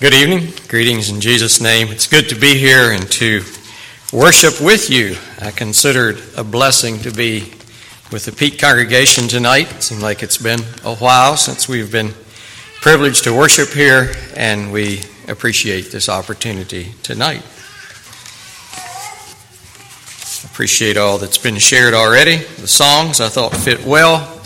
Good 0.00 0.14
evening. 0.14 0.54
Greetings 0.66 1.10
in 1.10 1.20
Jesus' 1.20 1.60
name. 1.60 1.88
It's 1.88 2.06
good 2.06 2.30
to 2.30 2.34
be 2.34 2.56
here 2.56 2.90
and 2.90 3.06
to 3.12 3.42
worship 4.14 4.58
with 4.58 4.88
you. 4.88 5.14
I 5.42 5.50
consider 5.50 6.08
it 6.08 6.38
a 6.38 6.42
blessing 6.42 7.00
to 7.00 7.10
be 7.10 7.52
with 8.10 8.24
the 8.24 8.32
Peak 8.32 8.58
congregation 8.58 9.28
tonight. 9.28 9.70
It 9.70 9.82
seems 9.82 10.02
like 10.02 10.22
it's 10.22 10.38
been 10.38 10.60
a 10.84 10.94
while 10.94 11.36
since 11.36 11.68
we've 11.68 11.92
been 11.92 12.14
privileged 12.80 13.24
to 13.24 13.36
worship 13.36 13.68
here, 13.68 14.14
and 14.34 14.72
we 14.72 15.02
appreciate 15.28 15.92
this 15.92 16.08
opportunity 16.08 16.94
tonight. 17.02 17.42
Appreciate 20.50 20.96
all 20.96 21.18
that's 21.18 21.36
been 21.36 21.58
shared 21.58 21.92
already. 21.92 22.36
The 22.36 22.68
songs 22.68 23.20
I 23.20 23.28
thought 23.28 23.54
fit 23.54 23.84
well, 23.84 24.40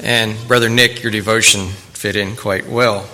and 0.00 0.36
Brother 0.46 0.68
Nick, 0.68 1.02
your 1.02 1.12
devotion 1.12 1.68
fit 1.68 2.14
in 2.14 2.36
quite 2.36 2.66
well 2.66 3.08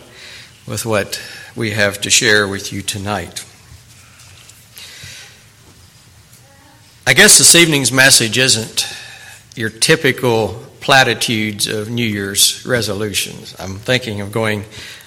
with 0.66 0.84
what 0.84 1.20
we 1.57 1.71
have 1.71 2.00
to 2.00 2.11
share 2.11 2.48
with 2.48 2.73
you 2.73 2.82
tonight. 2.82 3.45
I 7.07 7.14
guess 7.14 7.39
this 7.39 7.54
evening's 7.54 7.93
message 7.93 8.39
isn't 8.39 8.89
your 9.54 9.71
typical 9.71 10.61
platitudes 10.80 11.68
of 11.68 11.89
New 11.89 12.07
Year's 12.07 12.67
resolutions. 12.67 13.54
I'm 13.58 13.77
thinking 13.77 14.21
of 14.21 14.32
going, 14.32 14.64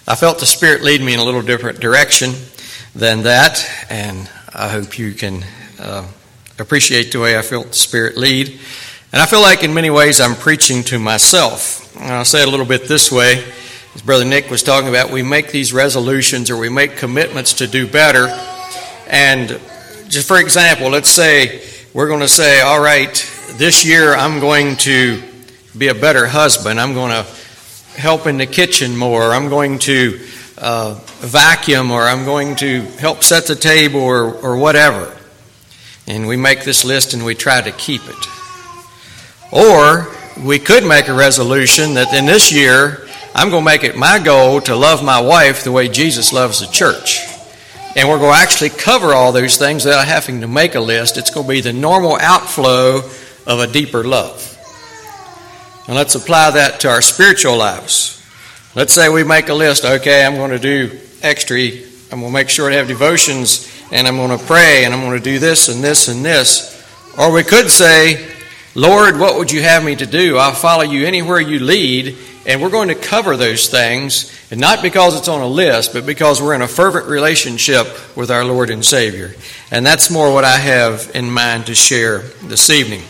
I 0.08 0.16
felt 0.16 0.40
the 0.40 0.46
Spirit 0.46 0.84
lead 0.84 1.02
me 1.02 1.14
in 1.14 1.20
a 1.20 1.24
little 1.24 1.42
different 1.42 1.82
direction 1.82 2.32
than 2.96 3.24
that, 3.24 3.68
and 3.90 4.30
I 4.54 4.70
hope 4.70 4.98
you 4.98 5.12
can 5.12 5.44
uh, 5.80 6.08
appreciate 6.60 7.12
the 7.12 7.20
way 7.20 7.38
I 7.38 7.42
felt 7.42 7.68
the 7.68 7.74
Spirit 7.74 8.16
lead. 8.16 8.58
And 9.12 9.22
I 9.22 9.26
feel 9.26 9.42
like 9.42 9.64
in 9.64 9.74
many 9.74 9.90
ways 9.90 10.22
I'm 10.22 10.36
preaching 10.36 10.84
to 10.84 11.00
myself. 11.00 11.98
I'll 12.00 12.24
say 12.24 12.44
it 12.44 12.48
a 12.48 12.52
little 12.52 12.66
bit 12.66 12.88
this 12.88 13.12
way 13.12 13.44
as 13.98 14.04
Brother 14.04 14.26
Nick 14.26 14.52
was 14.52 14.62
talking 14.62 14.90
about, 14.90 15.10
we 15.10 15.24
make 15.24 15.52
these 15.52 15.74
resolutions 15.74 16.52
or 16.52 16.58
we 16.58 16.70
make 16.70 16.98
commitments 16.98 17.54
to 17.56 17.68
do 17.68 17.88
better. 17.88 18.28
And 19.08 19.60
just 20.08 20.28
for 20.28 20.40
example, 20.40 20.90
let's 20.90 21.10
say 21.10 21.64
we're 21.96 22.08
going 22.08 22.20
to 22.20 22.28
say, 22.28 22.62
all 22.62 22.80
right, 22.80 23.16
this 23.54 23.84
year 23.84 24.14
I'm 24.14 24.40
going 24.40 24.76
to 24.78 25.24
be 25.76 25.88
a 25.88 25.96
better 25.96 26.28
husband. 26.28 26.80
I'm 26.80 26.94
going 26.94 27.10
to 27.10 27.24
help 28.00 28.28
in 28.28 28.38
the 28.38 28.46
kitchen 28.46 28.96
more. 28.96 29.32
I'm 29.32 29.50
going 29.50 29.80
to 29.80 30.20
uh, 30.60 30.94
vacuum 31.22 31.90
or 31.90 32.04
I'm 32.04 32.24
going 32.24 32.56
to 32.58 32.82
help 33.00 33.24
set 33.24 33.48
the 33.48 33.56
table 33.56 34.02
or, 34.02 34.32
or 34.32 34.58
whatever. 34.58 35.18
And 36.06 36.28
we 36.28 36.38
make 36.38 36.64
this 36.64 36.86
list 36.86 37.16
and 37.16 37.26
we 37.26 37.34
try 37.34 37.62
to 37.62 37.72
keep 37.72 38.02
it. 38.06 38.28
Or 39.52 40.16
we 40.46 40.60
could 40.60 40.86
make 40.86 41.08
a 41.08 41.16
resolution 41.16 41.96
that 41.96 42.14
in 42.14 42.28
this 42.28 42.54
year 42.54 43.07
I'm 43.36 43.50
going 43.50 43.62
to 43.62 43.66
make 43.66 43.84
it 43.84 43.96
my 43.96 44.20
goal 44.20 44.62
to 44.62 44.76
love 44.76 45.04
my 45.04 45.22
wife 45.22 45.64
the 45.64 45.72
way 45.72 45.88
Jesus 45.88 46.34
loves 46.34 46.60
the 46.60 46.68
church. 46.68 47.22
And 47.96 48.08
we're 48.08 48.20
going 48.20 48.34
to 48.34 48.40
actually 48.40 48.70
cover 48.70 49.14
all 49.14 49.32
those 49.32 49.58
things 49.58 49.86
without 49.86 50.08
having 50.08 50.42
to 50.42 50.48
make 50.48 50.76
a 50.76 50.80
list. 50.80 51.18
It's 51.18 51.32
going 51.32 51.46
to 51.46 51.52
be 51.52 51.62
the 51.62 51.74
normal 51.74 52.18
outflow 52.20 52.98
of 53.46 53.60
a 53.60 53.68
deeper 53.68 54.04
love. 54.04 54.54
And 55.88 55.96
let's 55.96 56.16
apply 56.16 56.52
that 56.52 56.82
to 56.82 56.90
our 56.90 57.02
spiritual 57.02 57.58
lives. 57.58 58.14
Let's 58.76 58.94
say 58.94 59.10
we 59.10 59.24
make 59.24 59.50
a 59.50 59.54
list, 59.54 59.86
okay, 59.86 60.26
I'm 60.26 60.36
going 60.36 60.52
to 60.52 60.60
do 60.60 61.00
extra. 61.24 61.58
I'm 61.60 62.20
going 62.20 62.24
to 62.24 62.30
make 62.32 62.50
sure 62.50 62.70
to 62.70 62.76
have 62.76 62.88
devotions 62.88 63.74
and 63.92 64.08
I'm 64.08 64.18
going 64.18 64.38
to 64.38 64.46
pray 64.46 64.86
and 64.86 64.94
I'm 64.94 65.02
going 65.02 65.18
to 65.18 65.24
do 65.24 65.40
this 65.40 65.70
and 65.70 65.84
this 65.84 66.08
and 66.08 66.24
this. 66.24 66.74
Or 67.18 67.32
we 67.32 67.44
could 67.44 67.70
say, 67.70 68.30
Lord, 68.76 69.18
what 69.18 69.38
would 69.38 69.52
you 69.52 69.62
have 69.64 69.84
me 69.84 69.96
to 69.96 70.06
do? 70.06 70.38
I'll 70.38 70.54
follow 70.54 70.84
you 70.84 71.08
anywhere 71.08 71.40
you 71.40 71.60
lead 71.60 72.18
and 72.48 72.62
we're 72.62 72.70
going 72.70 72.88
to 72.88 72.96
cover 72.96 73.36
those 73.36 73.68
things, 73.68 74.34
and 74.50 74.60
not 74.60 74.82
because 74.82 75.18
it's 75.18 75.28
on 75.28 75.42
a 75.42 75.48
list, 75.48 75.92
but 75.92 76.06
because 76.06 76.42
we're 76.42 76.56
in 76.56 76.62
a 76.62 76.68
fervent 76.68 77.08
relationship 77.08 77.86
with 78.16 78.32
our 78.32 78.46
Lord 78.46 78.70
and 78.70 78.84
Savior. 78.84 79.36
And 79.70 79.86
that's 79.86 80.10
more 80.10 80.34
what 80.34 80.46
I 80.46 80.56
have 80.56 81.12
in 81.14 81.30
mind 81.30 81.66
to 81.66 81.76
share 81.76 82.20
this 82.20 82.70
evening. 82.70 83.02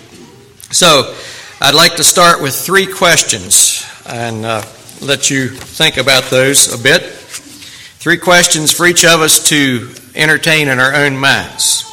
So, 0.71 1.15
I'd 1.61 1.75
like 1.75 1.95
to 1.98 2.03
start 2.03 2.42
with 2.42 2.55
three 2.55 2.86
questions 2.87 3.86
and 4.08 4.43
uh, 4.43 4.64
let 5.02 5.30
you 5.30 5.49
think 5.49 5.98
about 5.98 6.25
those 6.25 6.73
a 6.73 6.81
bit. 6.81 7.04
Three 7.04 8.17
questions 8.17 8.71
for 8.71 8.87
each 8.87 9.05
of 9.05 9.21
us 9.21 9.49
to 9.49 9.89
entertain 10.15 10.67
in 10.67 10.80
our 10.80 10.95
own 10.95 11.15
minds. 11.15 11.83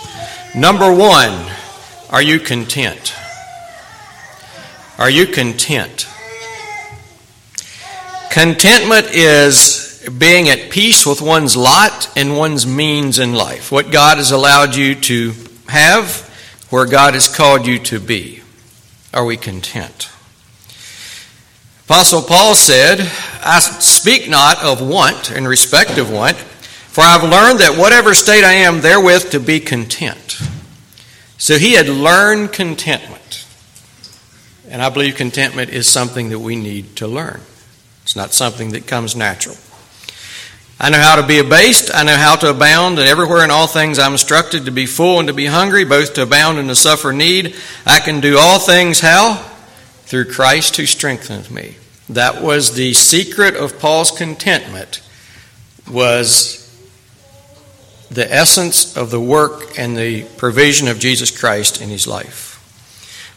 Number 0.55 0.94
one, 0.94 1.50
are 2.11 2.22
you 2.22 2.41
content? 2.41 3.15
Are 4.99 5.11
you 5.11 5.26
content? 5.26 6.09
Contentment 8.34 9.06
is 9.12 10.05
being 10.19 10.49
at 10.49 10.69
peace 10.69 11.06
with 11.06 11.22
one's 11.22 11.56
lot 11.56 12.11
and 12.17 12.37
one's 12.37 12.67
means 12.67 13.21
in 13.21 13.33
life, 13.33 13.71
what 13.71 13.93
God 13.93 14.17
has 14.17 14.33
allowed 14.33 14.75
you 14.75 14.97
to 14.97 15.33
have, 15.69 16.28
where 16.69 16.84
God 16.84 17.15
has 17.15 17.33
called 17.33 17.65
you 17.65 17.78
to 17.78 18.00
be. 18.00 18.43
Are 19.12 19.25
we 19.25 19.37
content? 19.37 20.11
Apostle 21.84 22.23
Paul 22.23 22.56
said, 22.56 22.99
I 23.44 23.61
speak 23.61 24.28
not 24.28 24.65
of 24.65 24.84
want 24.84 25.31
in 25.31 25.47
respect 25.47 25.97
of 25.97 26.11
want, 26.11 26.37
for 26.37 27.03
I've 27.03 27.23
learned 27.23 27.61
that 27.61 27.78
whatever 27.78 28.15
state 28.15 28.43
I 28.43 28.55
am 28.55 28.81
therewith 28.81 29.31
to 29.31 29.39
be 29.39 29.61
content. 29.61 30.41
So 31.39 31.56
he 31.56 31.75
had 31.75 31.89
learned 31.89 32.53
contentment. 32.53 33.47
And 34.69 34.83
I 34.83 34.89
believe 34.89 35.15
contentment 35.15 35.71
is 35.71 35.87
something 35.87 36.31
that 36.31 36.41
we 36.41 36.56
need 36.56 36.97
to 36.97 37.06
learn. 37.06 37.41
It's 38.04 38.15
not 38.15 38.32
something 38.32 38.70
that 38.70 38.87
comes 38.87 39.16
natural. 39.16 39.56
I 40.78 40.91
know 40.91 41.00
how 41.00 41.16
to 41.16 41.26
be 41.26 41.38
abased. 41.38 41.94
I 41.94 42.03
know 42.03 42.16
how 42.16 42.37
to 42.37 42.50
abound, 42.50 42.98
and 42.98 43.09
everywhere 43.09 43.42
in 43.42 43.50
all 43.50 43.66
things 43.66 43.98
I'm 43.98 44.12
instructed 44.12 44.66
to 44.66 44.70
be 44.70 44.87
full 44.87 45.19
and 45.19 45.28
to 45.28 45.34
be 45.34 45.47
hungry, 45.47 45.84
both 45.84 46.14
to 46.14 46.22
abound 46.22 46.59
and 46.59 46.69
to 46.69 46.75
suffer 46.75 47.12
need. 47.12 47.54
I 47.87 48.00
can 48.00 48.20
do 48.20 48.38
all 48.38 48.59
things 48.59 49.00
how? 49.00 49.37
Through 50.03 50.26
Christ 50.26 50.76
who 50.76 50.84
strengthens 50.84 51.50
me. 51.50 51.76
That 52.10 52.43
was 52.43 52.75
the 52.75 52.93
secret 52.93 53.56
of 53.56 53.78
Paul's 53.78 54.10
contentment 54.10 55.00
was 55.91 56.60
the 58.10 58.31
essence 58.31 58.97
of 58.97 59.10
the 59.10 59.20
work 59.20 59.78
and 59.78 59.97
the 59.97 60.25
provision 60.37 60.88
of 60.88 60.98
Jesus 60.98 61.31
Christ 61.31 61.81
in 61.81 61.88
his 61.88 62.06
life. 62.06 62.50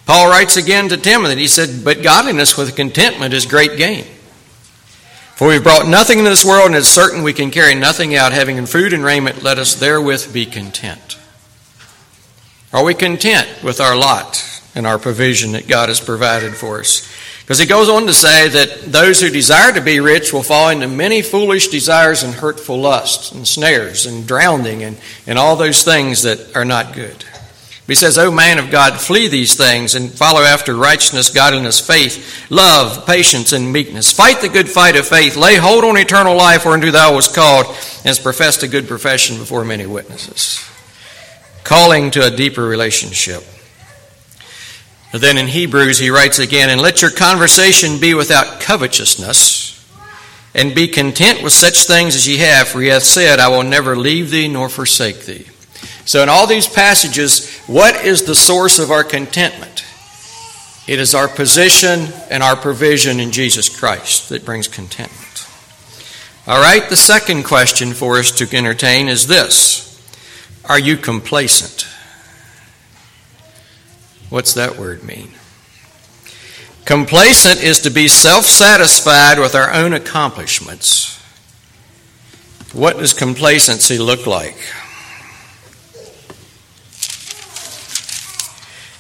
Paul 0.06 0.30
writes 0.30 0.58
again 0.58 0.90
to 0.90 0.98
Timothy, 0.98 1.40
he 1.40 1.48
said, 1.48 1.84
But 1.84 2.04
godliness 2.04 2.58
with 2.58 2.76
contentment 2.76 3.34
is 3.34 3.46
great 3.46 3.78
gain. 3.78 4.06
For 5.38 5.48
we've 5.48 5.62
brought 5.62 5.88
nothing 5.88 6.18
into 6.18 6.32
this 6.32 6.44
world, 6.44 6.66
and 6.66 6.76
it's 6.76 6.88
certain 6.88 7.22
we 7.22 7.32
can 7.32 7.52
carry 7.52 7.76
nothing 7.76 8.16
out. 8.16 8.32
Having 8.32 8.66
food 8.66 8.92
and 8.92 9.04
raiment, 9.04 9.44
let 9.44 9.60
us 9.60 9.76
therewith 9.76 10.34
be 10.34 10.48
content. 10.48 11.20
Are 12.74 12.84
we 12.84 12.96
content 12.96 13.48
with 13.62 13.80
our 13.80 13.96
lot 13.96 14.44
and 14.74 14.88
our 14.88 14.98
provision 14.98 15.52
that 15.52 15.68
God 15.68 15.90
has 15.90 16.00
provided 16.00 16.56
for 16.56 16.80
us? 16.80 17.08
Because 17.42 17.60
he 17.60 17.68
goes 17.68 17.88
on 17.88 18.08
to 18.08 18.16
say 18.16 18.48
that 18.48 18.92
those 18.92 19.22
who 19.22 19.30
desire 19.30 19.72
to 19.74 19.80
be 19.80 20.00
rich 20.00 20.34
will 20.34 20.42
fall 20.42 20.70
into 20.70 20.88
many 20.88 21.22
foolish 21.22 21.68
desires 21.68 22.24
and 22.24 22.34
hurtful 22.34 22.80
lusts 22.80 23.32
and 23.32 23.48
snares 23.48 24.08
and 24.08 24.28
drowning 24.28 24.82
and, 24.82 24.98
and 25.28 25.38
all 25.38 25.56
those 25.56 25.84
things 25.84 26.24
that 26.24 26.56
are 26.56 26.66
not 26.66 26.96
good. 26.96 27.24
He 27.88 27.96
says, 27.96 28.18
O 28.18 28.30
man 28.30 28.60
of 28.60 28.70
God, 28.70 29.00
flee 29.00 29.30
these 29.30 29.56
things 29.56 29.96
and 29.96 30.12
follow 30.12 30.42
after 30.42 30.76
righteousness, 30.76 31.30
godliness, 31.30 31.80
faith, 31.80 32.46
love, 32.52 33.08
patience, 33.08 33.54
and 33.54 33.72
meekness. 33.72 34.12
Fight 34.12 34.42
the 34.42 34.50
good 34.50 34.68
fight 34.68 34.98
of 34.98 35.08
faith. 35.08 35.38
Lay 35.38 35.56
hold 35.56 35.86
on 35.86 35.98
eternal 35.98 36.36
life 36.36 36.66
whereunto 36.66 36.92
thou 36.92 37.14
wast 37.14 37.34
called, 37.34 37.66
and 37.68 38.06
hast 38.06 38.24
professed 38.24 38.62
a 38.62 38.68
good 38.68 38.90
profession 38.90 39.38
before 39.38 39.64
many 39.64 39.86
witnesses. 39.86 40.70
Calling 41.64 42.12
to 42.12 42.28
a 42.28 42.36
deeper 42.36 42.66
relationship. 42.66 43.42
Then 45.14 45.38
in 45.38 45.48
Hebrews, 45.48 45.98
he 45.98 46.10
writes 46.10 46.40
again, 46.40 46.70
And 46.70 46.82
let 46.82 47.02
your 47.02 47.12
conversation 47.12 48.02
be 48.02 48.14
without 48.14 48.60
covetousness, 48.60 49.74
and 50.54 50.76
be 50.76 50.90
content 50.90 51.42
with 51.42 51.54
such 51.54 51.86
things 51.86 52.16
as 52.16 52.28
ye 52.28 52.38
have, 52.38 52.68
for 52.68 52.82
he 52.82 52.90
hath 52.90 53.04
said, 53.04 53.40
I 53.40 53.48
will 53.48 53.64
never 53.64 53.96
leave 53.96 54.30
thee 54.30 54.50
nor 54.50 54.68
forsake 54.68 55.26
thee. 55.26 55.48
So, 56.08 56.24
in 56.24 56.30
all 56.30 56.48
these 56.48 56.68
passages, 56.68 57.54
what 57.68 58.06
is 58.06 58.24
the 58.24 58.34
source 58.34 58.80
of 58.80 58.92
our 58.92 59.04
contentment? 59.04 59.84
It 60.88 61.00
is 61.00 61.14
our 61.14 61.28
position 61.28 62.08
and 62.30 62.42
our 62.42 62.56
provision 62.56 63.20
in 63.20 63.34
Jesus 63.34 63.68
Christ 63.68 64.30
that 64.30 64.46
brings 64.46 64.70
contentment. 64.70 65.46
All 66.48 66.62
right, 66.62 66.90
the 66.90 66.96
second 66.96 67.44
question 67.44 67.92
for 67.92 68.18
us 68.18 68.32
to 68.38 68.56
entertain 68.56 69.10
is 69.10 69.28
this 69.28 70.02
Are 70.64 70.80
you 70.80 70.96
complacent? 70.96 71.86
What's 74.30 74.54
that 74.54 74.78
word 74.78 75.04
mean? 75.04 75.32
Complacent 76.86 77.62
is 77.62 77.82
to 77.82 77.90
be 77.90 78.08
self 78.08 78.46
satisfied 78.46 79.40
with 79.40 79.56
our 79.56 79.74
own 79.74 79.92
accomplishments. 79.92 81.22
What 82.72 82.98
does 82.98 83.14
complacency 83.14 83.98
look 83.98 84.26
like? 84.26 84.56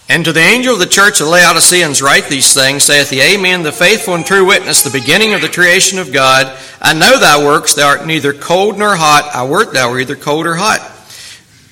And 0.10 0.24
to 0.24 0.32
the 0.32 0.40
angel 0.40 0.74
of 0.74 0.80
the 0.80 0.86
church 0.86 1.20
of 1.20 1.28
Laodiceans 1.28 2.02
write 2.02 2.30
these 2.30 2.54
things, 2.54 2.84
saith 2.84 3.10
the 3.10 3.22
Amen, 3.22 3.64
the 3.64 3.74
faithful 3.74 4.16
and 4.16 4.26
true 4.26 4.46
witness, 4.46 4.84
the 4.84 4.98
beginning 4.98 5.34
of 5.34 5.42
the 5.42 5.50
creation 5.50 6.00
of 6.00 6.14
God. 6.14 6.58
I 6.82 6.94
know 6.94 7.20
thy 7.20 7.44
works, 7.44 7.74
thou 7.74 7.90
art 7.90 8.06
neither 8.06 8.32
cold 8.32 8.78
nor 8.78 8.96
hot. 8.96 9.36
I 9.36 9.44
wert 9.44 9.74
thou 9.74 9.92
were 9.92 10.00
either 10.00 10.16
cold 10.16 10.48
or 10.48 10.56
hot. 10.56 10.80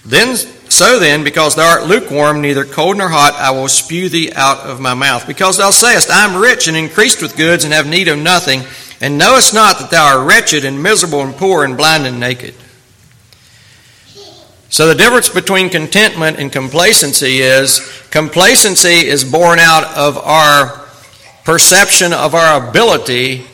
Then 0.05 0.35
so 0.69 0.99
then, 0.99 1.23
because 1.23 1.55
thou 1.55 1.69
art 1.69 1.87
lukewarm, 1.87 2.41
neither 2.41 2.65
cold 2.65 2.97
nor 2.97 3.07
hot, 3.07 3.35
I 3.35 3.51
will 3.51 3.69
spew 3.69 4.09
thee 4.09 4.33
out 4.35 4.59
of 4.59 4.81
my 4.81 4.93
mouth. 4.93 5.25
Because 5.25 5.57
thou 5.57 5.69
sayest, 5.69 6.11
I 6.11 6.25
am 6.25 6.41
rich 6.41 6.67
and 6.67 6.75
increased 6.75 7.21
with 7.21 7.37
goods 7.37 7.63
and 7.63 7.73
have 7.73 7.87
need 7.87 8.09
of 8.09 8.17
nothing, 8.17 8.63
and 8.99 9.17
knowest 9.17 9.53
not 9.53 9.79
that 9.79 9.91
thou 9.91 10.17
art 10.17 10.27
wretched 10.27 10.65
and 10.65 10.83
miserable 10.83 11.21
and 11.21 11.33
poor 11.35 11.63
and 11.63 11.77
blind 11.77 12.05
and 12.05 12.19
naked. 12.19 12.55
So 14.69 14.87
the 14.87 14.95
difference 14.95 15.29
between 15.29 15.69
contentment 15.69 16.39
and 16.39 16.51
complacency 16.51 17.39
is 17.39 17.79
complacency 18.11 19.07
is 19.07 19.23
born 19.23 19.59
out 19.59 19.83
of 19.95 20.17
our 20.17 20.85
perception 21.43 22.11
of 22.11 22.33
our 22.33 22.67
ability 22.67 23.45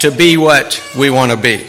to 0.00 0.10
be 0.10 0.36
what 0.36 0.82
we 0.98 1.10
want 1.10 1.30
to 1.30 1.36
be. 1.36 1.64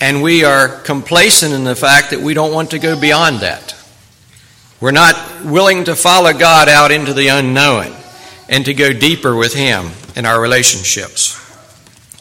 And 0.00 0.22
we 0.22 0.44
are 0.44 0.68
complacent 0.80 1.54
in 1.54 1.64
the 1.64 1.74
fact 1.74 2.10
that 2.10 2.20
we 2.20 2.34
don't 2.34 2.52
want 2.52 2.72
to 2.72 2.78
go 2.78 3.00
beyond 3.00 3.40
that. 3.40 3.74
We're 4.80 4.90
not 4.90 5.44
willing 5.44 5.84
to 5.84 5.96
follow 5.96 6.32
God 6.34 6.68
out 6.68 6.90
into 6.90 7.14
the 7.14 7.28
unknown 7.28 7.94
and 8.48 8.64
to 8.66 8.74
go 8.74 8.92
deeper 8.92 9.34
with 9.34 9.54
Him 9.54 9.90
in 10.14 10.26
our 10.26 10.40
relationships. 10.40 11.40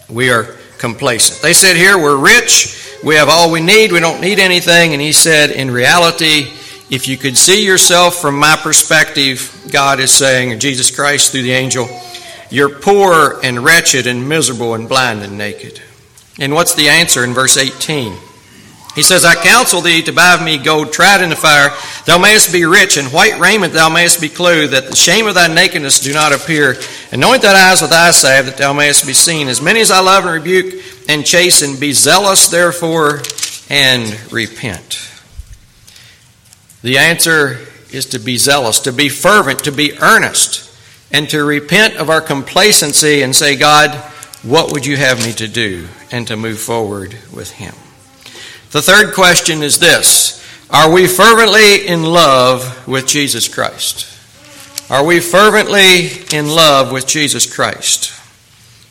We 0.09 0.29
are 0.29 0.55
complacent. 0.77 1.41
They 1.41 1.53
said 1.53 1.75
here, 1.75 1.97
we're 1.97 2.15
rich, 2.15 2.82
we 3.03 3.15
have 3.15 3.29
all 3.29 3.51
we 3.51 3.59
need, 3.59 3.91
we 3.91 3.99
don't 3.99 4.21
need 4.21 4.39
anything. 4.39 4.93
And 4.93 5.01
he 5.01 5.11
said, 5.11 5.51
in 5.51 5.69
reality, 5.69 6.51
if 6.89 7.07
you 7.07 7.17
could 7.17 7.37
see 7.37 7.65
yourself 7.65 8.15
from 8.15 8.39
my 8.39 8.55
perspective, 8.55 9.67
God 9.71 9.99
is 9.99 10.11
saying, 10.11 10.59
Jesus 10.59 10.89
Christ 10.95 11.31
through 11.31 11.41
the 11.41 11.51
angel, 11.51 11.87
you're 12.49 12.69
poor 12.69 13.39
and 13.43 13.63
wretched 13.63 14.07
and 14.07 14.29
miserable 14.29 14.73
and 14.75 14.87
blind 14.87 15.21
and 15.21 15.37
naked. 15.37 15.81
And 16.39 16.53
what's 16.53 16.75
the 16.75 16.89
answer 16.89 17.23
in 17.23 17.33
verse 17.33 17.57
18? 17.57 18.13
He 18.95 19.01
says, 19.01 19.25
I 19.25 19.33
counsel 19.33 19.81
thee 19.81 20.03
to 20.03 20.13
buy 20.13 20.35
of 20.35 20.43
me 20.43 20.59
gold 20.59 20.93
tried 20.93 21.21
in 21.21 21.31
the 21.31 21.35
fire, 21.35 21.69
thou 22.05 22.19
mayest 22.19 22.53
be 22.53 22.63
rich, 22.63 22.97
and 22.97 23.07
white 23.07 23.39
raiment 23.39 23.73
thou 23.73 23.89
mayest 23.89 24.21
be 24.21 24.29
clothed, 24.29 24.73
that 24.73 24.87
the 24.87 24.95
shame 24.95 25.25
of 25.25 25.33
thy 25.33 25.47
nakedness 25.47 25.99
do 25.99 26.13
not 26.13 26.31
appear. 26.31 26.75
Anoint 27.11 27.41
thine 27.41 27.55
eyes 27.55 27.81
with 27.81 27.91
eye 27.91 28.11
salve, 28.11 28.45
that 28.45 28.57
thou 28.57 28.71
mayest 28.71 29.07
be 29.07 29.13
seen. 29.13 29.47
As 29.47 29.63
many 29.63 29.81
as 29.81 29.89
I 29.89 29.99
love 29.99 30.25
and 30.25 30.33
rebuke 30.33 30.92
and 31.07 31.25
chasten, 31.25 31.79
be 31.79 31.93
zealous 31.93 32.49
therefore 32.49 33.21
and 33.69 34.31
repent. 34.31 35.09
The 36.81 36.97
answer 36.97 37.59
is 37.91 38.07
to 38.07 38.19
be 38.19 38.37
zealous, 38.37 38.81
to 38.81 38.91
be 38.91 39.09
fervent, 39.09 39.63
to 39.63 39.71
be 39.71 39.97
earnest, 39.99 40.69
and 41.11 41.29
to 41.29 41.43
repent 41.43 41.95
of 41.95 42.09
our 42.09 42.21
complacency 42.21 43.21
and 43.21 43.35
say, 43.35 43.55
God, 43.55 43.91
what 44.43 44.73
would 44.73 44.85
you 44.85 44.97
have 44.97 45.23
me 45.23 45.31
to 45.33 45.47
do? 45.47 45.87
And 46.11 46.27
to 46.27 46.35
move 46.35 46.59
forward 46.59 47.17
with 47.33 47.51
Him. 47.51 47.73
The 48.71 48.81
third 48.81 49.13
question 49.13 49.63
is 49.63 49.79
this 49.79 50.43
Are 50.69 50.91
we 50.91 51.07
fervently 51.07 51.87
in 51.87 52.03
love 52.03 52.87
with 52.87 53.07
Jesus 53.07 53.47
Christ? 53.47 54.09
Are 54.89 55.05
we 55.05 55.19
fervently 55.19 56.09
in 56.37 56.49
love 56.49 56.91
with 56.91 57.07
Jesus 57.07 57.51
Christ? 57.51 58.19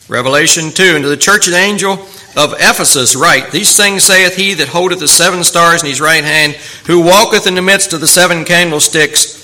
Revelation 0.07 0.71
2 0.71 0.95
And 0.95 1.03
to 1.03 1.09
the 1.09 1.17
church 1.17 1.45
the 1.45 1.55
angel 1.55 1.93
of 2.35 2.53
Ephesus 2.53 3.15
write, 3.15 3.51
These 3.51 3.77
things 3.77 4.03
saith 4.03 4.35
he 4.35 4.53
that 4.55 4.69
holdeth 4.69 4.99
the 4.99 5.07
seven 5.07 5.43
stars 5.43 5.83
in 5.83 5.89
his 5.89 6.01
right 6.01 6.23
hand, 6.23 6.53
who 6.87 7.03
walketh 7.03 7.47
in 7.47 7.55
the 7.55 7.61
midst 7.61 7.93
of 7.93 8.01
the 8.01 8.07
seven 8.07 8.45
candlesticks. 8.45 9.41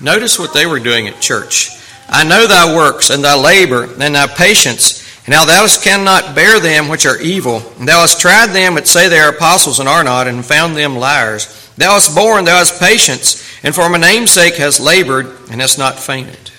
Notice 0.00 0.38
what 0.38 0.52
they 0.52 0.66
were 0.66 0.80
doing 0.80 1.08
at 1.08 1.20
church. 1.20 1.70
I 2.08 2.24
know 2.24 2.46
thy 2.46 2.76
works 2.76 3.10
and 3.10 3.24
thy 3.24 3.34
labor 3.40 3.84
and 3.84 4.14
thy 4.14 4.26
patience 4.26 5.04
and 5.26 5.34
how 5.34 5.44
thou 5.46 5.66
cannot 5.82 6.34
bear 6.34 6.60
them 6.60 6.88
which 6.88 7.06
are 7.06 7.20
evil. 7.20 7.62
And 7.78 7.88
thou 7.88 8.00
hast 8.00 8.20
tried 8.20 8.48
them 8.48 8.74
that 8.74 8.86
say 8.86 9.08
they 9.08 9.20
are 9.20 9.30
apostles 9.30 9.80
and 9.80 9.88
are 9.88 10.04
not, 10.04 10.28
and 10.28 10.44
found 10.44 10.76
them 10.76 10.96
liars. 10.96 11.72
Thou 11.76 11.92
hast 11.92 12.14
borne, 12.14 12.44
thou 12.44 12.58
hast 12.58 12.80
patience, 12.80 13.42
and 13.64 13.74
for 13.74 13.88
my 13.88 13.98
name's 13.98 14.32
sake 14.32 14.56
hast 14.56 14.80
labored, 14.80 15.26
and 15.50 15.60
hast 15.60 15.78
not 15.78 15.98
fainted. 15.98 16.50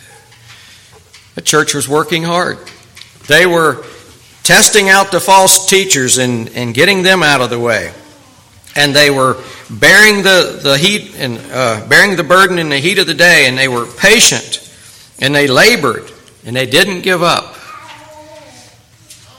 The 1.35 1.41
church 1.41 1.75
was 1.75 1.87
working 1.87 2.23
hard. 2.23 2.57
They 3.27 3.45
were 3.45 3.83
testing 4.43 4.89
out 4.89 5.11
the 5.11 5.19
false 5.19 5.67
teachers 5.67 6.17
and, 6.17 6.49
and 6.49 6.73
getting 6.73 7.01
them 7.01 7.23
out 7.23 7.41
of 7.41 7.49
the 7.49 7.59
way. 7.59 7.91
And 8.75 8.95
they 8.95 9.09
were 9.09 9.41
bearing 9.69 10.21
the, 10.21 10.59
the 10.61 10.77
heat 10.77 11.15
and 11.17 11.39
uh, 11.51 11.87
bearing 11.87 12.15
the 12.15 12.23
burden 12.23 12.59
in 12.59 12.69
the 12.69 12.77
heat 12.77 12.99
of 12.99 13.07
the 13.07 13.13
day, 13.13 13.47
and 13.47 13.57
they 13.57 13.67
were 13.67 13.85
patient, 13.85 14.61
and 15.19 15.33
they 15.33 15.47
labored, 15.47 16.11
and 16.45 16.55
they 16.55 16.65
didn't 16.65 17.01
give 17.01 17.23
up. 17.23 17.55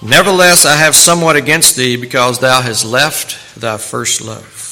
Nevertheless, 0.02 0.66
I 0.66 0.76
have 0.76 0.94
somewhat 0.94 1.36
against 1.36 1.76
thee 1.76 1.96
because 1.96 2.38
thou 2.38 2.60
hast 2.60 2.84
left 2.84 3.60
thy 3.60 3.76
first 3.76 4.20
love. 4.20 4.64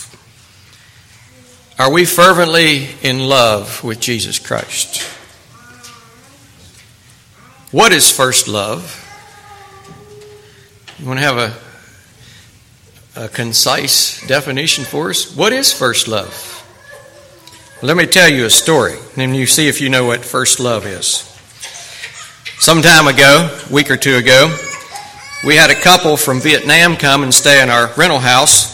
Are 1.78 1.90
we 1.90 2.04
fervently 2.04 2.88
in 3.02 3.20
love 3.20 3.82
with 3.84 4.00
Jesus 4.00 4.38
Christ? 4.38 5.02
What 7.70 7.92
is 7.92 8.10
first 8.10 8.46
love? 8.46 9.03
You 10.98 11.06
want 11.06 11.18
to 11.18 11.26
have 11.26 11.38
a, 13.16 13.24
a 13.24 13.28
concise 13.28 14.24
definition 14.28 14.84
for 14.84 15.10
us? 15.10 15.36
What 15.36 15.52
is 15.52 15.72
first 15.72 16.06
love? 16.06 16.52
Let 17.82 17.96
me 17.96 18.06
tell 18.06 18.28
you 18.28 18.44
a 18.44 18.50
story, 18.50 18.94
and 19.16 19.34
you 19.34 19.46
see 19.46 19.66
if 19.66 19.80
you 19.80 19.88
know 19.88 20.04
what 20.04 20.24
first 20.24 20.60
love 20.60 20.86
is. 20.86 21.28
Some 22.60 22.80
time 22.80 23.08
ago, 23.08 23.50
a 23.68 23.72
week 23.72 23.90
or 23.90 23.96
two 23.96 24.14
ago, 24.14 24.56
we 25.44 25.56
had 25.56 25.70
a 25.70 25.74
couple 25.74 26.16
from 26.16 26.40
Vietnam 26.40 26.94
come 26.96 27.24
and 27.24 27.34
stay 27.34 27.60
in 27.60 27.70
our 27.70 27.92
rental 27.96 28.20
house, 28.20 28.72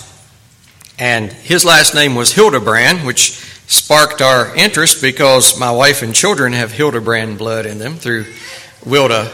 and 0.98 1.32
his 1.32 1.64
last 1.64 1.94
name 1.94 2.14
was 2.14 2.34
Hildebrand, 2.34 3.06
which 3.06 3.30
sparked 3.66 4.20
our 4.20 4.54
interest 4.54 5.00
because 5.00 5.58
my 5.58 5.70
wife 5.70 6.02
and 6.02 6.14
children 6.14 6.52
have 6.52 6.72
Hildebrand 6.72 7.38
blood 7.38 7.64
in 7.64 7.78
them 7.78 7.94
through 7.94 8.26
Wilda, 8.84 9.32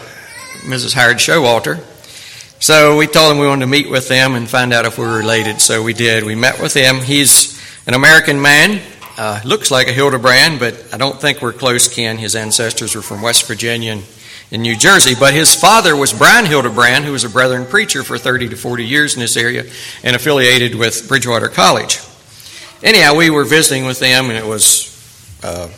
Mrs. 0.61 0.95
Howard 0.95 1.17
Showalter. 1.17 1.83
So 2.59 2.97
we 2.97 3.07
told 3.07 3.33
him 3.33 3.39
we 3.39 3.47
wanted 3.47 3.67
to 3.67 3.71
meet 3.71 3.91
with 3.91 4.09
them 4.09 4.35
and 4.35 4.49
find 4.49 4.73
out 4.73 4.87
if 4.87 4.99
we 4.99 5.05
were 5.05 5.19
related. 5.19 5.61
So 5.61 5.83
we 5.83 5.93
did. 5.93 6.25
We 6.25 6.35
met 6.35 6.61
with 6.61 6.75
him. 6.75 7.01
He's 7.01 7.61
an 7.87 7.95
American 7.95 8.41
man. 8.41 8.81
Uh, 9.19 9.41
looks 9.45 9.71
like 9.71 9.89
a 9.89 9.93
Hildebrand, 9.93 10.59
but 10.59 10.93
I 10.93 10.97
don't 10.97 11.21
think 11.21 11.43
we're 11.43 11.53
close 11.53 11.89
kin. 11.89 12.19
His 12.19 12.35
ancestors 12.35 12.95
were 12.95 13.03
from 13.03 13.23
West 13.23 13.47
Virginia 13.47 13.93
and 13.93 14.03
in 14.51 14.63
New 14.63 14.77
Jersey. 14.77 15.15
But 15.19 15.35
his 15.35 15.55
father 15.55 15.97
was 15.97 16.13
Brian 16.13 16.47
Hildebrand, 16.47 17.05
who 17.05 17.13
was 17.13 17.25
a 17.25 17.29
Brethren 17.29 17.67
preacher 17.67 18.03
for 18.03 18.19
30 18.19 18.51
to 18.51 18.57
40 18.57 18.85
years 18.85 19.15
in 19.15 19.21
this 19.21 19.37
area 19.37 19.65
and 20.03 20.17
affiliated 20.17 20.75
with 20.75 21.09
Bridgewater 21.09 21.49
College. 21.49 22.01
Anyhow, 22.83 23.15
we 23.17 23.31
were 23.31 23.45
visiting 23.45 23.87
with 23.87 23.99
them, 24.01 24.27
and 24.27 24.39
it 24.39 24.47
was 24.47 24.93
uh, 25.43 25.69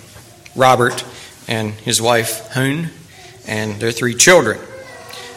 Robert 0.54 1.04
and 1.47 1.73
his 1.73 2.02
wife, 2.02 2.49
Hoon, 2.52 2.90
and 3.47 3.80
their 3.80 3.92
three 3.92 4.14
children. 4.14 4.58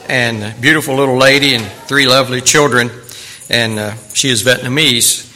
And 0.08 0.44
a 0.44 0.54
beautiful 0.60 0.96
little 0.96 1.18
lady 1.18 1.56
and 1.56 1.64
three 1.88 2.08
lovely 2.08 2.42
children, 2.42 2.90
and 3.50 3.80
uh, 3.80 3.96
she 4.14 4.30
is 4.30 4.44
Vietnamese. 4.44 5.28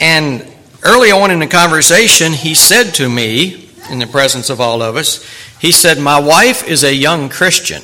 And 0.00 0.46
early 0.82 1.10
on 1.10 1.30
in 1.30 1.38
the 1.38 1.46
conversation, 1.46 2.32
he 2.32 2.54
said 2.54 2.94
to 2.94 3.08
me, 3.08 3.68
in 3.90 3.98
the 3.98 4.06
presence 4.06 4.48
of 4.48 4.60
all 4.60 4.82
of 4.82 4.96
us, 4.96 5.24
he 5.60 5.72
said, 5.72 5.98
My 5.98 6.18
wife 6.18 6.68
is 6.68 6.84
a 6.84 6.94
young 6.94 7.28
Christian. 7.28 7.82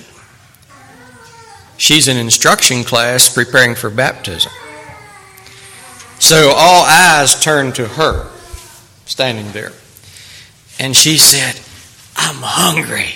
She's 1.77 2.09
in 2.09 2.17
instruction 2.17 2.83
class 2.83 3.33
preparing 3.33 3.75
for 3.75 3.91
baptism. 3.91 4.51
So 6.19 6.53
all 6.55 6.85
eyes 6.85 7.43
turned 7.43 7.77
to 7.77 7.87
her, 7.87 8.29
standing 9.07 9.53
there. 9.53 9.73
And 10.81 10.97
she 10.97 11.19
said, 11.19 11.61
I'm 12.17 12.43
hungry. 12.43 13.15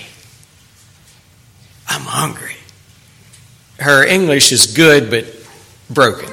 I'm 1.88 2.02
hungry. 2.02 2.51
Her 3.82 4.04
English 4.04 4.52
is 4.52 4.66
good, 4.74 5.10
but 5.10 5.26
broken. 5.90 6.32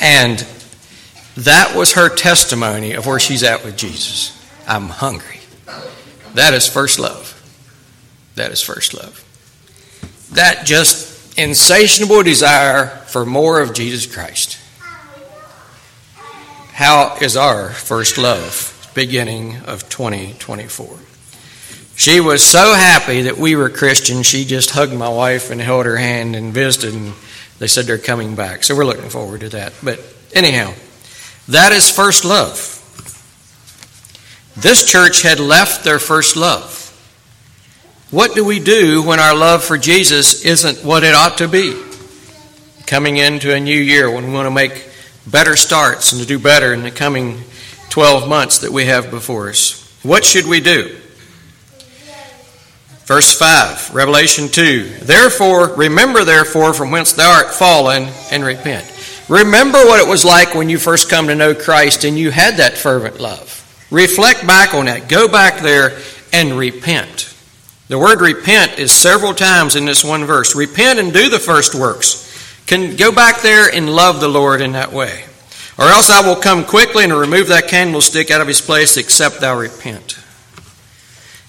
And 0.00 0.46
that 1.36 1.74
was 1.76 1.94
her 1.94 2.08
testimony 2.08 2.92
of 2.92 3.06
where 3.06 3.18
she's 3.18 3.42
at 3.42 3.64
with 3.64 3.76
Jesus. 3.76 4.30
I'm 4.66 4.88
hungry. 4.88 5.40
That 6.34 6.54
is 6.54 6.68
first 6.68 6.98
love. 6.98 7.30
That 8.36 8.50
is 8.50 8.60
first 8.60 8.94
love. 8.94 9.22
That 10.32 10.66
just 10.66 11.38
insatiable 11.38 12.22
desire 12.22 12.86
for 13.06 13.24
more 13.24 13.60
of 13.60 13.74
Jesus 13.74 14.06
Christ. 14.12 14.58
How 16.72 17.16
is 17.20 17.36
our 17.36 17.70
first 17.70 18.18
love 18.18 18.90
beginning 18.94 19.58
of 19.66 19.88
2024? 19.88 21.03
She 21.96 22.20
was 22.20 22.42
so 22.44 22.74
happy 22.74 23.22
that 23.22 23.38
we 23.38 23.54
were 23.54 23.70
Christians, 23.70 24.26
she 24.26 24.44
just 24.44 24.70
hugged 24.70 24.94
my 24.94 25.08
wife 25.08 25.50
and 25.50 25.60
held 25.60 25.86
her 25.86 25.96
hand 25.96 26.34
and 26.34 26.52
visited, 26.52 26.94
and 26.94 27.14
they 27.58 27.68
said 27.68 27.86
they're 27.86 27.98
coming 27.98 28.34
back. 28.34 28.64
So 28.64 28.74
we're 28.74 28.84
looking 28.84 29.10
forward 29.10 29.40
to 29.40 29.48
that. 29.50 29.72
But 29.82 30.00
anyhow, 30.32 30.74
that 31.48 31.72
is 31.72 31.88
first 31.88 32.24
love. 32.24 32.70
This 34.56 34.90
church 34.90 35.22
had 35.22 35.40
left 35.40 35.84
their 35.84 35.98
first 35.98 36.36
love. 36.36 36.80
What 38.10 38.34
do 38.34 38.44
we 38.44 38.60
do 38.60 39.02
when 39.02 39.18
our 39.18 39.34
love 39.34 39.64
for 39.64 39.76
Jesus 39.76 40.44
isn't 40.44 40.84
what 40.84 41.02
it 41.02 41.14
ought 41.14 41.38
to 41.38 41.48
be? 41.48 41.80
Coming 42.86 43.16
into 43.16 43.52
a 43.52 43.60
new 43.60 43.78
year 43.78 44.10
when 44.10 44.26
we 44.26 44.32
want 44.32 44.46
to 44.46 44.50
make 44.50 44.88
better 45.26 45.56
starts 45.56 46.12
and 46.12 46.20
to 46.20 46.26
do 46.26 46.38
better 46.38 46.72
in 46.72 46.82
the 46.82 46.90
coming 46.90 47.42
12 47.90 48.28
months 48.28 48.58
that 48.58 48.70
we 48.70 48.84
have 48.84 49.10
before 49.10 49.48
us. 49.48 49.80
What 50.02 50.24
should 50.24 50.46
we 50.46 50.60
do? 50.60 50.96
Verse 53.04 53.38
5, 53.38 53.94
Revelation 53.94 54.48
2. 54.48 55.00
Therefore, 55.02 55.74
remember 55.74 56.24
therefore 56.24 56.72
from 56.72 56.90
whence 56.90 57.12
thou 57.12 57.30
art 57.30 57.52
fallen 57.52 58.08
and 58.30 58.42
repent. 58.42 58.90
Remember 59.28 59.78
what 59.78 60.00
it 60.00 60.08
was 60.08 60.24
like 60.24 60.54
when 60.54 60.70
you 60.70 60.78
first 60.78 61.10
come 61.10 61.28
to 61.28 61.34
know 61.34 61.54
Christ 61.54 62.04
and 62.04 62.18
you 62.18 62.30
had 62.30 62.56
that 62.56 62.78
fervent 62.78 63.20
love. 63.20 63.60
Reflect 63.90 64.46
back 64.46 64.72
on 64.72 64.86
that. 64.86 65.08
Go 65.08 65.28
back 65.28 65.60
there 65.60 65.98
and 66.32 66.58
repent. 66.58 67.34
The 67.88 67.98
word 67.98 68.22
repent 68.22 68.78
is 68.78 68.90
several 68.90 69.34
times 69.34 69.76
in 69.76 69.84
this 69.84 70.02
one 70.02 70.24
verse. 70.24 70.56
Repent 70.56 70.98
and 70.98 71.12
do 71.12 71.28
the 71.28 71.38
first 71.38 71.74
works. 71.74 72.22
Can 72.66 72.96
go 72.96 73.12
back 73.12 73.42
there 73.42 73.68
and 73.68 73.94
love 73.94 74.20
the 74.20 74.28
Lord 74.28 74.62
in 74.62 74.72
that 74.72 74.92
way. 74.92 75.24
Or 75.78 75.84
else 75.84 76.08
I 76.08 76.26
will 76.26 76.40
come 76.40 76.64
quickly 76.64 77.04
and 77.04 77.12
remove 77.12 77.48
that 77.48 77.68
candlestick 77.68 78.30
out 78.30 78.40
of 78.40 78.48
his 78.48 78.62
place 78.62 78.96
except 78.96 79.40
thou 79.40 79.58
repent. 79.58 80.23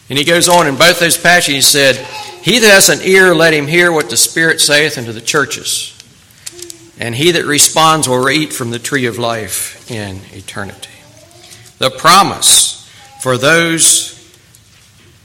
And 0.10 0.18
he 0.18 0.26
goes 0.26 0.48
on 0.48 0.68
in 0.68 0.76
both 0.76 1.00
those 1.00 1.18
passages, 1.18 1.56
he 1.56 1.62
said, 1.62 1.96
He 2.44 2.60
that 2.60 2.72
has 2.72 2.90
an 2.90 3.02
ear, 3.02 3.34
let 3.34 3.54
him 3.54 3.68
hear 3.68 3.92
what 3.92 4.10
the 4.10 4.18
Spirit 4.18 4.62
saith 4.62 4.98
unto 4.98 5.12
the 5.12 5.22
churches. 5.22 5.92
And 7.00 7.16
he 7.16 7.32
that 7.32 7.46
responds 7.46 8.08
will 8.08 8.30
eat 8.30 8.54
from 8.54 8.72
the 8.72 8.80
tree 8.80 9.06
of 9.08 9.18
life 9.18 9.90
in 9.92 10.22
eternity. 10.32 10.90
The 11.80 11.90
promise 11.90 12.90
for 13.22 13.38
those 13.38 14.16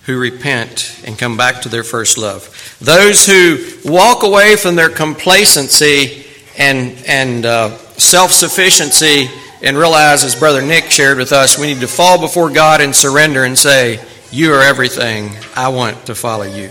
who 0.04 0.18
repent 0.18 1.00
and 1.04 1.18
come 1.18 1.36
back 1.36 1.62
to 1.62 1.68
their 1.68 1.84
first 1.84 2.18
love. 2.18 2.76
Those 2.80 3.26
who 3.26 3.58
walk 3.84 4.22
away 4.22 4.56
from 4.56 4.74
their 4.74 4.88
complacency 4.88 6.24
and, 6.58 6.96
and 7.06 7.46
uh, 7.46 7.76
self 7.98 8.32
sufficiency 8.32 9.28
and 9.62 9.76
realize, 9.76 10.24
as 10.24 10.34
Brother 10.34 10.62
Nick 10.62 10.90
shared 10.90 11.18
with 11.18 11.32
us, 11.32 11.58
we 11.58 11.66
need 11.66 11.80
to 11.80 11.86
fall 11.86 12.18
before 12.18 12.50
God 12.50 12.80
and 12.80 12.96
surrender 12.96 13.44
and 13.44 13.56
say, 13.56 14.00
You 14.32 14.52
are 14.54 14.62
everything. 14.62 15.32
I 15.56 15.70
want 15.70 16.06
to 16.06 16.14
follow 16.14 16.44
you. 16.44 16.70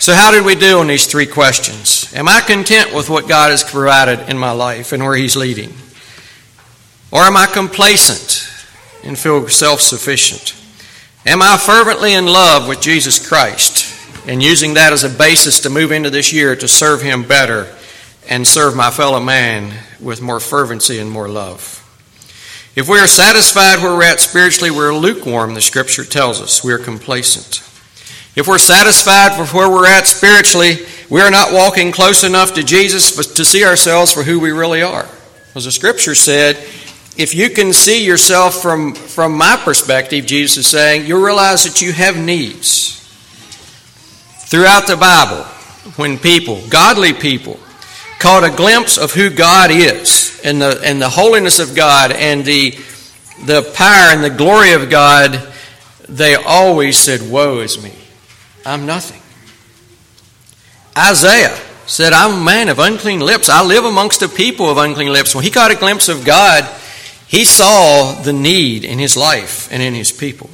So, 0.00 0.12
how 0.12 0.32
did 0.32 0.44
we 0.44 0.56
do 0.56 0.80
on 0.80 0.88
these 0.88 1.06
three 1.06 1.26
questions? 1.26 2.12
Am 2.14 2.28
I 2.28 2.40
content 2.40 2.92
with 2.92 3.08
what 3.08 3.28
God 3.28 3.50
has 3.50 3.62
provided 3.62 4.28
in 4.28 4.36
my 4.36 4.50
life 4.50 4.90
and 4.92 5.00
where 5.00 5.14
He's 5.14 5.36
leading? 5.36 5.72
Or 7.12 7.20
am 7.20 7.36
I 7.36 7.46
complacent 7.46 8.50
and 9.04 9.16
feel 9.16 9.48
self 9.48 9.80
sufficient? 9.80 10.56
Am 11.24 11.40
I 11.40 11.58
fervently 11.58 12.12
in 12.12 12.26
love 12.26 12.66
with 12.66 12.80
Jesus 12.80 13.24
Christ 13.24 13.96
and 14.26 14.42
using 14.42 14.74
that 14.74 14.92
as 14.92 15.04
a 15.04 15.08
basis 15.08 15.60
to 15.60 15.70
move 15.70 15.92
into 15.92 16.10
this 16.10 16.32
year 16.32 16.56
to 16.56 16.66
serve 16.66 17.02
Him 17.02 17.22
better 17.22 17.72
and 18.28 18.44
serve 18.44 18.74
my 18.74 18.90
fellow 18.90 19.20
man 19.20 19.72
with 20.00 20.20
more 20.20 20.40
fervency 20.40 20.98
and 20.98 21.08
more 21.08 21.28
love? 21.28 21.83
If 22.76 22.88
we 22.88 22.98
are 22.98 23.06
satisfied 23.06 23.80
where 23.80 23.96
we're 23.96 24.02
at 24.02 24.20
spiritually, 24.20 24.70
we're 24.70 24.92
lukewarm, 24.92 25.54
the 25.54 25.60
scripture 25.60 26.04
tells 26.04 26.40
us. 26.40 26.64
We're 26.64 26.78
complacent. 26.78 27.60
If 28.36 28.48
we're 28.48 28.58
satisfied 28.58 29.38
with 29.38 29.54
where 29.54 29.70
we're 29.70 29.86
at 29.86 30.08
spiritually, 30.08 30.78
we 31.08 31.20
are 31.20 31.30
not 31.30 31.52
walking 31.52 31.92
close 31.92 32.24
enough 32.24 32.54
to 32.54 32.64
Jesus 32.64 33.34
to 33.34 33.44
see 33.44 33.64
ourselves 33.64 34.12
for 34.12 34.24
who 34.24 34.40
we 34.40 34.50
really 34.50 34.82
are. 34.82 35.08
As 35.54 35.66
the 35.66 35.70
scripture 35.70 36.16
said, 36.16 36.56
if 37.16 37.32
you 37.32 37.48
can 37.48 37.72
see 37.72 38.04
yourself 38.04 38.60
from, 38.60 38.92
from 38.94 39.36
my 39.36 39.56
perspective, 39.56 40.26
Jesus 40.26 40.56
is 40.56 40.66
saying, 40.66 41.06
you'll 41.06 41.22
realize 41.22 41.62
that 41.62 41.80
you 41.80 41.92
have 41.92 42.16
needs. 42.16 43.00
Throughout 44.48 44.88
the 44.88 44.96
Bible, 44.96 45.44
when 45.94 46.18
people, 46.18 46.60
godly 46.68 47.12
people, 47.12 47.60
caught 48.18 48.44
a 48.44 48.50
glimpse 48.50 48.98
of 48.98 49.12
who 49.12 49.30
God 49.30 49.70
is 49.70 50.40
and 50.44 50.60
the, 50.60 50.80
and 50.84 51.00
the 51.00 51.08
holiness 51.08 51.58
of 51.58 51.74
God 51.74 52.12
and 52.12 52.44
the, 52.44 52.70
the 53.44 53.62
power 53.74 54.14
and 54.14 54.24
the 54.24 54.30
glory 54.30 54.72
of 54.72 54.90
God, 54.90 55.52
they 56.08 56.34
always 56.34 56.98
said, 56.98 57.28
Woe 57.30 57.60
is 57.60 57.82
me. 57.82 57.94
I'm 58.64 58.86
nothing. 58.86 59.20
Isaiah 60.96 61.58
said, 61.86 62.12
I'm 62.12 62.40
a 62.40 62.44
man 62.44 62.68
of 62.68 62.78
unclean 62.78 63.20
lips. 63.20 63.48
I 63.48 63.62
live 63.64 63.84
amongst 63.84 64.22
a 64.22 64.28
people 64.28 64.70
of 64.70 64.78
unclean 64.78 65.12
lips. 65.12 65.34
When 65.34 65.44
he 65.44 65.50
caught 65.50 65.70
a 65.70 65.76
glimpse 65.76 66.08
of 66.08 66.24
God, 66.24 66.64
he 67.26 67.44
saw 67.44 68.14
the 68.22 68.32
need 68.32 68.84
in 68.84 68.98
his 68.98 69.16
life 69.16 69.70
and 69.72 69.82
in 69.82 69.94
his 69.94 70.12
people. 70.12 70.50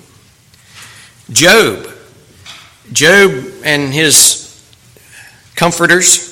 Job. 1.31 1.89
Job 2.93 3.45
and 3.65 3.93
his 3.93 4.47
comforters 5.55 6.30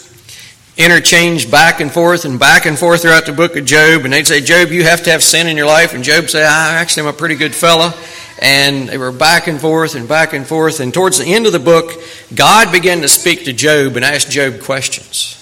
interchange 0.78 1.50
back 1.50 1.80
and 1.80 1.92
forth 1.92 2.24
and 2.24 2.38
back 2.38 2.64
and 2.64 2.78
forth 2.78 3.02
throughout 3.02 3.26
the 3.26 3.32
book 3.32 3.56
of 3.56 3.64
Job. 3.64 4.04
And 4.04 4.12
they'd 4.12 4.26
say, 4.26 4.40
Job, 4.40 4.70
you 4.70 4.84
have 4.84 5.02
to 5.02 5.10
have 5.10 5.24
sin 5.24 5.48
in 5.48 5.56
your 5.56 5.66
life. 5.66 5.92
And 5.92 6.04
Job 6.04 6.30
said, 6.30 6.44
I 6.44 6.76
actually 6.76 7.08
am 7.08 7.14
a 7.14 7.18
pretty 7.18 7.34
good 7.34 7.54
fella. 7.54 7.92
And 8.40 8.88
they 8.88 8.96
were 8.96 9.10
back 9.10 9.48
and 9.48 9.60
forth 9.60 9.96
and 9.96 10.08
back 10.08 10.32
and 10.32 10.46
forth. 10.46 10.78
And 10.78 10.94
towards 10.94 11.18
the 11.18 11.26
end 11.26 11.46
of 11.46 11.52
the 11.52 11.58
book, 11.58 11.90
God 12.32 12.70
began 12.70 13.02
to 13.02 13.08
speak 13.08 13.44
to 13.46 13.52
Job 13.52 13.96
and 13.96 14.04
ask 14.04 14.28
Job 14.30 14.60
questions. 14.60 15.34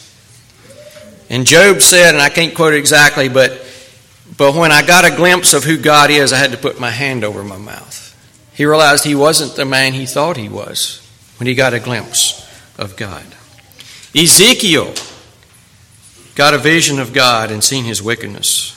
And 1.28 1.46
Job 1.46 1.82
said, 1.82 2.14
and 2.14 2.22
I 2.22 2.30
can't 2.30 2.54
quote 2.54 2.72
it 2.72 2.78
exactly, 2.78 3.28
but, 3.28 3.62
but 4.38 4.54
when 4.54 4.72
I 4.72 4.86
got 4.86 5.04
a 5.04 5.14
glimpse 5.14 5.52
of 5.52 5.64
who 5.64 5.76
God 5.76 6.10
is, 6.10 6.32
I 6.32 6.38
had 6.38 6.52
to 6.52 6.56
put 6.56 6.80
my 6.80 6.90
hand 6.90 7.24
over 7.24 7.44
my 7.44 7.58
mouth. 7.58 8.02
He 8.54 8.64
realized 8.64 9.04
he 9.04 9.14
wasn't 9.14 9.54
the 9.56 9.66
man 9.66 9.92
he 9.92 10.06
thought 10.06 10.38
he 10.38 10.48
was 10.48 11.06
when 11.38 11.46
he 11.46 11.54
got 11.54 11.74
a 11.74 11.80
glimpse 11.80 12.42
of 12.78 12.96
God. 12.96 13.26
Ezekiel 14.14 14.94
got 16.36 16.54
a 16.54 16.58
vision 16.58 17.00
of 17.00 17.12
God 17.12 17.50
and 17.50 17.64
seen 17.64 17.84
his 17.84 18.02
wickedness. 18.02 18.74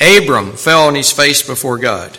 Abram 0.00 0.52
fell 0.52 0.88
on 0.88 0.94
his 0.94 1.12
face 1.12 1.46
before 1.46 1.78
God. 1.78 2.18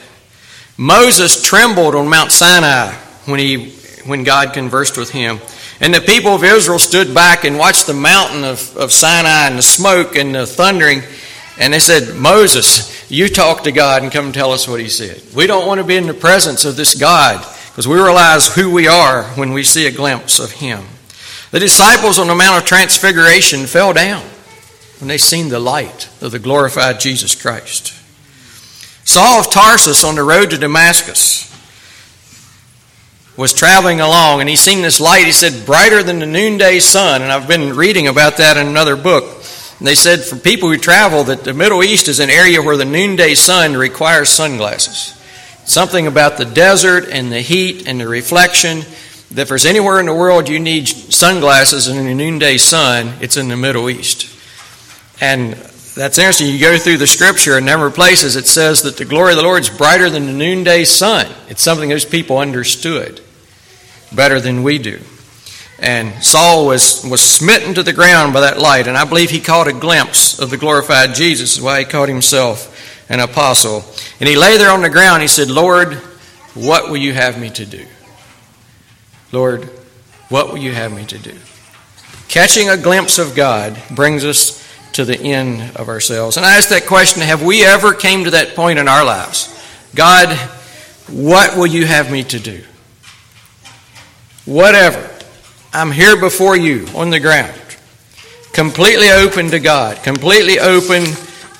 Moses 0.77 1.43
trembled 1.43 1.95
on 1.95 2.07
Mount 2.07 2.31
Sinai 2.31 2.93
when, 3.25 3.39
he, 3.39 3.71
when 4.05 4.23
God 4.23 4.53
conversed 4.53 4.95
with 4.95 5.09
him. 5.09 5.39
And 5.81 5.93
the 5.93 6.01
people 6.01 6.35
of 6.35 6.43
Israel 6.43 6.79
stood 6.79 7.13
back 7.13 7.43
and 7.43 7.57
watched 7.57 7.87
the 7.87 7.93
mountain 7.93 8.43
of, 8.43 8.77
of 8.77 8.91
Sinai 8.91 9.47
and 9.47 9.57
the 9.57 9.63
smoke 9.63 10.15
and 10.15 10.33
the 10.33 10.45
thundering. 10.45 11.01
And 11.59 11.73
they 11.73 11.79
said, 11.79 12.15
Moses, 12.15 13.09
you 13.11 13.29
talk 13.29 13.63
to 13.63 13.71
God 13.71 14.03
and 14.03 14.11
come 14.11 14.31
tell 14.31 14.51
us 14.51 14.67
what 14.67 14.79
he 14.79 14.89
said. 14.89 15.21
We 15.35 15.47
don't 15.47 15.67
want 15.67 15.79
to 15.79 15.87
be 15.87 15.95
in 15.95 16.07
the 16.07 16.13
presence 16.13 16.65
of 16.65 16.75
this 16.75 16.93
God 16.93 17.43
because 17.69 17.87
we 17.87 17.95
realize 17.95 18.53
who 18.53 18.71
we 18.71 18.87
are 18.87 19.23
when 19.35 19.53
we 19.53 19.63
see 19.63 19.87
a 19.87 19.91
glimpse 19.91 20.39
of 20.39 20.51
him. 20.51 20.83
The 21.49 21.59
disciples 21.59 22.19
on 22.19 22.27
the 22.27 22.35
Mount 22.35 22.61
of 22.61 22.67
Transfiguration 22.67 23.65
fell 23.65 23.93
down 23.93 24.23
when 24.99 25.07
they 25.07 25.17
seen 25.17 25.49
the 25.49 25.59
light 25.59 26.09
of 26.21 26.31
the 26.31 26.39
glorified 26.39 26.99
Jesus 26.99 27.39
Christ. 27.39 27.93
Saul 29.07 29.39
of 29.39 29.51
Tarsus 29.51 30.03
on 30.03 30.15
the 30.15 30.23
road 30.23 30.49
to 30.49 30.57
Damascus 30.57 31.47
was 33.37 33.53
traveling 33.53 34.01
along 34.01 34.41
and 34.41 34.49
he 34.49 34.55
seen 34.55 34.81
this 34.81 34.99
light, 34.99 35.25
he 35.25 35.31
said, 35.31 35.65
brighter 35.65 36.01
than 36.01 36.19
the 36.19 36.25
noonday 36.25 36.79
sun. 36.79 37.21
And 37.21 37.31
I've 37.31 37.47
been 37.47 37.75
reading 37.75 38.07
about 38.07 38.37
that 38.37 38.57
in 38.57 38.67
another 38.67 38.95
book. 38.95 39.43
And 39.77 39.87
they 39.87 39.95
said 39.95 40.21
for 40.21 40.35
people 40.35 40.69
who 40.69 40.77
travel 40.77 41.23
that 41.25 41.43
the 41.43 41.53
Middle 41.53 41.83
East 41.83 42.07
is 42.07 42.19
an 42.19 42.31
area 42.31 42.61
where 42.61 42.77
the 42.77 42.85
noonday 42.85 43.35
sun 43.35 43.77
requires 43.77 44.29
sunglasses. 44.29 45.13
Something 45.65 46.07
about 46.07 46.37
the 46.37 46.45
desert 46.45 47.09
and 47.11 47.31
the 47.31 47.41
heat 47.41 47.87
and 47.87 47.99
the 47.99 48.07
reflection 48.07 48.79
that 49.31 49.43
if 49.43 49.49
there's 49.49 49.65
anywhere 49.65 49.99
in 49.99 50.05
the 50.07 50.13
world 50.13 50.49
you 50.49 50.59
need 50.59 50.87
sunglasses 50.87 51.87
in 51.87 52.03
the 52.03 52.15
noonday 52.15 52.57
sun, 52.57 53.13
it's 53.21 53.37
in 53.37 53.49
the 53.49 53.57
Middle 53.57 53.89
East. 53.89 54.36
And 55.19 55.53
that's 55.53 56.17
interesting. 56.17 56.47
You 56.47 56.59
go 56.59 56.77
through 56.77 56.97
the 56.97 57.07
scripture, 57.07 57.57
a 57.57 57.61
number 57.61 57.87
of 57.87 57.95
places 57.95 58.35
it 58.35 58.45
says 58.45 58.83
that 58.83 58.97
the 58.97 59.05
glory 59.05 59.31
of 59.31 59.37
the 59.37 59.43
Lord 59.43 59.61
is 59.61 59.69
brighter 59.69 60.09
than 60.09 60.27
the 60.27 60.33
noonday 60.33 60.83
sun. 60.83 61.25
It's 61.49 61.61
something 61.61 61.89
those 61.89 62.05
people 62.05 62.37
understood 62.37 63.21
better 64.13 64.39
than 64.39 64.63
we 64.63 64.77
do. 64.77 64.99
And 65.79 66.23
Saul 66.23 66.65
was, 66.65 67.05
was 67.07 67.21
smitten 67.21 67.75
to 67.75 67.83
the 67.83 67.93
ground 67.93 68.33
by 68.33 68.41
that 68.41 68.59
light, 68.59 68.87
and 68.87 68.97
I 68.97 69.05
believe 69.05 69.29
he 69.29 69.39
caught 69.39 69.67
a 69.67 69.73
glimpse 69.73 70.39
of 70.39 70.49
the 70.49 70.57
glorified 70.57 71.13
Jesus, 71.13 71.57
is 71.57 71.61
why 71.61 71.79
he 71.79 71.85
called 71.85 72.09
himself 72.09 72.73
an 73.09 73.19
apostle. 73.19 73.83
And 74.19 74.27
he 74.27 74.35
lay 74.35 74.57
there 74.57 74.71
on 74.71 74.81
the 74.81 74.89
ground. 74.89 75.21
He 75.21 75.27
said, 75.27 75.49
Lord, 75.49 75.93
what 76.53 76.89
will 76.89 76.97
you 76.97 77.13
have 77.13 77.39
me 77.39 77.49
to 77.51 77.65
do? 77.65 77.85
Lord, 79.31 79.65
what 80.29 80.49
will 80.49 80.57
you 80.57 80.73
have 80.73 80.93
me 80.93 81.05
to 81.05 81.17
do? 81.17 81.35
Catching 82.27 82.69
a 82.69 82.77
glimpse 82.77 83.19
of 83.19 83.35
God 83.35 83.81
brings 83.91 84.25
us 84.25 84.66
to 84.93 85.05
the 85.05 85.19
end 85.19 85.75
of 85.75 85.89
ourselves. 85.89 86.37
And 86.37 86.45
I 86.45 86.57
ask 86.57 86.69
that 86.69 86.85
question 86.85 87.21
have 87.21 87.43
we 87.43 87.63
ever 87.63 87.93
came 87.93 88.23
to 88.23 88.31
that 88.31 88.55
point 88.55 88.79
in 88.79 88.87
our 88.87 89.05
lives? 89.05 89.53
God, 89.95 90.35
what 91.07 91.57
will 91.57 91.67
you 91.67 91.85
have 91.85 92.11
me 92.11 92.23
to 92.23 92.39
do? 92.39 92.63
Whatever. 94.45 95.09
I'm 95.73 95.91
here 95.91 96.19
before 96.19 96.55
you 96.55 96.87
on 96.95 97.09
the 97.09 97.19
ground, 97.19 97.59
completely 98.53 99.09
open 99.09 99.51
to 99.51 99.59
God, 99.59 100.01
completely 100.01 100.59
open 100.59 101.03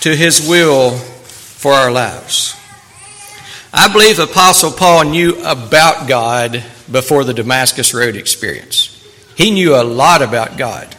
to 0.01 0.15
His 0.15 0.47
will 0.47 0.91
for 0.91 1.73
our 1.73 1.91
lives. 1.91 2.55
I 3.73 3.91
believe 3.91 4.17
Apostle 4.17 4.71
Paul 4.71 5.05
knew 5.05 5.43
about 5.45 6.07
God 6.07 6.63
before 6.91 7.23
the 7.23 7.33
Damascus 7.33 7.93
Road 7.93 8.15
experience. 8.15 8.93
He 9.35 9.51
knew 9.51 9.75
a 9.75 9.83
lot 9.83 10.21
about 10.21 10.57
God. 10.57 10.95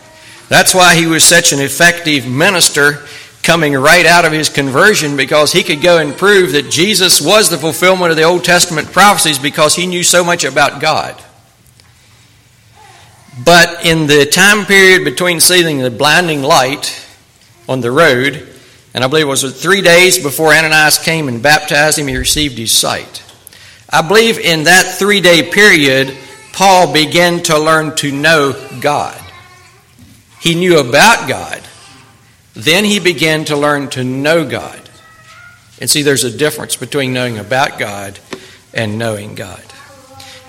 That's 0.49 0.75
why 0.75 0.95
he 0.95 1.07
was 1.07 1.25
such 1.25 1.53
an 1.53 1.61
effective 1.61 2.27
minister 2.27 3.07
coming 3.43 3.73
right 3.75 4.07
out 4.07 4.25
of 4.25 4.33
his 4.33 4.49
conversion 4.49 5.17
because 5.17 5.53
he 5.53 5.63
could 5.63 5.81
go 5.81 5.99
and 5.99 6.17
prove 6.17 6.53
that 6.53 6.71
Jesus 6.71 7.21
was 7.21 7.49
the 7.49 7.59
fulfillment 7.59 8.11
of 8.11 8.17
the 8.17 8.23
Old 8.25 8.45
Testament 8.45 8.93
prophecies 8.93 9.39
because 9.39 9.75
he 9.75 9.87
knew 9.87 10.03
so 10.03 10.23
much 10.25 10.45
about 10.45 10.81
God. 10.81 11.23
But 13.45 13.87
in 13.87 14.07
the 14.07 14.27
time 14.27 14.67
period 14.67 15.05
between 15.05 15.41
seeing 15.41 15.79
the 15.79 15.91
blinding 15.91 16.43
light 16.43 17.07
on 17.69 17.81
the 17.81 17.91
road, 17.91 18.49
and 18.95 19.05
I 19.05 19.07
believe 19.07 19.27
it 19.27 19.31
was 19.31 19.61
three 19.61 19.81
days 19.81 20.19
before 20.19 20.53
Ananias 20.53 20.99
came 20.99 21.29
and 21.29 21.43
baptized 21.43 21.99
him, 21.99 22.09
he 22.09 22.17
received 22.17 22.59
his 22.59 22.73
sight. 22.73 23.23
I 23.91 24.03
believe 24.03 24.39
in 24.39 24.65
that 24.65 24.97
three 24.99 25.21
day 25.21 25.49
period, 25.51 26.15
Paul 26.53 26.93
began 26.93 27.43
to 27.45 27.59
learn 27.59 27.95
to 27.97 28.11
know 28.11 28.53
God. 28.81 29.18
He 30.49 30.55
knew 30.55 30.79
about 30.79 31.29
God. 31.29 31.61
Then 32.55 32.87
he 32.87 33.01
began 33.01 33.45
to 33.45 33.55
learn 33.55 33.91
to 33.91 34.03
know 34.03 34.49
God. 34.49 34.81
And 35.79 35.91
see, 35.91 36.01
there's 36.01 36.25
a 36.25 36.35
difference 36.35 36.75
between 36.75 37.13
knowing 37.13 37.37
about 37.37 37.79
God 37.79 38.19
and 38.73 38.99
knowing 38.99 39.35
God. 39.35 39.63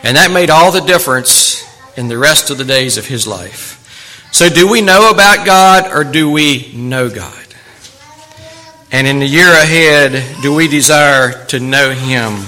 And 0.01 0.15
that 0.15 0.31
made 0.31 0.49
all 0.49 0.71
the 0.71 0.79
difference 0.79 1.67
in 1.97 2.07
the 2.07 2.17
rest 2.17 2.49
of 2.49 2.57
the 2.57 2.63
days 2.63 2.97
of 2.97 3.07
his 3.07 3.27
life. 3.27 4.29
So, 4.31 4.47
do 4.47 4.71
we 4.71 4.79
know 4.79 5.09
about 5.09 5.45
God 5.45 5.91
or 5.93 6.09
do 6.09 6.31
we 6.31 6.71
know 6.73 7.09
God? 7.09 7.47
And 8.93 9.05
in 9.05 9.19
the 9.19 9.27
year 9.27 9.51
ahead, 9.51 10.41
do 10.41 10.55
we 10.55 10.69
desire 10.69 11.45
to 11.47 11.59
know 11.59 11.91
Him 11.91 12.45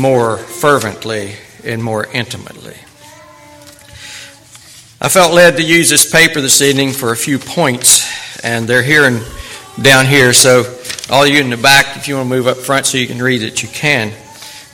more 0.00 0.36
fervently 0.36 1.34
and 1.64 1.82
more 1.82 2.06
intimately? 2.12 2.76
I 5.00 5.08
felt 5.08 5.34
led 5.34 5.56
to 5.56 5.62
use 5.62 5.90
this 5.90 6.10
paper 6.10 6.40
this 6.40 6.62
evening 6.62 6.92
for 6.92 7.10
a 7.10 7.16
few 7.16 7.38
points, 7.38 8.08
and 8.44 8.68
they're 8.68 8.82
here 8.82 9.04
and 9.04 9.22
down 9.82 10.06
here. 10.06 10.32
So, 10.32 10.72
all 11.10 11.26
you 11.26 11.40
in 11.40 11.50
the 11.50 11.56
back, 11.56 11.96
if 11.96 12.06
you 12.06 12.14
want 12.14 12.28
to 12.28 12.34
move 12.34 12.46
up 12.46 12.58
front 12.58 12.86
so 12.86 12.96
you 12.96 13.08
can 13.08 13.20
read 13.20 13.42
it, 13.42 13.60
you 13.60 13.68
can. 13.68 14.12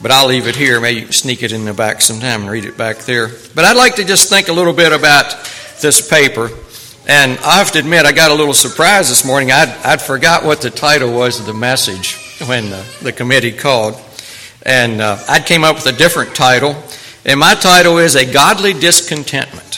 But 0.03 0.11
I'll 0.11 0.27
leave 0.27 0.47
it 0.47 0.55
here. 0.55 0.79
Maybe 0.79 1.01
you 1.01 1.07
can 1.07 1.13
sneak 1.13 1.43
it 1.43 1.53
in 1.53 1.65
the 1.65 1.73
back 1.73 2.03
sometime 2.03 2.43
and 2.43 2.51
read 2.51 2.67
it 2.67 2.77
back 2.77 2.99
there. 2.99 3.29
But 3.55 3.65
I'd 3.65 3.79
like 3.79 3.97
to 3.97 4.05
just 4.05 4.29
think 4.29 4.49
a 4.49 4.53
little 4.53 4.75
bit 4.75 4.93
about 4.93 5.35
this 5.81 6.07
paper. 6.07 6.51
And 7.09 7.39
I 7.39 7.57
have 7.57 7.73
to 7.73 7.79
admit, 7.79 8.05
I 8.05 8.13
got 8.13 8.31
a 8.31 8.35
little 8.35 8.55
surprised 8.55 9.11
this 9.11 9.25
morning. 9.25 9.51
I'd, 9.51 9.71
I'd 9.85 10.03
forgot 10.03 10.45
what 10.45 10.61
the 10.61 10.71
title 10.71 11.13
was 11.13 11.41
of 11.41 11.47
the 11.47 11.55
message 11.55 12.17
when 12.47 12.69
the, 12.69 12.87
the 13.03 13.13
committee 13.13 13.53
called. 13.53 13.99
And 14.65 15.01
uh, 15.01 15.17
I 15.29 15.41
came 15.41 15.65
up 15.65 15.77
with 15.77 15.87
a 15.87 15.97
different 15.97 16.35
title. 16.35 16.77
And 17.25 17.41
my 17.41 17.55
title 17.55 17.97
is 17.97 18.17
A 18.17 18.31
Godly 18.31 18.75
Discontentment. 18.75 19.71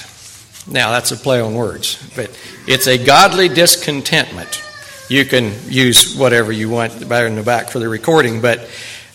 Now, 0.67 0.93
that's 0.93 1.11
a 1.11 1.17
play 1.17 1.41
on 1.41 1.55
words, 1.55 1.99
but 2.15 2.31
it's 2.67 2.87
a 2.87 3.03
godly 3.03 3.49
discontentment. 3.49 4.63
You 5.09 5.25
can 5.25 5.53
use 5.69 6.17
whatever 6.17 6.53
you 6.53 6.71
want 6.71 7.09
better 7.09 7.27
in 7.27 7.35
the 7.35 7.43
back 7.43 7.69
for 7.69 7.81
the 7.81 7.89
recording, 7.89 8.41
but 8.41 8.61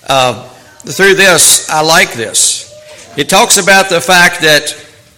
uh, 0.08 0.48
through 0.50 1.16
this, 1.16 1.70
I 1.70 1.82
like 1.82 2.13
this. 2.13 2.68
It 3.18 3.30
talks 3.30 3.58
about 3.58 3.89
the 3.89 4.01
fact 4.01 4.42
that 4.42 4.74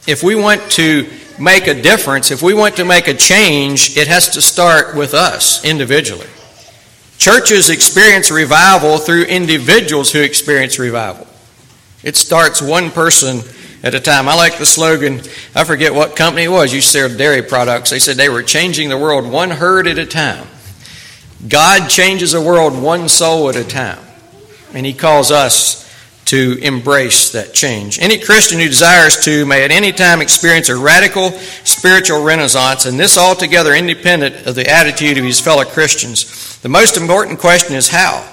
if 0.08 0.24
we 0.24 0.36
want 0.36 0.62
to 0.74 1.10
make 1.40 1.68
a 1.68 1.82
difference, 1.82 2.32
if 2.32 2.42
we 2.42 2.54
want 2.54 2.76
to 2.78 2.86
make 2.86 3.08
a 3.08 3.14
change, 3.14 3.98
it 3.98 4.08
has 4.08 4.30
to 4.30 4.42
start 4.42 4.96
with 4.96 5.14
us 5.14 5.66
individually. 5.66 6.28
Churches 7.18 7.70
experience 7.70 8.32
revival 8.32 8.98
through 8.98 9.24
individuals 9.24 10.12
who 10.12 10.22
experience 10.22 10.80
revival. 10.80 11.28
It 12.04 12.16
starts 12.16 12.62
one 12.62 12.92
person 12.92 13.42
at 13.84 13.96
a 13.96 14.00
time. 14.00 14.28
I 14.28 14.36
like 14.36 14.58
the 14.58 14.66
slogan, 14.66 15.22
I 15.56 15.64
forget 15.64 15.94
what 15.94 16.16
company 16.16 16.44
it 16.44 16.50
was, 16.50 16.74
you 16.74 16.82
sell 16.82 17.10
dairy 17.10 17.42
products. 17.42 17.90
They 17.90 18.00
said 18.00 18.18
they 18.18 18.30
were 18.30 18.44
changing 18.44 18.90
the 18.90 18.98
world 18.98 19.30
one 19.30 19.52
herd 19.52 19.88
at 19.88 19.98
a 19.98 20.06
time. 20.06 20.48
God 21.48 21.88
changes 21.90 22.34
the 22.34 22.42
world 22.42 22.82
one 22.82 23.08
soul 23.08 23.50
at 23.50 23.56
a 23.56 23.64
time. 23.64 24.00
And 24.74 24.86
He 24.86 24.94
calls 24.94 25.32
us 25.32 25.90
to 26.30 26.60
embrace 26.62 27.32
that 27.32 27.56
change. 27.56 27.98
Any 27.98 28.20
Christian 28.20 28.60
who 28.60 28.68
desires 28.68 29.24
to 29.26 29.48
may 29.48 29.64
at 29.64 29.72
any 29.72 29.92
time 29.92 30.22
experience 30.22 30.70
a 30.70 30.76
radical 30.76 31.32
spiritual 31.64 32.24
renaissance, 32.24 32.86
and 32.86 33.00
this 33.00 33.18
altogether 33.18 33.74
independent 33.74 34.46
of 34.46 34.54
the 34.54 34.70
attitude 34.70 35.18
of 35.18 35.24
his 35.24 35.40
fellow 35.40 35.66
Christians. 35.66 36.60
The 36.60 36.70
most 36.70 36.98
important 36.98 37.40
question 37.40 37.76
is 37.76 37.88
how? 37.88 38.24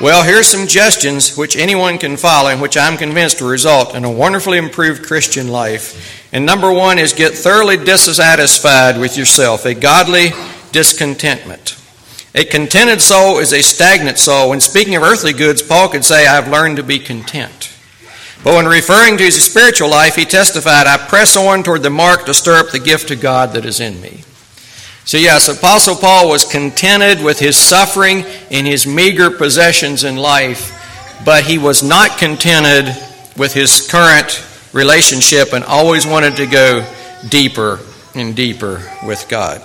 Well, 0.00 0.22
here 0.22 0.38
are 0.38 0.44
some 0.44 0.60
suggestions 0.60 1.36
which 1.36 1.56
anyone 1.56 1.98
can 1.98 2.16
follow 2.16 2.50
and 2.50 2.62
which 2.62 2.76
I'm 2.76 2.96
convinced 2.96 3.42
will 3.42 3.48
result 3.48 3.96
in 3.96 4.04
a 4.04 4.10
wonderfully 4.10 4.56
improved 4.56 5.04
Christian 5.04 5.48
life. 5.48 6.24
And 6.32 6.46
number 6.46 6.72
one 6.72 7.00
is 7.00 7.12
get 7.12 7.34
thoroughly 7.34 7.76
dissatisfied 7.76 9.00
with 9.00 9.16
yourself, 9.16 9.64
a 9.64 9.74
godly 9.74 10.30
discontentment. 10.70 11.76
A 12.32 12.44
contented 12.44 13.00
soul 13.00 13.38
is 13.40 13.52
a 13.52 13.60
stagnant 13.60 14.18
soul. 14.18 14.50
When 14.50 14.60
speaking 14.60 14.94
of 14.94 15.02
earthly 15.02 15.32
goods, 15.32 15.62
Paul 15.62 15.88
could 15.88 16.04
say, 16.04 16.28
I've 16.28 16.46
learned 16.46 16.76
to 16.76 16.84
be 16.84 17.00
content. 17.00 17.74
But 18.44 18.54
when 18.54 18.66
referring 18.66 19.16
to 19.16 19.24
his 19.24 19.44
spiritual 19.44 19.90
life, 19.90 20.14
he 20.14 20.24
testified, 20.24 20.86
I 20.86 20.96
press 20.96 21.36
on 21.36 21.64
toward 21.64 21.82
the 21.82 21.90
mark 21.90 22.24
to 22.26 22.34
stir 22.34 22.60
up 22.60 22.70
the 22.70 22.78
gift 22.78 23.10
of 23.10 23.20
God 23.20 23.52
that 23.54 23.64
is 23.64 23.80
in 23.80 24.00
me. 24.00 24.22
So, 25.08 25.16
yes, 25.16 25.48
Apostle 25.48 25.96
Paul 25.96 26.28
was 26.28 26.44
contented 26.44 27.24
with 27.24 27.38
his 27.38 27.56
suffering 27.56 28.26
and 28.50 28.66
his 28.66 28.86
meager 28.86 29.30
possessions 29.30 30.04
in 30.04 30.16
life, 30.16 30.70
but 31.24 31.44
he 31.44 31.56
was 31.56 31.82
not 31.82 32.18
contented 32.18 32.94
with 33.34 33.54
his 33.54 33.88
current 33.90 34.46
relationship 34.74 35.54
and 35.54 35.64
always 35.64 36.06
wanted 36.06 36.36
to 36.36 36.46
go 36.46 36.86
deeper 37.30 37.80
and 38.14 38.36
deeper 38.36 38.82
with 39.02 39.24
God. 39.30 39.62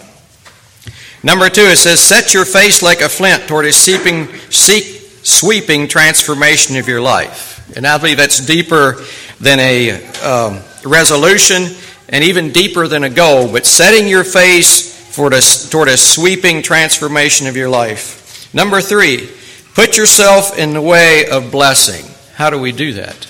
Number 1.23 1.49
two, 1.49 1.63
it 1.63 1.77
says, 1.77 1.99
Set 1.99 2.33
your 2.33 2.45
face 2.45 2.81
like 2.81 3.01
a 3.01 3.09
flint 3.09 3.45
toward 3.45 3.65
a 3.65 3.73
seeping, 3.73 4.33
seek, 4.49 4.85
sweeping 5.25 5.89
transformation 5.89 6.77
of 6.77 6.87
your 6.87 7.01
life. 7.01 7.69
And 7.75 7.85
I 7.85 7.97
believe 7.97 8.15
that's 8.15 8.39
deeper 8.45 8.95
than 9.41 9.59
a 9.59 10.05
um, 10.21 10.61
resolution 10.85 11.65
and 12.07 12.23
even 12.23 12.53
deeper 12.53 12.87
than 12.87 13.03
a 13.03 13.09
goal, 13.09 13.51
but 13.51 13.65
setting 13.65 14.07
your 14.07 14.23
face 14.23 14.92
for 15.13 15.29
the, 15.29 15.67
toward 15.69 15.87
a 15.87 15.95
sweeping 15.95 16.63
transformation 16.63 17.45
of 17.45 17.55
your 17.55 17.69
life. 17.69 18.51
Number 18.51 18.81
three, 18.81 19.29
put 19.75 19.95
yourself 19.95 20.57
in 20.57 20.73
the 20.73 20.81
way 20.81 21.25
of 21.31 21.51
blessing. 21.51 22.03
How 22.33 22.49
do 22.49 22.59
we 22.59 22.71
do 22.71 22.93
that? 22.93 23.27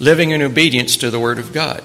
Living 0.00 0.30
in 0.30 0.42
obedience 0.42 0.96
to 0.96 1.10
the 1.10 1.20
Word 1.20 1.38
of 1.38 1.52
God. 1.52 1.84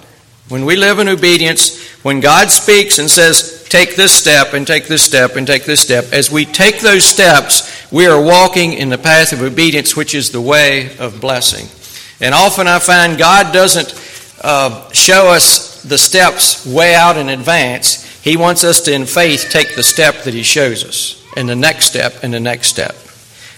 When 0.50 0.66
we 0.66 0.76
live 0.76 0.98
in 0.98 1.08
obedience, 1.08 1.80
when 2.02 2.22
God 2.22 2.50
speaks 2.50 2.98
and 2.98 3.08
says, 3.08 3.68
take 3.70 3.96
this 3.96 4.12
step 4.12 4.54
and 4.54 4.66
take 4.66 4.88
this 4.88 5.04
step 5.04 5.36
and 5.36 5.46
take 5.46 5.66
this 5.66 5.82
step, 5.82 6.06
as 6.12 6.32
we 6.32 6.44
take 6.44 6.80
those 6.80 7.06
steps, 7.06 7.92
we 7.92 8.08
are 8.08 8.20
walking 8.20 8.74
in 8.74 8.90
the 8.90 8.98
path 8.98 9.32
of 9.32 9.44
obedience, 9.44 9.96
which 9.96 10.16
is 10.16 10.32
the 10.32 10.42
way 10.42 10.98
of 10.98 11.22
blessing. 11.22 11.68
And 12.20 12.34
often 12.34 12.68
I 12.68 12.80
find 12.80 13.16
God 13.16 13.54
doesn't 13.54 13.94
uh, 14.42 14.92
show 14.92 15.28
us 15.28 15.84
the 15.84 16.00
steps 16.00 16.66
way 16.66 16.96
out 16.96 17.16
in 17.16 17.30
advance. 17.30 18.09
He 18.22 18.38
wants 18.38 18.64
us 18.64 18.82
to, 18.82 18.94
in 18.94 19.06
faith, 19.06 19.50
take 19.50 19.76
the 19.76 19.84
step 19.84 20.24
that 20.24 20.34
He 20.34 20.44
shows 20.44 20.84
us, 20.84 21.24
and 21.36 21.48
the 21.48 21.56
next 21.56 21.86
step, 21.86 22.24
and 22.24 22.34
the 22.34 22.40
next 22.40 22.68
step. 22.68 22.96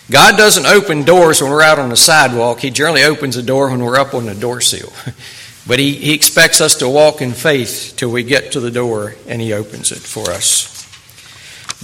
God 0.10 0.38
doesn't 0.38 0.66
open 0.66 1.04
doors 1.04 1.42
when 1.42 1.52
we're 1.52 1.62
out 1.62 1.80
on 1.80 1.90
the 1.90 1.96
sidewalk. 1.96 2.60
He 2.60 2.70
generally 2.70 3.04
opens 3.04 3.38
a 3.38 3.44
door 3.44 3.70
when 3.70 3.84
we're 3.84 3.98
up 3.98 4.14
on 4.14 4.26
the 4.26 4.36
door 4.36 4.62
sill. 4.62 4.92
But 5.68 5.80
he, 5.80 5.94
he 5.94 6.14
expects 6.14 6.60
us 6.60 6.76
to 6.78 6.90
walk 6.90 7.22
in 7.22 7.34
faith 7.34 7.94
till 7.96 8.10
we 8.10 8.24
get 8.24 8.54
to 8.54 8.60
the 8.60 8.72
door 8.72 9.16
and 9.28 9.42
he 9.42 9.54
opens 9.54 9.92
it 9.92 10.00
for 10.00 10.32
us. 10.32 10.70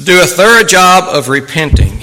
Do 0.03 0.21
a 0.21 0.25
thorough 0.25 0.63
job 0.63 1.03
of 1.15 1.29
repenting. 1.29 1.99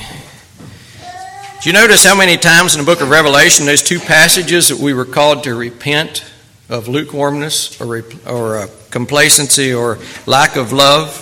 Do 1.62 1.70
you 1.70 1.72
notice 1.72 2.04
how 2.04 2.16
many 2.16 2.37
times 2.37 2.74
in 2.74 2.80
the 2.80 2.87
book 2.87 3.00
of 3.00 3.10
Revelation 3.10 3.66
those 3.66 3.82
two 3.82 3.98
passages 3.98 4.68
that 4.68 4.78
we 4.78 4.92
were 4.92 5.04
called 5.04 5.44
to 5.44 5.54
repent 5.54 6.24
of 6.68 6.88
lukewarmness 6.88 7.80
or, 7.80 8.04
or 8.26 8.58
uh, 8.58 8.66
complacency 8.94 9.74
or 9.74 9.98
lack 10.24 10.57
of 10.57 10.72
love? 10.72 11.20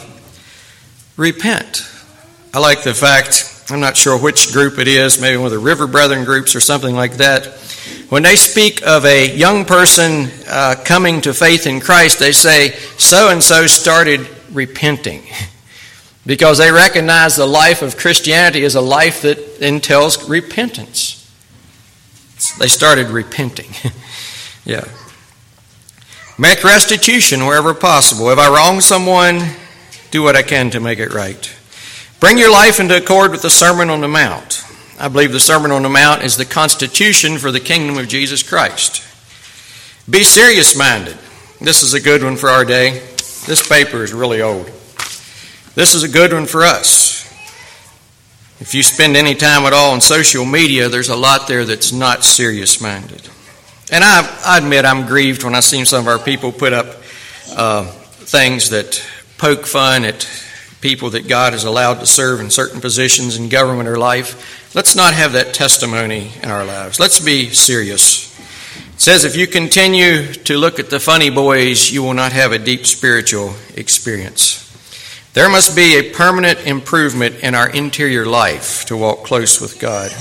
Repent. 1.16 1.85
I 2.54 2.61
like 2.61 2.85
the 2.85 2.94
fact, 2.94 3.64
I'm 3.68 3.80
not 3.80 3.96
sure 3.96 4.16
which 4.16 4.52
group 4.52 4.78
it 4.78 4.87
is, 4.87 5.20
maybe 5.20 5.37
one 5.37 5.46
of 5.46 5.52
the 5.52 5.58
River 5.58 5.88
Brethren 5.88 6.24
groups 6.24 6.54
or 6.54 6.61
something 6.61 6.94
like 6.94 7.14
that 7.14 7.58
when 8.12 8.22
they 8.22 8.37
speak 8.37 8.87
of 8.87 9.06
a 9.06 9.35
young 9.35 9.64
person 9.64 10.28
uh, 10.46 10.74
coming 10.85 11.22
to 11.22 11.32
faith 11.32 11.66
in 11.66 11.80
Christ, 11.80 12.18
they 12.18 12.32
say, 12.32 12.72
so 12.98 13.30
and 13.30 13.42
so 13.42 13.66
started 13.66 14.28
repenting. 14.52 15.22
because 16.26 16.58
they 16.58 16.70
recognize 16.70 17.37
the 17.37 17.46
life 17.46 17.80
of 17.80 17.96
Christianity 17.96 18.64
is 18.64 18.74
a 18.74 18.82
life 18.82 19.22
that 19.22 19.38
entails 19.66 20.28
repentance. 20.28 21.18
They 22.58 22.66
started 22.66 23.06
repenting. 23.06 23.70
yeah. 24.66 24.85
Make 26.38 26.64
restitution 26.64 27.47
wherever 27.47 27.75
possible. 27.75 28.31
If 28.31 28.38
I 28.38 28.49
wrong 28.49 28.81
someone, 28.81 29.40
do 30.11 30.23
what 30.23 30.37
I 30.37 30.42
can 30.42 30.71
to 30.71 30.81
make 30.81 30.99
it 30.99 31.12
right. 31.12 31.55
Bring 32.21 32.38
your 32.38 32.53
life 32.53 32.81
into 32.81 32.97
accord 32.97 33.33
with 33.33 33.42
the 33.42 33.51
Sermon 33.51 33.90
on 33.90 34.01
the 34.01 34.09
Mount. 34.09 34.64
I 34.99 35.09
believe 35.09 35.33
the 35.33 35.40
Sermon 35.40 35.71
on 35.71 35.83
the 35.83 35.88
Mount 35.88 36.23
is 36.23 36.37
the 36.37 36.45
constitution 36.45 37.38
for 37.38 37.51
the 37.51 37.61
kingdom 37.61 37.99
of 37.99 38.09
Jesus 38.09 38.42
Christ. 38.42 39.03
Be 40.09 40.23
serious 40.23 40.77
minded. 40.77 41.18
This 41.61 41.83
is 41.83 41.95
a 41.95 42.01
good 42.01 42.23
one 42.23 42.37
for 42.37 42.49
our 42.49 42.64
day. 42.64 43.01
This 43.47 43.66
paper 43.68 44.05
is 44.05 44.12
really 44.12 44.40
old. 44.40 44.66
This 45.75 45.95
is 45.95 46.03
a 46.03 46.09
good 46.09 46.33
one 46.33 46.47
for 46.47 46.62
us. 46.62 47.23
If 48.61 48.75
you 48.75 48.83
spend 48.85 49.16
any 49.16 49.35
time 49.35 49.64
at 49.64 49.73
all 49.73 49.90
on 49.90 50.01
social 50.01 50.45
media, 50.45 50.88
there's 50.88 51.09
a 51.09 51.16
lot 51.16 51.49
there 51.49 51.64
that's 51.64 51.92
not 51.92 52.23
serious 52.23 52.81
minded. 52.81 53.29
And 53.92 54.02
I, 54.02 54.42
I, 54.46 54.57
admit 54.57 54.87
I'm 54.87 55.07
grieved 55.07 55.44
when 55.44 55.55
I 55.55 55.61
see 55.61 55.85
some 55.85 56.00
of 56.00 56.09
our 56.09 56.18
people 56.18 56.50
put 56.50 56.72
up 56.72 56.87
uh, 57.55 57.85
things 57.85 58.70
that 58.70 59.07
poke 59.37 59.66
fun 59.66 60.07
at 60.07 60.26
people 60.81 61.11
that 61.11 61.28
God 61.28 61.52
has 61.52 61.64
allowed 61.64 62.00
to 62.00 62.07
serve 62.07 62.40
in 62.40 62.48
certain 62.48 62.81
positions 62.81 63.37
in 63.37 63.50
government 63.50 63.90
or 63.90 63.98
life. 63.98 64.74
Let's 64.74 64.96
not 64.96 65.12
have 65.12 65.33
that 65.33 65.52
testimony 65.52 66.33
in 66.42 66.50
our 66.50 66.64
lives. 66.64 66.98
Let's 66.98 67.20
be 67.20 67.50
serious. 67.50 68.33
It 68.94 69.00
says 69.02 69.24
if 69.24 69.37
you 69.37 69.46
continue 69.46 70.33
to 70.33 70.57
look 70.57 70.78
at 70.78 70.88
the 70.88 70.98
funny 70.98 71.28
boys, 71.28 71.92
you 71.92 72.02
will 72.02 72.14
not 72.14 72.33
have 72.33 72.52
a 72.52 72.59
deep 72.59 72.87
spiritual 72.87 73.55
experience. 73.76 74.59
There 75.35 75.50
must 75.50 75.76
be 75.76 75.98
a 75.98 76.14
permanent 76.14 76.66
improvement 76.66 77.40
in 77.42 77.55
our 77.55 77.68
interior 77.68 78.24
life 78.24 78.87
to 78.87 78.96
walk 78.96 79.24
close 79.24 79.61
with 79.61 79.78
God. 79.78 80.12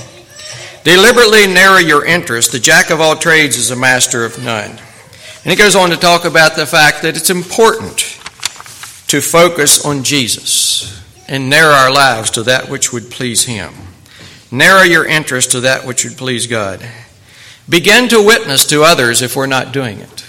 Deliberately 0.84 1.46
narrow 1.46 1.78
your 1.78 2.04
interest. 2.04 2.52
The 2.52 2.58
jack 2.58 2.90
of 2.90 3.00
all 3.00 3.16
trades 3.16 3.56
is 3.56 3.70
a 3.70 3.76
master 3.76 4.24
of 4.24 4.42
none. 4.42 4.70
And 4.70 5.50
he 5.50 5.56
goes 5.56 5.76
on 5.76 5.90
to 5.90 5.96
talk 5.96 6.24
about 6.24 6.56
the 6.56 6.66
fact 6.66 7.02
that 7.02 7.16
it's 7.16 7.30
important 7.30 7.98
to 9.08 9.20
focus 9.20 9.84
on 9.84 10.02
Jesus 10.02 11.00
and 11.28 11.48
narrow 11.48 11.72
our 11.72 11.92
lives 11.92 12.30
to 12.32 12.42
that 12.44 12.68
which 12.68 12.92
would 12.92 13.10
please 13.10 13.44
him. 13.44 13.72
Narrow 14.50 14.82
your 14.82 15.06
interest 15.06 15.52
to 15.52 15.60
that 15.60 15.86
which 15.86 16.04
would 16.04 16.16
please 16.16 16.46
God. 16.46 16.84
Begin 17.68 18.08
to 18.08 18.20
witness 18.22 18.66
to 18.66 18.82
others 18.82 19.22
if 19.22 19.36
we're 19.36 19.46
not 19.46 19.72
doing 19.72 19.98
it. 19.98 20.24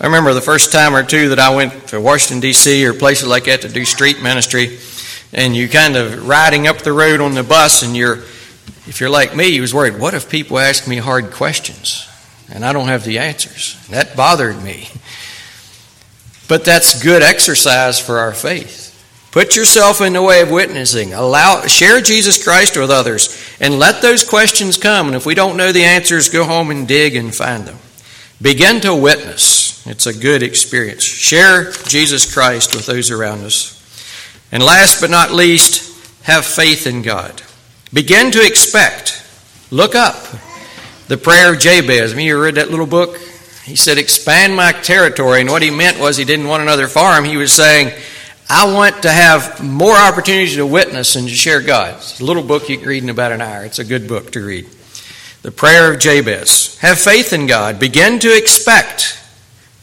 I 0.00 0.06
remember 0.06 0.32
the 0.32 0.40
first 0.40 0.72
time 0.72 0.96
or 0.96 1.02
two 1.02 1.28
that 1.28 1.38
I 1.38 1.54
went 1.54 1.88
to 1.88 2.00
Washington, 2.00 2.40
D.C., 2.40 2.86
or 2.86 2.94
places 2.94 3.28
like 3.28 3.44
that 3.44 3.60
to 3.62 3.68
do 3.68 3.84
street 3.84 4.22
ministry, 4.22 4.78
and 5.32 5.54
you 5.54 5.68
kind 5.68 5.96
of 5.96 6.26
riding 6.26 6.66
up 6.66 6.78
the 6.78 6.92
road 6.92 7.20
on 7.20 7.34
the 7.34 7.42
bus, 7.42 7.82
and 7.82 7.94
you're 7.94 8.20
if 8.86 9.00
you're 9.00 9.10
like 9.10 9.36
me, 9.36 9.48
you 9.48 9.60
was 9.60 9.74
worried, 9.74 9.98
what 9.98 10.14
if 10.14 10.30
people 10.30 10.58
ask 10.58 10.88
me 10.88 10.96
hard 10.96 11.30
questions 11.30 12.08
and 12.52 12.64
I 12.64 12.72
don't 12.72 12.88
have 12.88 13.04
the 13.04 13.18
answers? 13.18 13.76
That 13.88 14.16
bothered 14.16 14.62
me. 14.62 14.88
But 16.48 16.64
that's 16.64 17.00
good 17.00 17.22
exercise 17.22 18.00
for 18.00 18.18
our 18.18 18.32
faith. 18.32 18.90
Put 19.30 19.54
yourself 19.54 20.00
in 20.00 20.14
the 20.14 20.22
way 20.22 20.40
of 20.40 20.50
witnessing. 20.50 21.14
Allow 21.14 21.64
share 21.66 22.00
Jesus 22.00 22.42
Christ 22.42 22.76
with 22.76 22.90
others 22.90 23.40
and 23.60 23.78
let 23.78 24.02
those 24.02 24.28
questions 24.28 24.76
come 24.76 25.06
and 25.06 25.14
if 25.14 25.24
we 25.24 25.36
don't 25.36 25.56
know 25.56 25.70
the 25.70 25.84
answers, 25.84 26.28
go 26.28 26.42
home 26.42 26.72
and 26.72 26.88
dig 26.88 27.14
and 27.14 27.32
find 27.32 27.66
them. 27.66 27.78
Begin 28.42 28.80
to 28.80 28.96
witness. 28.96 29.86
It's 29.86 30.06
a 30.06 30.18
good 30.18 30.42
experience. 30.42 31.04
Share 31.04 31.70
Jesus 31.70 32.32
Christ 32.32 32.74
with 32.74 32.86
those 32.86 33.12
around 33.12 33.44
us. 33.44 33.76
And 34.50 34.62
last 34.62 35.00
but 35.00 35.10
not 35.10 35.30
least, 35.30 35.86
have 36.24 36.44
faith 36.44 36.86
in 36.86 37.02
God. 37.02 37.42
Begin 37.92 38.30
to 38.32 38.46
expect. 38.46 39.22
Look 39.70 39.94
up. 39.94 40.16
The 41.08 41.16
prayer 41.16 41.52
of 41.52 41.58
Jabez. 41.58 42.12
I 42.12 42.16
mean, 42.16 42.26
you 42.26 42.40
read 42.40 42.54
that 42.54 42.70
little 42.70 42.86
book? 42.86 43.16
He 43.64 43.76
said, 43.76 43.98
expand 43.98 44.54
my 44.54 44.72
territory. 44.72 45.40
And 45.40 45.50
what 45.50 45.62
he 45.62 45.70
meant 45.70 45.98
was 45.98 46.16
he 46.16 46.24
didn't 46.24 46.48
want 46.48 46.62
another 46.62 46.86
farm. 46.86 47.24
He 47.24 47.36
was 47.36 47.52
saying, 47.52 47.92
I 48.48 48.72
want 48.72 49.02
to 49.02 49.10
have 49.10 49.62
more 49.62 49.94
opportunities 49.94 50.56
to 50.56 50.66
witness 50.66 51.14
and 51.16 51.28
to 51.28 51.34
share 51.34 51.60
God. 51.60 51.94
It's 51.94 52.20
a 52.20 52.24
little 52.24 52.42
book 52.42 52.68
you 52.68 52.78
can 52.78 52.88
read 52.88 53.02
in 53.02 53.08
about 53.08 53.32
an 53.32 53.40
hour. 53.40 53.64
It's 53.64 53.78
a 53.78 53.84
good 53.84 54.08
book 54.08 54.32
to 54.32 54.44
read. 54.44 54.66
The 55.42 55.50
prayer 55.50 55.92
of 55.92 56.00
Jabez. 56.00 56.78
Have 56.78 56.98
faith 56.98 57.32
in 57.32 57.46
God. 57.46 57.78
Begin 57.78 58.18
to 58.20 58.36
expect. 58.36 59.18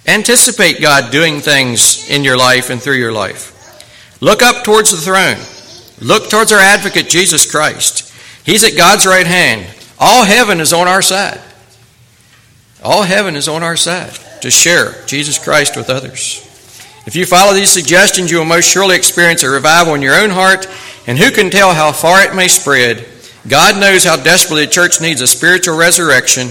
Anticipate 0.06 0.82
God 0.82 1.12
doing 1.12 1.40
things 1.40 2.10
in 2.10 2.24
your 2.24 2.38
life 2.38 2.70
and 2.70 2.82
through 2.82 2.96
your 2.96 3.12
life. 3.12 3.54
Look 4.22 4.42
up 4.42 4.64
towards 4.64 4.92
the 4.92 4.98
throne. 4.98 5.38
Look 6.00 6.30
towards 6.30 6.52
our 6.52 6.60
advocate, 6.60 7.10
Jesus 7.10 7.50
Christ. 7.50 8.14
He's 8.46 8.64
at 8.64 8.78
God's 8.78 9.06
right 9.06 9.28
hand. 9.28 9.68
All 10.00 10.26
heaven 10.26 10.60
is 10.60 10.74
on 10.74 10.88
our 10.88 11.02
side. 11.02 11.42
All 12.84 13.04
heaven 13.04 13.36
is 13.36 13.48
on 13.48 13.64
our 13.64 13.76
side 13.76 14.14
to 14.42 14.52
share 14.52 14.94
Jesus 15.06 15.44
Christ 15.44 15.76
with 15.76 15.90
others. 15.90 16.44
If 17.08 17.16
you 17.16 17.26
follow 17.26 17.54
these 17.54 17.72
suggestions, 17.72 18.30
you 18.30 18.38
will 18.38 18.46
most 18.46 18.70
surely 18.70 18.96
experience 18.96 19.42
a 19.42 19.50
revival 19.50 19.96
in 19.96 20.02
your 20.02 20.16
own 20.16 20.30
heart, 20.30 20.68
and 21.08 21.18
who 21.18 21.32
can 21.32 21.50
tell 21.50 21.74
how 21.74 21.92
far 21.92 22.22
it 22.22 22.36
may 22.36 22.48
spread? 22.48 23.08
God 23.48 23.80
knows 23.80 24.04
how 24.04 24.18
desperately 24.18 24.66
the 24.66 24.72
church 24.72 25.00
needs 25.02 25.22
a 25.22 25.28
spiritual 25.28 25.78
resurrection, 25.78 26.50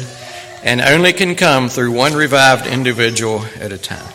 and 0.65 0.81
only 0.81 1.13
can 1.13 1.35
come 1.35 1.69
through 1.69 1.93
one 1.93 2.15
revived 2.15 2.67
individual 2.67 3.45
at 3.61 3.71
a 3.71 3.79
time. 3.79 4.13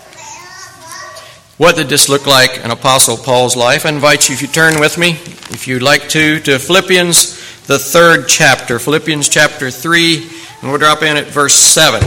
What 1.61 1.75
did 1.75 1.89
this 1.89 2.09
look 2.09 2.25
like 2.25 2.57
in 2.65 2.71
Apostle 2.71 3.17
Paul's 3.17 3.55
life? 3.55 3.85
I 3.85 3.89
invite 3.89 4.27
you, 4.27 4.33
if 4.33 4.41
you 4.41 4.47
turn 4.47 4.79
with 4.79 4.97
me, 4.97 5.11
if 5.11 5.67
you'd 5.67 5.83
like 5.83 6.09
to, 6.09 6.39
to 6.39 6.57
Philippians, 6.57 7.67
the 7.67 7.77
third 7.77 8.27
chapter, 8.27 8.79
Philippians 8.79 9.29
chapter 9.29 9.69
3, 9.69 10.15
and 10.15 10.71
we'll 10.71 10.79
drop 10.79 11.03
in 11.03 11.17
at 11.17 11.27
verse 11.27 11.53
7. 11.53 12.01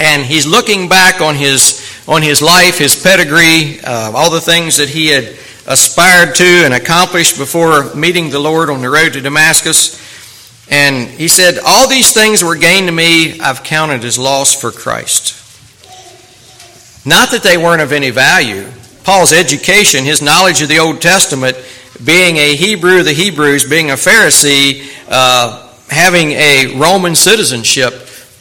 And 0.00 0.24
he's 0.24 0.48
looking 0.48 0.88
back 0.88 1.20
on 1.20 1.36
his, 1.36 1.80
on 2.08 2.22
his 2.22 2.42
life, 2.42 2.78
his 2.78 3.00
pedigree, 3.00 3.78
uh, 3.84 4.10
all 4.12 4.30
the 4.30 4.40
things 4.40 4.78
that 4.78 4.88
he 4.88 5.06
had 5.06 5.26
aspired 5.68 6.34
to 6.34 6.64
and 6.64 6.74
accomplished 6.74 7.38
before 7.38 7.94
meeting 7.94 8.30
the 8.30 8.40
Lord 8.40 8.68
on 8.68 8.80
the 8.80 8.90
road 8.90 9.12
to 9.12 9.20
Damascus. 9.20 9.94
And 10.68 11.08
he 11.08 11.28
said, 11.28 11.60
All 11.64 11.88
these 11.88 12.12
things 12.12 12.42
were 12.42 12.56
gain 12.56 12.86
to 12.86 12.92
me, 12.92 13.38
I've 13.38 13.62
counted 13.62 14.02
as 14.02 14.18
loss 14.18 14.60
for 14.60 14.72
Christ. 14.72 15.45
Not 17.06 17.30
that 17.30 17.42
they 17.42 17.56
weren't 17.56 17.80
of 17.80 17.92
any 17.92 18.10
value. 18.10 18.68
Paul's 19.04 19.32
education, 19.32 20.04
his 20.04 20.20
knowledge 20.20 20.60
of 20.60 20.68
the 20.68 20.80
Old 20.80 21.00
Testament, 21.00 21.56
being 22.04 22.36
a 22.36 22.56
Hebrew 22.56 22.98
of 22.98 23.04
the 23.04 23.12
Hebrews, 23.12 23.68
being 23.68 23.90
a 23.90 23.94
Pharisee, 23.94 24.92
uh, 25.08 25.72
having 25.88 26.32
a 26.32 26.76
Roman 26.76 27.14
citizenship, 27.14 27.94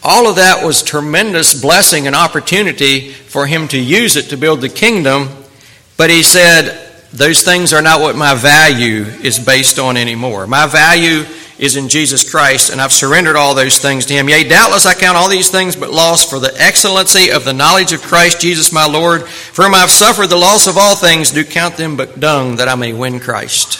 all 0.03 0.27
of 0.27 0.35
that 0.35 0.65
was 0.65 0.83
tremendous 0.83 1.59
blessing 1.59 2.07
and 2.07 2.15
opportunity 2.15 3.11
for 3.11 3.47
him 3.47 3.67
to 3.69 3.79
use 3.79 4.15
it 4.15 4.29
to 4.29 4.37
build 4.37 4.61
the 4.61 4.69
kingdom. 4.69 5.29
But 5.97 6.09
he 6.09 6.21
said, 6.21 6.81
those 7.13 7.43
things 7.43 7.73
are 7.73 7.81
not 7.81 8.01
what 8.01 8.15
my 8.15 8.35
value 8.35 9.03
is 9.23 9.39
based 9.39 9.79
on 9.79 9.97
anymore. 9.97 10.47
My 10.47 10.67
value 10.67 11.25
is 11.57 11.75
in 11.75 11.87
Jesus 11.87 12.29
Christ, 12.29 12.69
and 12.69 12.81
I've 12.81 12.91
surrendered 12.91 13.35
all 13.35 13.55
those 13.55 13.77
things 13.77 14.05
to 14.07 14.13
Him. 14.13 14.27
Yea, 14.27 14.47
doubtless 14.47 14.85
I 14.85 14.93
count 14.93 15.17
all 15.17 15.29
these 15.29 15.49
things 15.49 15.75
but 15.75 15.91
loss 15.91 16.29
for 16.29 16.39
the 16.39 16.53
excellency 16.61 17.31
of 17.31 17.45
the 17.45 17.53
knowledge 17.53 17.93
of 17.93 18.01
Christ 18.01 18.41
Jesus 18.41 18.71
my 18.73 18.85
Lord, 18.85 19.27
for 19.27 19.63
whom 19.63 19.73
I 19.73 19.79
have 19.79 19.91
suffered 19.91 20.27
the 20.27 20.35
loss 20.35 20.67
of 20.67 20.77
all 20.77 20.95
things, 20.95 21.31
do 21.31 21.43
count 21.43 21.77
them 21.77 21.95
but 21.95 22.19
dung 22.19 22.57
that 22.57 22.67
I 22.67 22.75
may 22.75 22.93
win 22.93 23.19
Christ. 23.19 23.79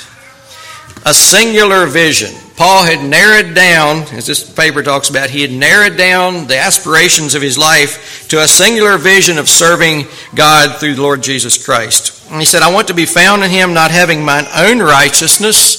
A 1.05 1.13
singular 1.13 1.85
vision. 1.85 2.33
Paul 2.55 2.85
had 2.85 3.07
narrowed 3.07 3.53
down, 3.53 4.03
as 4.13 4.25
this 4.25 4.49
paper 4.49 4.81
talks 4.81 5.09
about, 5.09 5.29
he 5.29 5.41
had 5.41 5.51
narrowed 5.51 5.97
down 5.97 6.47
the 6.47 6.57
aspirations 6.57 7.35
of 7.35 7.41
his 7.41 7.57
life 7.57 8.27
to 8.29 8.41
a 8.41 8.47
singular 8.47 8.97
vision 8.97 9.37
of 9.37 9.49
serving 9.49 10.05
God 10.33 10.79
through 10.79 10.95
the 10.95 11.01
Lord 11.01 11.21
Jesus 11.21 11.63
Christ. 11.63 12.15
And 12.31 12.39
he 12.39 12.45
said, 12.45 12.63
I 12.63 12.73
want 12.73 12.87
to 12.87 12.93
be 12.93 13.05
found 13.05 13.43
in 13.43 13.51
Him, 13.51 13.73
not 13.73 13.91
having 13.91 14.23
mine 14.23 14.45
own 14.55 14.79
righteousness 14.79 15.74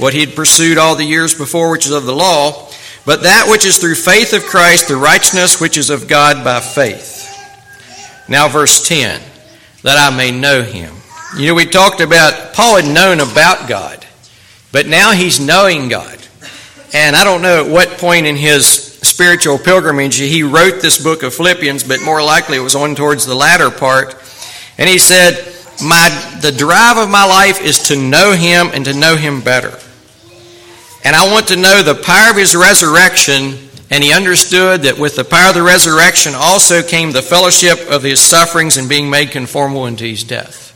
what 0.00 0.14
he 0.14 0.20
had 0.20 0.34
pursued 0.34 0.78
all 0.78 0.96
the 0.96 1.04
years 1.04 1.34
before, 1.34 1.70
which 1.70 1.86
is 1.86 1.92
of 1.92 2.04
the 2.04 2.14
law, 2.14 2.68
but 3.04 3.22
that 3.22 3.48
which 3.50 3.66
is 3.66 3.78
through 3.78 3.94
faith 3.94 4.32
of 4.32 4.44
Christ, 4.44 4.88
the 4.88 4.96
righteousness 4.96 5.60
which 5.60 5.76
is 5.76 5.90
of 5.90 6.08
God 6.08 6.42
by 6.44 6.60
faith. 6.60 7.18
Now, 8.28 8.48
verse 8.48 8.86
10, 8.86 9.20
that 9.82 9.98
I 9.98 10.16
may 10.16 10.30
know 10.30 10.62
him. 10.62 10.94
You 11.36 11.48
know, 11.48 11.54
we 11.54 11.66
talked 11.66 12.00
about, 12.00 12.54
Paul 12.54 12.80
had 12.80 12.92
known 12.92 13.20
about 13.20 13.68
God, 13.68 14.06
but 14.72 14.86
now 14.86 15.12
he's 15.12 15.38
knowing 15.38 15.88
God. 15.88 16.18
And 16.92 17.14
I 17.14 17.24
don't 17.24 17.42
know 17.42 17.64
at 17.64 17.70
what 17.70 17.98
point 17.98 18.26
in 18.26 18.36
his 18.36 18.66
spiritual 18.66 19.58
pilgrimage 19.58 20.16
he 20.16 20.42
wrote 20.42 20.80
this 20.80 21.02
book 21.02 21.22
of 21.22 21.34
Philippians, 21.34 21.84
but 21.84 22.02
more 22.02 22.22
likely 22.22 22.56
it 22.56 22.60
was 22.60 22.74
on 22.74 22.94
towards 22.94 23.26
the 23.26 23.34
latter 23.34 23.70
part. 23.70 24.14
And 24.78 24.88
he 24.88 24.98
said, 24.98 25.34
my, 25.82 26.38
the 26.42 26.52
drive 26.52 26.98
of 26.98 27.08
my 27.10 27.24
life 27.24 27.62
is 27.62 27.88
to 27.88 27.96
know 27.96 28.32
him 28.32 28.68
and 28.72 28.84
to 28.84 28.94
know 28.94 29.16
him 29.16 29.40
better. 29.40 29.78
And 31.04 31.16
I 31.16 31.30
want 31.30 31.48
to 31.48 31.56
know 31.56 31.82
the 31.82 31.94
power 31.94 32.30
of 32.30 32.36
his 32.36 32.54
resurrection. 32.54 33.68
And 33.90 34.04
he 34.04 34.12
understood 34.12 34.82
that 34.82 34.98
with 34.98 35.16
the 35.16 35.24
power 35.24 35.48
of 35.48 35.54
the 35.54 35.62
resurrection 35.62 36.34
also 36.36 36.82
came 36.82 37.10
the 37.10 37.22
fellowship 37.22 37.78
of 37.90 38.02
his 38.02 38.20
sufferings 38.20 38.76
and 38.76 38.88
being 38.88 39.10
made 39.10 39.30
conformable 39.30 39.84
unto 39.84 40.06
his 40.06 40.22
death. 40.24 40.68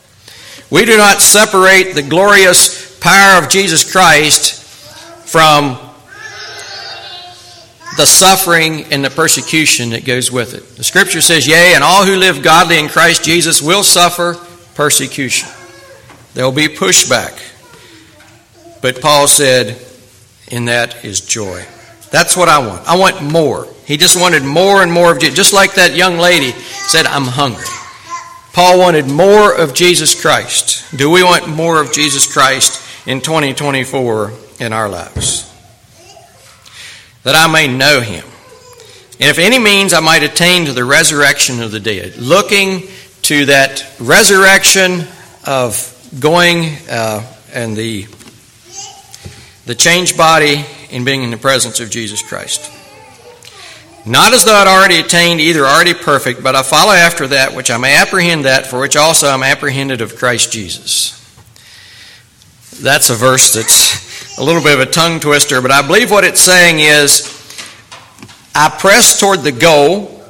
We 0.71 0.85
do 0.85 0.97
not 0.97 1.21
separate 1.21 1.93
the 1.93 2.01
glorious 2.01 2.99
power 2.99 3.41
of 3.41 3.49
Jesus 3.49 3.89
Christ 3.89 4.63
from 5.29 5.79
the 7.97 8.05
suffering 8.05 8.85
and 8.91 9.05
the 9.05 9.09
persecution 9.09 9.91
that 9.91 10.03
goes 10.03 10.31
with 10.31 10.53
it. 10.53 10.75
The 10.75 10.83
scripture 10.83 11.21
says, 11.21 11.47
Yea, 11.47 11.75
and 11.75 11.83
all 11.83 12.05
who 12.05 12.17
live 12.17 12.43
godly 12.43 12.79
in 12.79 12.89
Christ 12.89 13.23
Jesus 13.23 13.61
will 13.61 13.83
suffer 13.83 14.33
persecution. 14.73 15.47
There 16.33 16.43
will 16.43 16.51
be 16.51 16.67
pushback. 16.67 17.41
But 18.81 19.01
Paul 19.01 19.27
said, 19.27 19.79
and 20.51 20.67
that 20.67 21.03
is 21.03 21.21
joy. 21.21 21.65
That's 22.11 22.37
what 22.37 22.49
I 22.49 22.59
want. 22.59 22.87
I 22.87 22.97
want 22.97 23.21
more. 23.21 23.67
He 23.85 23.97
just 23.97 24.19
wanted 24.19 24.43
more 24.43 24.81
and 24.81 24.91
more 24.91 25.11
of 25.11 25.19
Jesus. 25.19 25.35
Just 25.35 25.53
like 25.53 25.75
that 25.75 25.95
young 25.95 26.17
lady 26.17 26.51
said, 26.51 27.05
I'm 27.05 27.25
hungry. 27.25 27.65
Paul 28.53 28.79
wanted 28.79 29.07
more 29.07 29.53
of 29.53 29.73
Jesus 29.73 30.19
Christ. 30.19 30.97
Do 30.97 31.09
we 31.09 31.23
want 31.23 31.49
more 31.49 31.81
of 31.81 31.91
Jesus 31.91 32.31
Christ 32.31 32.81
in 33.05 33.21
2024 33.21 34.31
in 34.59 34.71
our 34.71 34.87
lives? 34.87 35.51
That 37.23 37.35
I 37.35 37.51
may 37.51 37.67
know 37.67 37.99
him. 38.01 38.23
And 39.19 39.29
if 39.29 39.39
any 39.39 39.59
means 39.59 39.93
I 39.93 39.99
might 39.99 40.23
attain 40.23 40.65
to 40.65 40.73
the 40.73 40.85
resurrection 40.85 41.61
of 41.61 41.71
the 41.71 41.79
dead. 41.79 42.17
Looking 42.17 42.83
to 43.23 43.45
that 43.45 43.85
resurrection 43.99 45.05
of 45.45 45.91
going 46.19 46.77
uh, 46.89 47.25
and 47.53 47.75
the, 47.75 48.07
the 49.65 49.75
changed 49.75 50.17
body 50.17 50.65
in 50.89 51.03
being 51.03 51.23
in 51.23 51.31
the 51.31 51.37
presence 51.37 51.79
of 51.79 51.89
Jesus 51.89 52.21
Christ. 52.21 52.71
Not 54.05 54.33
as 54.33 54.45
though 54.45 54.53
I'd 54.53 54.67
already 54.67 54.99
attained 54.99 55.41
either 55.41 55.65
already 55.65 55.95
perfect, 55.95 56.43
but 56.43 56.55
I 56.55 56.61
follow 56.61 56.93
after 56.93 57.27
that 57.27 57.55
which 57.55 57.71
I 57.71 57.77
may 57.77 57.95
apprehend 57.95 58.45
that 58.45 58.67
for 58.67 58.79
which 58.79 58.95
also 58.95 59.27
I'm 59.27 59.41
apprehended 59.41 60.01
of 60.01 60.15
Christ 60.15 60.51
Jesus. 60.51 61.11
That's 62.81 63.09
a 63.09 63.15
verse 63.15 63.53
that's 63.53 64.37
a 64.37 64.43
little 64.43 64.61
bit 64.61 64.79
of 64.79 64.87
a 64.87 64.91
tongue 64.91 65.19
twister, 65.19 65.59
but 65.61 65.71
I 65.71 65.85
believe 65.85 66.11
what 66.11 66.23
it's 66.23 66.41
saying 66.41 66.79
is 66.79 67.31
I 68.53 68.69
press 68.69 69.19
toward 69.19 69.39
the 69.39 69.51
goal 69.51 70.21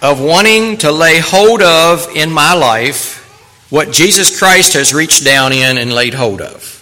of 0.00 0.20
wanting 0.20 0.78
to 0.78 0.92
lay 0.92 1.18
hold 1.18 1.62
of 1.62 2.08
in 2.14 2.30
my 2.30 2.54
life 2.54 3.16
what 3.70 3.90
Jesus 3.90 4.38
Christ 4.38 4.74
has 4.74 4.94
reached 4.94 5.24
down 5.24 5.52
in 5.52 5.76
and 5.76 5.92
laid 5.92 6.14
hold 6.14 6.40
of. 6.40 6.79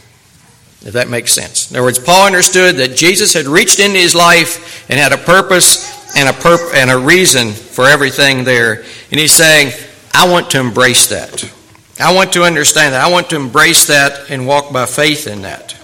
If 0.83 0.93
that 0.93 1.09
makes 1.09 1.33
sense. 1.33 1.71
In 1.71 1.77
other 1.77 1.87
words, 1.87 1.99
Paul 1.99 2.27
understood 2.27 2.77
that 2.77 2.97
Jesus 2.97 3.35
had 3.35 3.47
reached 3.47 3.81
into 3.81 3.99
his 3.99 4.15
life 4.15 4.89
and 4.89 4.99
had 4.99 5.13
a 5.13 5.19
purpose 5.19 6.17
and 6.17 6.29
a, 6.29 6.33
purp- 6.33 6.75
and 6.75 6.91
a 6.91 6.99
reason 6.99 7.53
for 7.53 7.87
everything 7.87 8.45
there. 8.45 8.85
And 9.11 9.21
he's 9.21 9.33
saying, 9.33 9.73
I 10.15 10.31
want 10.31 10.51
to 10.51 10.61
embrace 10.61 11.09
that. 11.09 11.53
I 12.01 12.15
want 12.15 12.33
to 12.35 12.45
understand 12.45 12.95
that. 12.95 13.05
I 13.05 13.11
want 13.11 13.31
to 13.31 13.37
embrace 13.37 13.89
that 13.89 14.31
and 14.31 14.47
walk 14.47 14.73
by 14.73 14.87
faith 14.87 15.27
in 15.27 15.43
that. 15.43 15.75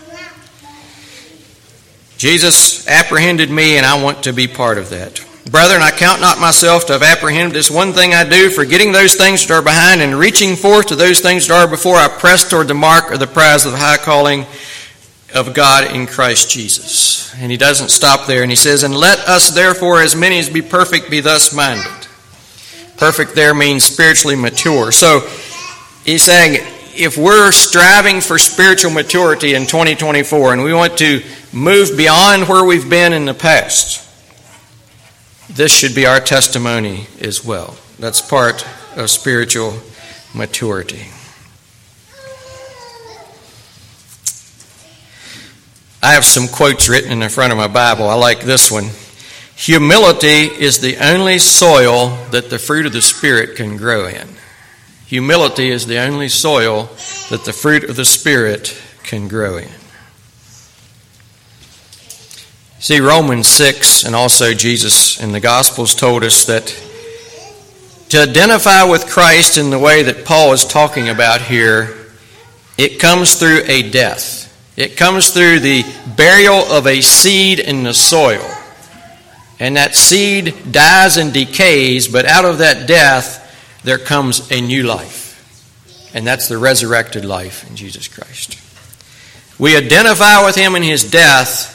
Jesus 2.16 2.86
apprehended 2.86 3.50
me, 3.50 3.76
and 3.76 3.84
I 3.84 4.02
want 4.02 4.22
to 4.24 4.32
be 4.32 4.46
part 4.46 4.78
of 4.78 4.90
that. 4.90 5.24
Brethren, 5.50 5.82
I 5.82 5.90
count 5.90 6.20
not 6.20 6.40
myself 6.40 6.86
to 6.86 6.94
have 6.94 7.02
apprehended 7.02 7.52
this 7.52 7.70
one 7.70 7.92
thing 7.92 8.14
I 8.14 8.26
do, 8.26 8.48
forgetting 8.48 8.92
those 8.92 9.16
things 9.16 9.46
that 9.46 9.52
are 9.52 9.62
behind 9.62 10.00
and 10.00 10.14
reaching 10.14 10.56
forth 10.56 10.86
to 10.86 10.96
those 10.96 11.20
things 11.20 11.48
that 11.48 11.54
are 11.54 11.68
before, 11.68 11.96
I 11.96 12.08
press 12.08 12.48
toward 12.48 12.68
the 12.68 12.74
mark 12.74 13.12
of 13.12 13.18
the 13.18 13.26
prize 13.26 13.66
of 13.66 13.72
the 13.72 13.78
high 13.78 13.98
calling 13.98 14.46
of 15.34 15.52
God 15.52 15.94
in 15.94 16.06
Christ 16.06 16.50
Jesus. 16.50 17.34
And 17.34 17.50
he 17.50 17.56
doesn't 17.56 17.90
stop 17.90 18.26
there, 18.26 18.42
and 18.42 18.50
he 18.50 18.56
says, 18.56 18.82
And 18.82 18.94
let 18.94 19.18
us 19.20 19.50
therefore, 19.50 20.00
as 20.00 20.14
many 20.14 20.38
as 20.38 20.48
be 20.48 20.62
perfect, 20.62 21.10
be 21.10 21.20
thus 21.20 21.52
minded. 21.52 22.08
Perfect 22.96 23.34
there 23.34 23.54
means 23.54 23.84
spiritually 23.84 24.36
mature. 24.36 24.92
So 24.92 25.28
he's 26.04 26.22
saying, 26.22 26.64
if 26.96 27.16
we're 27.16 27.50
striving 27.50 28.20
for 28.20 28.38
spiritual 28.38 28.92
maturity 28.92 29.54
in 29.54 29.66
2024 29.66 30.52
and 30.52 30.62
we 30.62 30.72
want 30.72 30.96
to 30.98 31.22
move 31.52 31.96
beyond 31.96 32.48
where 32.48 32.64
we've 32.64 32.88
been 32.88 33.12
in 33.12 33.24
the 33.24 33.34
past, 33.34 34.00
this 35.50 35.76
should 35.76 35.94
be 35.94 36.06
our 36.06 36.20
testimony 36.20 37.06
as 37.20 37.44
well. 37.44 37.76
That's 37.98 38.20
part 38.20 38.64
of 38.96 39.10
spiritual 39.10 39.74
maturity. 40.34 41.06
I 46.04 46.12
have 46.12 46.26
some 46.26 46.48
quotes 46.48 46.86
written 46.86 47.12
in 47.12 47.20
the 47.20 47.30
front 47.30 47.50
of 47.50 47.56
my 47.56 47.66
Bible. 47.66 48.10
I 48.10 48.14
like 48.14 48.40
this 48.40 48.70
one. 48.70 48.90
Humility 49.56 50.42
is 50.52 50.80
the 50.80 50.98
only 50.98 51.38
soil 51.38 52.10
that 52.30 52.50
the 52.50 52.58
fruit 52.58 52.84
of 52.84 52.92
the 52.92 53.00
Spirit 53.00 53.56
can 53.56 53.78
grow 53.78 54.06
in. 54.06 54.28
Humility 55.06 55.70
is 55.70 55.86
the 55.86 55.96
only 55.96 56.28
soil 56.28 56.90
that 57.30 57.46
the 57.46 57.54
fruit 57.54 57.84
of 57.84 57.96
the 57.96 58.04
Spirit 58.04 58.78
can 59.02 59.28
grow 59.28 59.56
in. 59.56 59.70
See, 62.80 63.00
Romans 63.00 63.48
6 63.48 64.04
and 64.04 64.14
also 64.14 64.52
Jesus 64.52 65.18
in 65.18 65.32
the 65.32 65.40
Gospels 65.40 65.94
told 65.94 66.22
us 66.22 66.44
that 66.44 66.66
to 68.10 68.20
identify 68.20 68.84
with 68.84 69.08
Christ 69.08 69.56
in 69.56 69.70
the 69.70 69.78
way 69.78 70.02
that 70.02 70.26
Paul 70.26 70.52
is 70.52 70.66
talking 70.66 71.08
about 71.08 71.40
here, 71.40 71.96
it 72.76 73.00
comes 73.00 73.36
through 73.36 73.62
a 73.64 73.90
death. 73.90 74.43
It 74.76 74.96
comes 74.96 75.30
through 75.30 75.60
the 75.60 75.84
burial 76.16 76.54
of 76.54 76.86
a 76.86 77.00
seed 77.00 77.60
in 77.60 77.84
the 77.84 77.94
soil. 77.94 78.44
And 79.60 79.76
that 79.76 79.94
seed 79.94 80.72
dies 80.72 81.16
and 81.16 81.32
decays, 81.32 82.08
but 82.08 82.24
out 82.26 82.44
of 82.44 82.58
that 82.58 82.88
death, 82.88 83.40
there 83.84 83.98
comes 83.98 84.50
a 84.50 84.60
new 84.60 84.82
life. 84.82 85.22
And 86.14 86.26
that's 86.26 86.48
the 86.48 86.58
resurrected 86.58 87.24
life 87.24 87.68
in 87.68 87.76
Jesus 87.76 88.08
Christ. 88.08 88.60
We 89.58 89.76
identify 89.76 90.44
with 90.44 90.56
him 90.56 90.74
in 90.74 90.82
his 90.82 91.08
death 91.08 91.70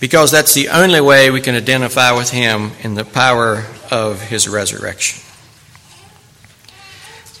because 0.00 0.30
that's 0.30 0.54
the 0.54 0.68
only 0.70 1.00
way 1.00 1.30
we 1.30 1.40
can 1.40 1.54
identify 1.54 2.12
with 2.12 2.30
him 2.30 2.72
in 2.82 2.94
the 2.94 3.04
power 3.04 3.66
of 3.90 4.20
his 4.20 4.48
resurrection. 4.48 5.22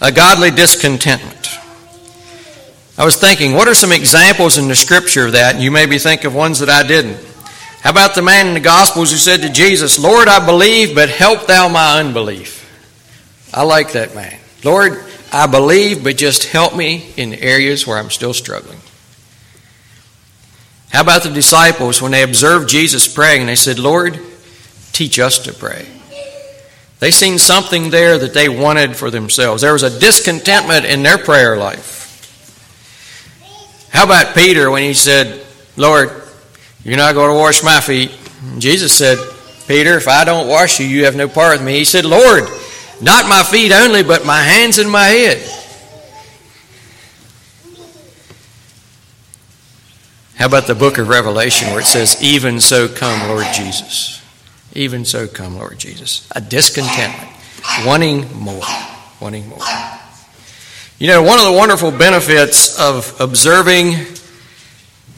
A 0.00 0.12
godly 0.12 0.50
discontentment. 0.50 1.48
I 3.00 3.04
was 3.06 3.16
thinking, 3.16 3.54
what 3.54 3.66
are 3.66 3.72
some 3.72 3.92
examples 3.92 4.58
in 4.58 4.68
the 4.68 4.76
scripture 4.76 5.24
of 5.24 5.32
that? 5.32 5.58
You 5.58 5.70
maybe 5.70 5.96
think 5.96 6.24
of 6.24 6.34
ones 6.34 6.58
that 6.58 6.68
I 6.68 6.86
didn't. 6.86 7.18
How 7.80 7.92
about 7.92 8.14
the 8.14 8.20
man 8.20 8.48
in 8.48 8.52
the 8.52 8.60
Gospels 8.60 9.10
who 9.10 9.16
said 9.16 9.40
to 9.40 9.48
Jesus, 9.48 9.98
Lord, 9.98 10.28
I 10.28 10.44
believe, 10.44 10.94
but 10.94 11.08
help 11.08 11.46
thou 11.46 11.70
my 11.70 11.98
unbelief? 11.98 12.58
I 13.54 13.62
like 13.62 13.92
that 13.92 14.14
man. 14.14 14.38
Lord, 14.64 15.02
I 15.32 15.46
believe, 15.46 16.04
but 16.04 16.18
just 16.18 16.44
help 16.44 16.76
me 16.76 17.10
in 17.16 17.32
areas 17.32 17.86
where 17.86 17.96
I'm 17.96 18.10
still 18.10 18.34
struggling. 18.34 18.80
How 20.90 21.00
about 21.00 21.22
the 21.22 21.30
disciples 21.30 22.02
when 22.02 22.12
they 22.12 22.22
observed 22.22 22.68
Jesus 22.68 23.08
praying 23.08 23.40
and 23.40 23.48
they 23.48 23.56
said, 23.56 23.78
Lord, 23.78 24.20
teach 24.92 25.18
us 25.18 25.38
to 25.44 25.54
pray? 25.54 25.88
They 26.98 27.12
seen 27.12 27.38
something 27.38 27.88
there 27.88 28.18
that 28.18 28.34
they 28.34 28.50
wanted 28.50 28.94
for 28.94 29.10
themselves. 29.10 29.62
There 29.62 29.72
was 29.72 29.84
a 29.84 29.98
discontentment 29.98 30.84
in 30.84 31.02
their 31.02 31.16
prayer 31.16 31.56
life. 31.56 31.99
How 33.90 34.04
about 34.04 34.34
Peter 34.34 34.70
when 34.70 34.82
he 34.82 34.94
said, 34.94 35.44
Lord, 35.76 36.10
you're 36.84 36.96
not 36.96 37.14
going 37.14 37.30
to 37.30 37.38
wash 37.38 37.62
my 37.62 37.80
feet? 37.80 38.16
Jesus 38.58 38.96
said, 38.96 39.18
Peter, 39.66 39.96
if 39.96 40.08
I 40.08 40.24
don't 40.24 40.48
wash 40.48 40.80
you, 40.80 40.86
you 40.86 41.04
have 41.04 41.16
no 41.16 41.28
part 41.28 41.58
with 41.58 41.66
me. 41.66 41.78
He 41.78 41.84
said, 41.84 42.04
Lord, 42.04 42.44
not 43.00 43.28
my 43.28 43.42
feet 43.42 43.72
only, 43.72 44.02
but 44.02 44.24
my 44.24 44.40
hands 44.40 44.78
and 44.78 44.90
my 44.90 45.04
head. 45.04 45.38
How 50.36 50.46
about 50.46 50.66
the 50.66 50.74
book 50.74 50.96
of 50.96 51.08
Revelation 51.08 51.68
where 51.68 51.80
it 51.80 51.86
says, 51.86 52.22
Even 52.22 52.60
so 52.60 52.88
come, 52.88 53.28
Lord 53.28 53.46
Jesus? 53.54 54.22
Even 54.72 55.04
so 55.04 55.26
come, 55.26 55.56
Lord 55.56 55.78
Jesus. 55.78 56.26
A 56.34 56.40
discontentment, 56.40 57.30
wanting 57.84 58.32
more, 58.40 58.62
wanting 59.20 59.48
more. 59.48 59.58
You 61.00 61.06
know, 61.06 61.22
one 61.22 61.38
of 61.38 61.46
the 61.46 61.52
wonderful 61.52 61.92
benefits 61.92 62.78
of 62.78 63.18
observing 63.22 63.94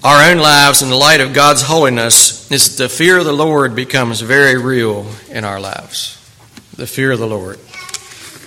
our 0.05 0.31
own 0.31 0.39
lives 0.39 0.81
in 0.81 0.91
the 0.91 0.97
light 0.97 1.21
of 1.21 1.35
God's 1.35 1.63
holiness 1.63 2.49
is 2.53 2.77
that 2.77 2.85
the 2.85 2.89
fear 2.89 3.19
of 3.19 3.25
the 3.25 3.33
Lord 3.33 3.75
becomes 3.75 4.21
very 4.21 4.57
real 4.57 5.09
in 5.29 5.45
our 5.45 5.59
lives. 5.59 6.19
The 6.77 6.87
fear 6.87 7.11
of 7.11 7.19
the 7.19 7.27
Lord. 7.27 7.59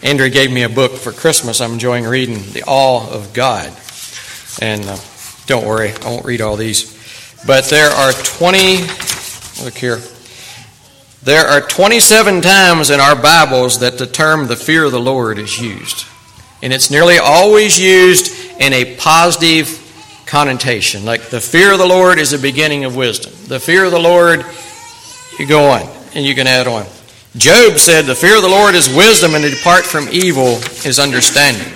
Andrew 0.02 0.30
gave 0.30 0.50
me 0.50 0.64
a 0.64 0.70
book 0.70 0.94
for 0.94 1.12
Christmas 1.12 1.60
I'm 1.60 1.74
enjoying 1.74 2.06
reading, 2.06 2.36
The 2.54 2.64
Awe 2.66 3.06
of 3.12 3.34
God. 3.34 3.68
And 4.62 4.86
uh, 4.86 4.98
don't 5.46 5.68
worry, 5.68 5.92
I 5.92 6.06
won't 6.06 6.26
read 6.26 6.40
all 6.40 6.56
these. 6.56 6.96
But 7.46 7.66
there 7.66 7.90
are 7.90 8.14
20, 8.14 8.78
look 9.66 9.78
here. 9.78 10.00
There 11.24 11.46
are 11.46 11.60
27 11.60 12.42
times 12.42 12.90
in 12.92 13.02
our 13.02 13.22
Bibles 13.22 13.80
that 13.80 13.98
the 13.98 14.08
term 14.08 14.48
the 14.48 14.56
fear 14.56 14.86
of 14.86 14.94
the 14.94 15.02
Lord 15.02 15.38
is 15.38 15.60
used. 15.60 16.06
And 16.66 16.74
it's 16.74 16.90
nearly 16.90 17.20
always 17.20 17.80
used 17.80 18.60
in 18.60 18.74
a 18.74 18.96
positive 18.96 20.24
connotation. 20.26 21.06
Like 21.06 21.30
the 21.30 21.40
fear 21.40 21.72
of 21.72 21.78
the 21.78 21.86
Lord 21.86 22.18
is 22.18 22.32
the 22.32 22.40
beginning 22.40 22.86
of 22.86 22.96
wisdom. 22.96 23.34
The 23.48 23.60
fear 23.60 23.86
of 23.86 23.92
the 23.92 24.00
Lord, 24.00 24.44
you 25.38 25.46
go 25.46 25.70
on 25.70 25.88
and 26.16 26.26
you 26.26 26.34
can 26.34 26.48
add 26.48 26.66
on. 26.66 26.88
Job 27.38 27.78
said, 27.78 28.06
The 28.06 28.16
fear 28.16 28.36
of 28.36 28.42
the 28.42 28.50
Lord 28.50 28.74
is 28.74 28.90
wisdom, 28.90 29.36
and 29.36 29.44
to 29.44 29.52
depart 29.52 29.84
from 29.84 30.08
evil 30.10 30.58
is 30.88 30.98
understanding. 30.98 31.72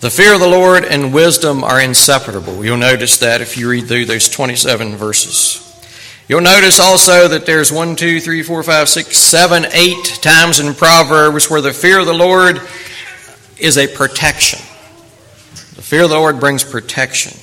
The 0.00 0.08
fear 0.08 0.32
of 0.32 0.40
the 0.40 0.48
Lord 0.48 0.86
and 0.86 1.12
wisdom 1.12 1.62
are 1.62 1.82
inseparable. 1.82 2.64
You'll 2.64 2.78
notice 2.78 3.18
that 3.18 3.42
if 3.42 3.58
you 3.58 3.68
read 3.68 3.88
through 3.88 4.06
those 4.06 4.30
27 4.30 4.96
verses. 4.96 5.73
You'll 6.26 6.40
notice 6.40 6.80
also 6.80 7.28
that 7.28 7.44
there's 7.44 7.70
one, 7.70 7.96
two, 7.96 8.18
three, 8.18 8.42
four, 8.42 8.62
five, 8.62 8.88
six, 8.88 9.18
seven, 9.18 9.66
eight 9.72 10.18
times 10.22 10.58
in 10.58 10.74
Proverbs 10.74 11.50
where 11.50 11.60
the 11.60 11.72
fear 11.72 12.00
of 12.00 12.06
the 12.06 12.14
Lord 12.14 12.62
is 13.58 13.76
a 13.76 13.86
protection. 13.86 14.58
The 15.76 15.82
fear 15.82 16.04
of 16.04 16.10
the 16.10 16.16
Lord 16.16 16.40
brings 16.40 16.64
protection. 16.64 17.38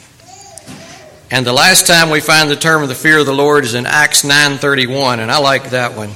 And 1.29 1.45
the 1.45 1.53
last 1.53 1.85
time 1.85 2.09
we 2.09 2.21
find 2.21 2.49
the 2.49 2.55
term 2.55 2.81
of 2.81 2.89
the 2.89 2.95
fear 2.95 3.19
of 3.19 3.27
the 3.27 3.33
Lord 3.33 3.65
is 3.65 3.75
in 3.75 3.85
Acts 3.85 4.23
9:31, 4.23 5.19
and 5.19 5.31
I 5.31 5.37
like 5.37 5.69
that 5.69 5.95
one. 5.95 6.11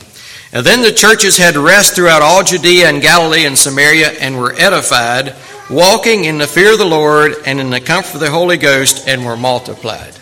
And 0.52 0.66
then 0.66 0.82
the 0.82 0.92
churches 0.92 1.38
had 1.38 1.56
rest 1.56 1.96
throughout 1.96 2.24
all 2.24 2.44
Judea 2.44 2.90
and 2.90 3.02
Galilee 3.02 3.46
and 3.46 3.58
Samaria 3.58 4.10
and 4.20 4.38
were 4.40 4.56
edified, 4.58 5.36
walking 5.70 6.26
in 6.26 6.40
the 6.40 6.48
fear 6.48 6.74
of 6.74 6.80
the 6.80 6.86
Lord 6.86 7.36
and 7.46 7.60
in 7.60 7.70
the 7.70 7.80
comfort 7.80 8.16
of 8.16 8.20
the 8.22 8.32
Holy 8.32 8.58
Ghost 8.58 9.08
and 9.08 9.24
were 9.24 9.38
multiplied. 9.38 10.16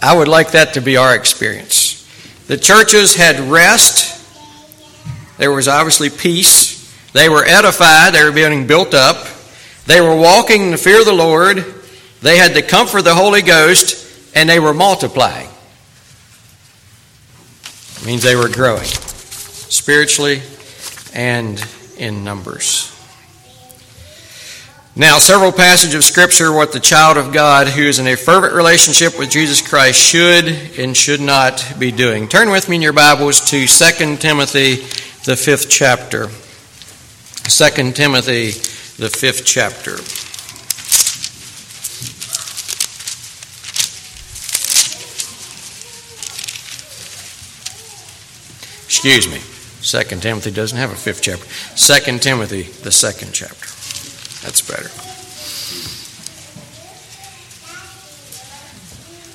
I 0.00 0.16
would 0.16 0.28
like 0.28 0.52
that 0.52 0.74
to 0.74 0.80
be 0.80 0.96
our 0.96 1.14
experience. 1.14 2.06
The 2.46 2.56
churches 2.56 3.14
had 3.14 3.40
rest. 3.40 4.14
There 5.38 5.52
was 5.52 5.68
obviously 5.68 6.10
peace. 6.10 6.78
They 7.12 7.28
were 7.28 7.44
edified. 7.44 8.14
They 8.14 8.24
were 8.24 8.32
being 8.32 8.66
built 8.66 8.94
up. 8.94 9.26
They 9.86 10.00
were 10.00 10.16
walking 10.16 10.62
in 10.62 10.70
the 10.70 10.76
fear 10.76 11.00
of 11.00 11.06
the 11.06 11.12
Lord. 11.12 11.64
They 12.20 12.36
had 12.36 12.54
the 12.54 12.62
comfort 12.62 12.98
of 12.98 13.04
the 13.04 13.14
Holy 13.14 13.42
Ghost, 13.42 14.36
and 14.36 14.48
they 14.48 14.60
were 14.60 14.74
multiplying. 14.74 15.48
It 17.96 18.06
means 18.06 18.22
they 18.22 18.36
were 18.36 18.48
growing 18.48 18.84
spiritually 18.84 20.42
and 21.14 21.64
in 21.96 22.24
numbers. 22.24 22.97
Now, 24.98 25.18
several 25.18 25.52
passages 25.52 25.94
of 25.94 26.02
Scripture 26.02 26.52
what 26.52 26.72
the 26.72 26.80
child 26.80 27.18
of 27.18 27.32
God 27.32 27.68
who 27.68 27.82
is 27.82 28.00
in 28.00 28.08
a 28.08 28.16
fervent 28.16 28.52
relationship 28.52 29.16
with 29.16 29.30
Jesus 29.30 29.62
Christ 29.62 29.96
should 29.96 30.48
and 30.76 30.96
should 30.96 31.20
not 31.20 31.74
be 31.78 31.92
doing. 31.92 32.26
Turn 32.26 32.50
with 32.50 32.68
me 32.68 32.74
in 32.74 32.82
your 32.82 32.92
Bibles 32.92 33.48
to 33.50 33.64
2 33.68 34.16
Timothy, 34.16 34.74
the 35.24 35.36
fifth 35.36 35.70
chapter. 35.70 36.26
2 37.46 37.92
Timothy, 37.92 38.50
the 39.00 39.08
fifth 39.08 39.44
chapter. 39.46 39.94
Excuse 48.86 49.28
me. 49.28 49.38
2 49.80 50.18
Timothy 50.18 50.50
doesn't 50.50 50.76
have 50.76 50.90
a 50.90 50.96
fifth 50.96 51.22
chapter. 51.22 51.46
2 51.76 52.18
Timothy, 52.18 52.62
the 52.82 52.90
second 52.90 53.32
chapter. 53.32 53.77
That's 54.42 54.62
better. 54.62 54.90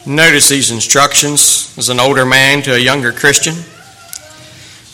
Notice 0.05 0.49
these 0.49 0.71
instructions 0.71 1.73
as 1.77 1.89
an 1.89 1.99
older 1.99 2.25
man 2.25 2.61
to 2.63 2.75
a 2.75 2.77
younger 2.77 3.13
Christian. 3.13 3.55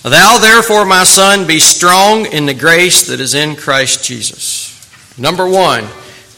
Thou 0.03 0.37
therefore, 0.37 0.85
my 0.85 1.03
son, 1.03 1.47
be 1.47 1.59
strong 1.59 2.25
in 2.27 2.45
the 2.45 2.53
grace 2.53 3.07
that 3.07 3.19
is 3.19 3.33
in 3.33 3.55
Christ 3.55 4.05
Jesus. 4.05 4.69
Number 5.17 5.49
one, 5.49 5.87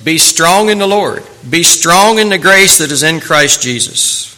be 0.03 0.17
strong 0.17 0.69
in 0.69 0.79
the 0.79 0.87
Lord. 0.87 1.23
Be 1.47 1.63
strong 1.63 2.17
in 2.17 2.29
the 2.29 2.37
grace 2.37 2.79
that 2.79 2.91
is 2.91 3.03
in 3.03 3.19
Christ 3.19 3.61
Jesus. 3.61 4.31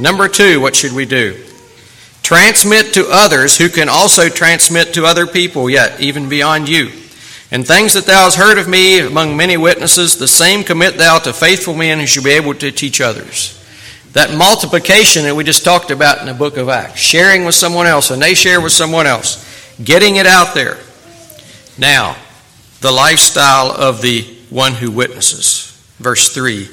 Number 0.00 0.28
two, 0.28 0.60
what 0.60 0.76
should 0.76 0.92
we 0.92 1.04
do? 1.04 1.44
Transmit 2.22 2.94
to 2.94 3.08
others 3.10 3.58
who 3.58 3.68
can 3.68 3.88
also 3.88 4.28
transmit 4.28 4.94
to 4.94 5.04
other 5.04 5.26
people, 5.26 5.68
yet 5.68 6.00
even 6.00 6.28
beyond 6.28 6.68
you. 6.68 6.92
And 7.50 7.66
things 7.66 7.94
that 7.94 8.04
thou 8.04 8.24
hast 8.24 8.36
heard 8.36 8.58
of 8.58 8.68
me 8.68 9.00
among 9.00 9.36
many 9.36 9.56
witnesses, 9.56 10.18
the 10.18 10.28
same 10.28 10.64
commit 10.64 10.98
thou 10.98 11.18
to 11.20 11.32
faithful 11.32 11.74
men 11.74 11.98
who 11.98 12.06
shall 12.06 12.24
be 12.24 12.30
able 12.30 12.54
to 12.54 12.70
teach 12.70 13.00
others. 13.00 13.54
That 14.12 14.36
multiplication 14.36 15.24
that 15.24 15.34
we 15.34 15.44
just 15.44 15.64
talked 15.64 15.90
about 15.90 16.20
in 16.20 16.26
the 16.26 16.34
book 16.34 16.56
of 16.58 16.68
Acts, 16.68 17.00
sharing 17.00 17.44
with 17.44 17.54
someone 17.54 17.86
else, 17.86 18.10
and 18.10 18.20
they 18.20 18.34
share 18.34 18.60
with 18.60 18.72
someone 18.72 19.06
else, 19.06 19.44
getting 19.82 20.16
it 20.16 20.26
out 20.26 20.54
there. 20.54 20.78
Now, 21.78 22.16
the 22.80 22.92
lifestyle 22.92 23.70
of 23.70 24.02
the 24.02 24.22
one 24.50 24.74
who 24.74 24.90
witnesses. 24.90 25.74
Verse 25.98 26.32
3 26.32 26.68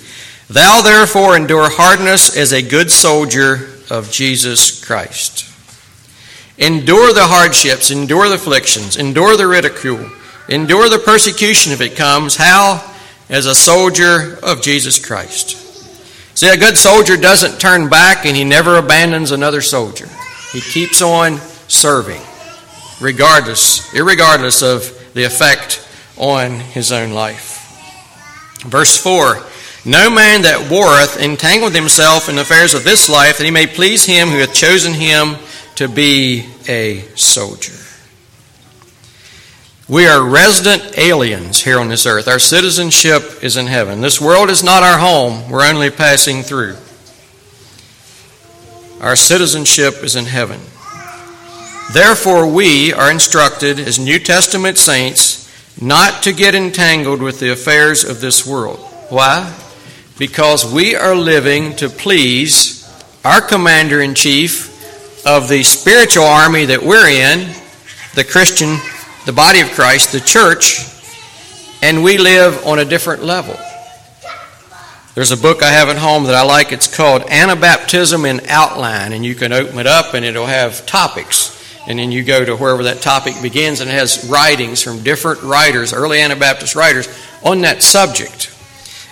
Thou 0.49 0.81
therefore 0.81 1.35
endure 1.35 1.69
hardness 1.69 2.35
as 2.35 2.51
a 2.51 2.61
good 2.61 2.91
soldier 2.91 3.69
of 3.89 4.11
Jesus 4.11 4.83
Christ. 4.83 5.51
Endure 6.57 7.13
the 7.13 7.25
hardships, 7.25 7.91
endure 7.91 8.29
the 8.29 8.35
afflictions, 8.35 8.97
endure 8.97 9.35
the 9.35 9.47
ridicule 9.47 10.09
Endure 10.47 10.89
the 10.89 10.99
persecution 10.99 11.71
if 11.71 11.81
it 11.81 11.95
comes. 11.95 12.36
How? 12.36 12.93
As 13.29 13.45
a 13.45 13.55
soldier 13.55 14.38
of 14.43 14.62
Jesus 14.62 15.03
Christ. 15.03 15.58
See, 16.38 16.49
a 16.49 16.58
good 16.58 16.77
soldier 16.77 17.17
doesn't 17.17 17.60
turn 17.60 17.89
back 17.89 18.25
and 18.25 18.36
he 18.36 18.43
never 18.43 18.77
abandons 18.77 19.31
another 19.31 19.62
soldier. 19.62 20.08
He 20.51 20.62
keeps 20.62 21.01
on 21.01 21.38
serving, 21.67 22.21
regardless, 23.01 23.93
irregardless 23.93 24.62
of 24.62 25.13
the 25.13 25.23
effect 25.23 25.88
on 26.17 26.60
his 26.60 26.91
own 26.91 27.12
life. 27.12 27.53
Verse 28.63 29.01
4 29.01 29.41
No 29.86 30.10
man 30.10 30.43
that 30.43 30.69
warreth 30.69 31.17
entangleth 31.17 31.73
himself 31.73 32.29
in 32.29 32.38
affairs 32.38 32.73
of 32.73 32.84
this 32.84 33.10
life, 33.10 33.38
that 33.38 33.45
he 33.45 33.51
may 33.51 33.67
please 33.67 34.05
him 34.05 34.27
who 34.27 34.39
hath 34.39 34.53
chosen 34.53 34.93
him 34.93 35.36
to 35.75 35.88
be 35.88 36.49
a 36.67 37.01
soldier. 37.15 37.85
We 39.88 40.08
are 40.08 40.28
resident 40.28 40.98
aliens 40.98 41.62
here 41.62 41.80
on 41.80 41.89
this 41.89 42.08
earth. 42.08 42.28
Our 42.28 42.39
citizenship 42.39 43.43
is 43.43 43.56
in 43.56 43.67
heaven. 43.67 44.02
This 44.02 44.19
world 44.19 44.50
is 44.50 44.63
not 44.63 44.82
our 44.82 44.98
home, 44.98 45.52
we're 45.52 45.63
only 45.63 45.91
passing 45.91 46.41
through. 46.41 46.76
Our 49.00 49.15
citizenship 49.15 50.04
is 50.04 50.15
in 50.15 50.26
heaven. 50.26 50.60
Therefore, 51.93 52.52
we 52.52 52.93
are 52.93 53.12
instructed 53.12 53.80
as 53.80 54.00
New 54.00 54.17
Testament 54.17 54.80
saints 54.80 55.43
not 55.80 56.24
to 56.24 56.34
get 56.34 56.56
entangled 56.56 57.21
with 57.21 57.39
the 57.39 57.52
affairs 57.52 58.04
of 58.04 58.21
this 58.21 58.43
world. 58.43 58.80
Why? 59.10 59.56
Because 60.17 60.65
we 60.65 60.95
are 60.95 61.15
living 61.15 61.76
to 61.76 61.89
please 61.89 62.82
our 63.24 63.39
commander 63.39 64.02
in 64.02 64.15
chief 64.15 65.28
of 65.28 65.48
the 65.48 65.62
spiritual 65.62 66.24
army 66.24 66.65
that 66.65 66.82
we're 66.82 67.08
in, 67.08 67.54
the 68.15 68.24
Christian 68.24 68.80
the 69.25 69.33
body 69.33 69.61
of 69.61 69.71
Christ, 69.71 70.11
the 70.11 70.19
church, 70.19 70.85
and 71.81 72.03
we 72.03 72.19
live 72.19 72.65
on 72.65 72.77
a 72.77 72.85
different 72.85 73.23
level. 73.23 73.57
There's 75.15 75.31
a 75.31 75.38
book 75.38 75.63
I 75.63 75.71
have 75.71 75.89
at 75.89 75.97
home 75.97 76.25
that 76.25 76.35
I 76.35 76.43
like. 76.43 76.71
It's 76.71 76.93
called 76.93 77.23
Anabaptism 77.23 78.29
in 78.29 78.41
Outline, 78.47 79.13
and 79.13 79.25
you 79.25 79.33
can 79.33 79.51
open 79.51 79.79
it 79.79 79.88
up 79.88 80.13
and 80.13 80.23
it'll 80.23 80.45
have 80.45 80.85
topics. 80.85 81.51
And 81.88 81.97
then 81.97 82.11
you 82.11 82.23
go 82.23 82.45
to 82.45 82.55
wherever 82.55 82.83
that 82.83 83.01
topic 83.01 83.33
begins, 83.41 83.79
and 83.79 83.89
it 83.89 83.93
has 83.93 84.27
writings 84.29 84.81
from 84.81 85.01
different 85.03 85.41
writers, 85.41 85.91
early 85.93 86.19
Anabaptist 86.19 86.75
writers, 86.75 87.07
on 87.43 87.61
that 87.61 87.81
subject. 87.81 88.51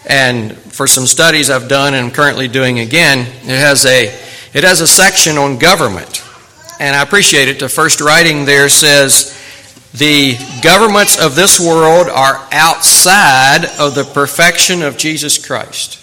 And 0.05 0.55
for 0.57 0.85
some 0.85 1.05
studies 1.05 1.49
I've 1.49 1.69
done 1.69 1.93
and 1.93 2.07
I'm 2.07 2.11
currently 2.11 2.47
doing 2.47 2.79
again, 2.79 3.19
it 3.19 3.57
has 3.57 3.85
a 3.85 4.05
it 4.53 4.63
has 4.63 4.81
a 4.81 4.87
section 4.87 5.37
on 5.37 5.57
government. 5.57 6.23
And 6.79 6.95
I 6.95 7.01
appreciate 7.01 7.47
it. 7.47 7.59
The 7.59 7.69
first 7.69 8.01
writing 8.01 8.45
there 8.45 8.69
says 8.69 9.39
the 9.93 10.35
governments 10.63 11.23
of 11.23 11.35
this 11.35 11.59
world 11.59 12.07
are 12.09 12.47
outside 12.51 13.65
of 13.79 13.93
the 13.93 14.03
perfection 14.03 14.81
of 14.81 14.97
Jesus 14.97 15.43
Christ. 15.43 15.99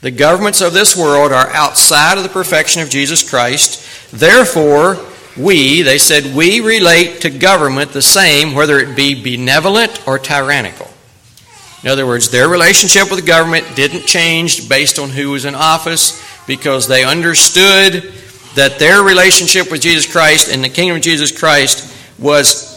The 0.00 0.10
governments 0.10 0.60
of 0.60 0.72
this 0.72 0.96
world 0.96 1.30
are 1.30 1.48
outside 1.50 2.16
of 2.16 2.24
the 2.24 2.30
perfection 2.30 2.82
of 2.82 2.88
Jesus 2.88 3.28
Christ. 3.28 4.10
Therefore, 4.12 4.96
we, 5.36 5.82
they 5.82 5.98
said, 5.98 6.34
we 6.34 6.60
relate 6.60 7.20
to 7.20 7.30
government 7.30 7.92
the 7.92 8.02
same, 8.02 8.54
whether 8.54 8.78
it 8.78 8.96
be 8.96 9.22
benevolent 9.22 10.06
or 10.08 10.18
tyrannical. 10.18 10.88
In 11.82 11.90
other 11.90 12.06
words, 12.06 12.30
their 12.30 12.48
relationship 12.48 13.10
with 13.10 13.20
the 13.20 13.26
government 13.26 13.76
didn't 13.76 14.06
change 14.06 14.68
based 14.68 14.98
on 14.98 15.10
who 15.10 15.30
was 15.30 15.44
in 15.44 15.54
office 15.54 16.22
because 16.46 16.88
they 16.88 17.04
understood 17.04 18.12
that 18.54 18.78
their 18.78 19.02
relationship 19.02 19.70
with 19.70 19.82
Jesus 19.82 20.10
Christ 20.10 20.52
and 20.52 20.64
the 20.64 20.68
kingdom 20.68 20.96
of 20.96 21.02
Jesus 21.02 21.36
Christ 21.36 21.94
was 22.18 22.71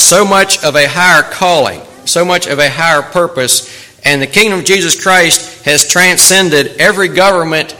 so 0.00 0.24
much 0.24 0.62
of 0.64 0.74
a 0.76 0.88
higher 0.88 1.22
calling, 1.22 1.80
so 2.04 2.24
much 2.24 2.46
of 2.46 2.58
a 2.58 2.70
higher 2.70 3.02
purpose, 3.02 3.98
and 4.04 4.20
the 4.20 4.26
kingdom 4.26 4.60
of 4.60 4.64
Jesus 4.64 5.00
Christ 5.00 5.64
has 5.64 5.88
transcended 5.88 6.68
every 6.78 7.08
government 7.08 7.72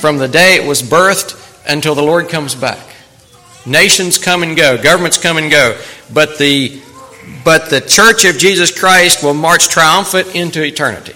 from 0.00 0.18
the 0.18 0.28
day 0.28 0.56
it 0.56 0.66
was 0.66 0.82
birthed 0.82 1.36
until 1.68 1.94
the 1.94 2.02
Lord 2.02 2.28
comes 2.28 2.54
back. 2.54 2.78
Nations 3.66 4.18
come 4.18 4.42
and 4.42 4.56
go, 4.56 4.82
governments 4.82 5.18
come 5.18 5.36
and 5.36 5.50
go, 5.50 5.78
but 6.12 6.38
the 6.38 6.80
but 7.44 7.70
the 7.70 7.80
church 7.80 8.24
of 8.24 8.38
Jesus 8.38 8.76
Christ 8.76 9.22
will 9.22 9.34
march 9.34 9.68
triumphant 9.68 10.34
into 10.34 10.64
eternity. 10.64 11.14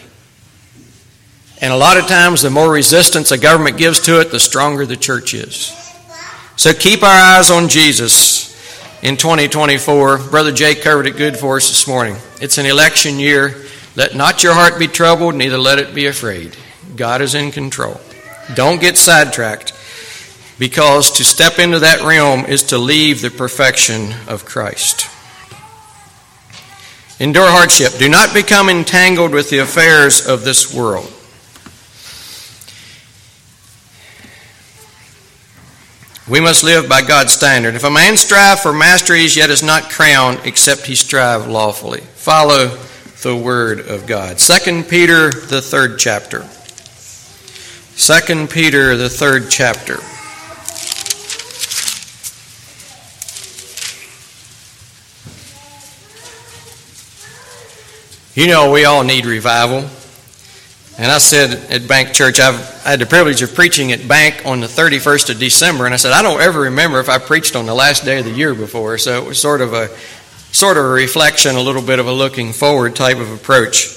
And 1.61 1.73
a 1.73 1.77
lot 1.77 1.97
of 1.97 2.07
times, 2.07 2.43
the 2.43 2.51
more 2.51 2.71
resistance 2.71 3.31
a 3.33 3.39
government 3.39 3.79
gives 3.79 4.01
to 4.01 4.21
it, 4.21 4.31
the 4.31 4.39
stronger 4.39 4.87
the 4.87 4.97
church 4.97 5.35
is. 5.35 5.73
So 6.57 6.73
keep 6.73 7.03
our 7.03 7.39
eyes 7.39 7.51
on 7.51 7.69
Jesus 7.69 8.54
in 9.05 9.19
2024. 9.19 10.19
Brother 10.31 10.51
Jay 10.51 10.75
covered 10.75 11.07
it 11.07 11.17
good 11.17 11.37
for 11.37 11.59
us 11.59 11.69
this 11.69 11.87
morning. 11.87 12.17
It's 12.41 12.57
an 12.59 12.65
election 12.67 13.21
year. 13.21 13.55
Let 13.95 14.17
not 14.17 14.43
your 14.43 14.55
heart 14.55 14.79
be 14.79 14.89
troubled, 14.89 15.37
neither 15.37 15.59
let 15.59 15.79
it 15.79 15.95
be 15.95 16.07
afraid. 16.07 16.57
God 16.97 17.21
is 17.21 17.35
in 17.35 17.53
control. 17.53 18.01
Don't 18.55 18.81
get 18.81 18.97
sidetracked 18.97 19.73
because 20.59 21.19
to 21.19 21.25
step 21.25 21.59
into 21.59 21.81
that 21.81 22.01
realm 22.03 22.47
is 22.47 22.65
to 22.65 22.79
leave 22.79 23.21
the 23.21 23.31
perfection 23.31 24.15
of 24.27 24.47
Christ. 24.47 25.07
Endure 27.21 27.49
hardship. 27.49 27.93
Do 27.99 28.09
not 28.09 28.35
become 28.35 28.69
entangled 28.69 29.33
with 29.33 29.51
the 29.51 29.59
affairs 29.59 30.27
of 30.27 30.45
this 30.45 30.75
world. 30.75 31.13
We 36.27 36.41
must 36.41 36.65
live 36.65 36.89
by 36.89 37.03
God's 37.03 37.35
standard. 37.35 37.75
If 37.75 37.85
a 37.85 37.91
man 37.91 38.17
strive 38.17 38.61
for 38.61 38.73
masteries, 38.73 39.37
yet 39.37 39.51
is 39.51 39.63
not 39.63 39.91
crowned, 39.91 40.41
except 40.45 40.87
he 40.87 40.95
strive 40.95 41.47
lawfully. 41.49 42.01
Follow 42.01 42.69
the 43.23 43.37
word 43.37 43.81
of 43.81 44.07
God. 44.07 44.39
2 44.39 44.85
Peter, 44.85 45.31
the 45.31 45.61
third 45.61 45.99
chapter. 45.99 46.49
2 47.97 48.47
Peter, 48.47 48.97
the 48.97 49.11
third 49.11 49.51
chapter. 49.51 49.99
You 58.35 58.49
know, 58.49 58.73
we 58.73 58.87
all 58.87 59.05
need 59.05 59.27
revival. 59.27 59.91
And 60.97 61.11
I 61.11 61.19
said 61.19 61.71
at 61.71 61.89
Bank 61.89 62.13
Church, 62.13 62.39
I've 62.39 62.75
I 62.87 62.91
had 62.91 63.01
the 63.01 63.07
privilege 63.07 63.43
of 63.43 63.55
preaching 63.55 63.93
at 63.93 64.07
Bank 64.07 64.43
on 64.45 64.61
the 64.61 64.67
31st 64.67 65.31
of 65.31 65.39
December, 65.39 65.87
and 65.87 65.95
I 65.95 65.97
said, 65.97 66.13
I 66.13 66.23
don't 66.23 66.41
ever 66.41 66.61
remember 66.61 67.01
if 67.01 67.09
I 67.09 67.19
preached 67.19 67.57
on 67.57 67.67
the 67.67 67.75
last 67.75 68.05
day 68.05 68.19
of 68.19 68.27
the 68.27 68.31
year 68.31 68.55
before. 68.55 68.99
So 68.99 69.21
it 69.21 69.27
was 69.27 69.39
sort 69.41 69.61
of 69.61 69.73
a 69.73 69.89
sort 70.53 70.77
of 70.77 70.85
a 70.85 70.89
reflection, 70.89 71.57
a 71.57 71.61
little 71.61 71.83
bit 71.83 71.99
of 71.99 72.07
a 72.07 72.13
looking 72.13 72.53
forward 72.53 72.95
type 72.95 73.17
of 73.17 73.33
approach. 73.33 73.89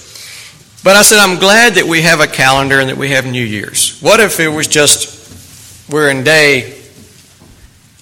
But 0.83 0.95
I 0.95 1.03
said, 1.03 1.19
I'm 1.19 1.37
glad 1.37 1.73
that 1.73 1.85
we 1.85 2.01
have 2.01 2.19
a 2.19 2.27
calendar 2.27 2.79
and 2.79 2.89
that 2.89 2.97
we 2.97 3.09
have 3.09 3.25
New 3.25 3.43
Year's. 3.43 3.99
What 3.99 4.19
if 4.19 4.39
it 4.39 4.47
was 4.47 4.67
just 4.67 5.17
we're 5.91 6.09
in 6.09 6.23
day 6.23 6.76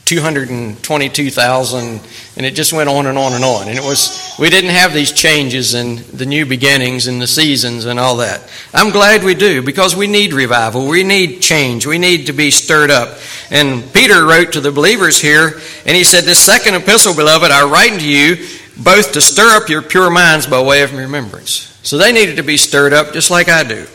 222,000, 0.05 1.99
and 2.37 2.45
it 2.45 2.53
just 2.53 2.71
went 2.73 2.87
on 2.87 3.07
and 3.07 3.17
on 3.17 3.33
and 3.33 3.43
on. 3.43 3.67
And 3.67 3.75
it 3.75 3.83
was, 3.83 4.35
we 4.39 4.51
didn't 4.51 4.69
have 4.69 4.93
these 4.93 5.11
changes 5.11 5.73
and 5.73 5.97
the 5.97 6.27
new 6.27 6.45
beginnings 6.45 7.07
and 7.07 7.19
the 7.19 7.25
seasons 7.25 7.85
and 7.85 7.99
all 7.99 8.17
that. 8.17 8.47
I'm 8.71 8.91
glad 8.91 9.23
we 9.23 9.33
do 9.33 9.63
because 9.63 9.95
we 9.95 10.05
need 10.05 10.31
revival. 10.31 10.87
We 10.87 11.03
need 11.03 11.41
change. 11.41 11.87
We 11.87 11.97
need 11.97 12.27
to 12.27 12.33
be 12.33 12.51
stirred 12.51 12.91
up. 12.91 13.17
And 13.49 13.91
Peter 13.93 14.23
wrote 14.25 14.53
to 14.53 14.61
the 14.61 14.71
believers 14.71 15.19
here, 15.19 15.59
and 15.87 15.97
he 15.97 16.03
said, 16.03 16.23
This 16.23 16.39
second 16.39 16.75
epistle, 16.75 17.15
beloved, 17.15 17.49
I 17.49 17.67
write 17.67 17.93
unto 17.93 18.05
you 18.05 18.35
both 18.77 19.11
to 19.13 19.21
stir 19.21 19.57
up 19.57 19.69
your 19.69 19.81
pure 19.81 20.11
minds 20.11 20.45
by 20.45 20.61
way 20.61 20.83
of 20.83 20.93
remembrance. 20.93 21.79
So 21.81 21.97
they 21.97 22.11
needed 22.11 22.35
to 22.35 22.43
be 22.43 22.57
stirred 22.57 22.93
up 22.93 23.11
just 23.11 23.31
like 23.31 23.49
I 23.49 23.63
do. 23.63 23.87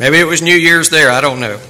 Maybe 0.00 0.18
it 0.18 0.24
was 0.24 0.42
New 0.42 0.56
Year's 0.56 0.90
there, 0.90 1.10
I 1.10 1.20
don't 1.20 1.38
know 1.38 1.60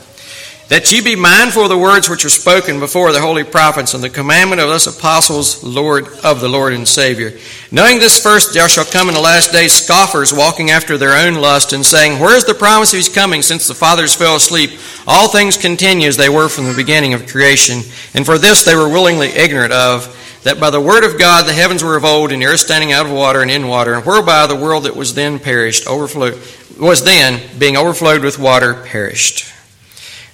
that 0.68 0.90
ye 0.90 1.00
be 1.00 1.14
mindful 1.14 1.62
of 1.62 1.68
the 1.68 1.78
words 1.78 2.10
which 2.10 2.24
are 2.24 2.28
spoken 2.28 2.80
before 2.80 3.12
the 3.12 3.20
holy 3.20 3.44
prophets 3.44 3.94
and 3.94 4.02
the 4.02 4.10
commandment 4.10 4.60
of 4.60 4.68
us 4.68 4.88
apostles, 4.88 5.62
Lord 5.62 6.08
of 6.24 6.40
the 6.40 6.48
Lord 6.48 6.72
and 6.72 6.88
Savior. 6.88 7.38
Knowing 7.70 8.00
this 8.00 8.20
first, 8.20 8.52
there 8.52 8.68
shall 8.68 8.84
come 8.84 9.06
in 9.08 9.14
the 9.14 9.20
last 9.20 9.52
days 9.52 9.72
scoffers 9.72 10.32
walking 10.32 10.70
after 10.70 10.98
their 10.98 11.16
own 11.24 11.34
lust 11.34 11.72
and 11.72 11.86
saying, 11.86 12.18
Where 12.20 12.36
is 12.36 12.44
the 12.44 12.54
promise 12.54 12.92
of 12.92 12.96
his 12.96 13.08
coming 13.08 13.42
since 13.42 13.68
the 13.68 13.74
fathers 13.74 14.16
fell 14.16 14.36
asleep? 14.36 14.70
All 15.06 15.28
things 15.28 15.56
continue 15.56 16.08
as 16.08 16.16
they 16.16 16.28
were 16.28 16.48
from 16.48 16.64
the 16.64 16.74
beginning 16.74 17.14
of 17.14 17.28
creation. 17.28 17.82
And 18.14 18.26
for 18.26 18.36
this 18.36 18.64
they 18.64 18.74
were 18.74 18.88
willingly 18.88 19.28
ignorant 19.28 19.72
of, 19.72 20.12
that 20.42 20.58
by 20.58 20.70
the 20.70 20.80
word 20.80 21.04
of 21.04 21.18
God 21.18 21.46
the 21.46 21.52
heavens 21.52 21.84
were 21.84 21.96
of 21.96 22.04
old 22.04 22.32
and 22.32 22.42
the 22.42 22.46
earth 22.46 22.60
standing 22.60 22.90
out 22.90 23.06
of 23.06 23.12
water 23.12 23.40
and 23.40 23.52
in 23.52 23.68
water, 23.68 23.94
and 23.94 24.04
whereby 24.04 24.48
the 24.48 24.56
world 24.56 24.84
that 24.84 24.96
was 24.96 25.14
then 25.14 25.38
perished, 25.38 25.86
overflowed, 25.86 26.40
was 26.76 27.04
then, 27.04 27.40
being 27.56 27.76
overflowed 27.76 28.22
with 28.22 28.38
water, 28.38 28.74
perished. 28.74 29.52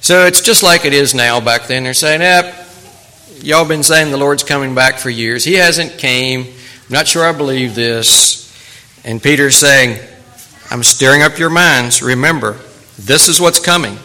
So 0.02 0.26
it's 0.26 0.40
just 0.40 0.64
like 0.64 0.84
it 0.84 0.92
is 0.92 1.14
now 1.14 1.38
back 1.38 1.68
then. 1.68 1.84
They're 1.84 1.94
saying, 1.94 2.22
yep, 2.22 2.66
y'all 3.40 3.64
been 3.64 3.84
saying 3.84 4.10
the 4.10 4.16
Lord's 4.16 4.42
coming 4.42 4.74
back 4.74 4.98
for 4.98 5.10
years. 5.10 5.44
He 5.44 5.54
hasn't 5.54 5.96
came. 5.96 6.40
I'm 6.40 6.90
not 6.90 7.06
sure 7.06 7.24
I 7.24 7.30
believe 7.30 7.76
this. 7.76 8.52
And 9.04 9.22
Peter's 9.22 9.54
saying, 9.54 10.00
I'm 10.72 10.82
stirring 10.82 11.22
up 11.22 11.38
your 11.38 11.50
minds. 11.50 12.02
Remember, 12.02 12.58
this 12.98 13.28
is 13.28 13.40
what's 13.40 13.60
coming. 13.60 13.96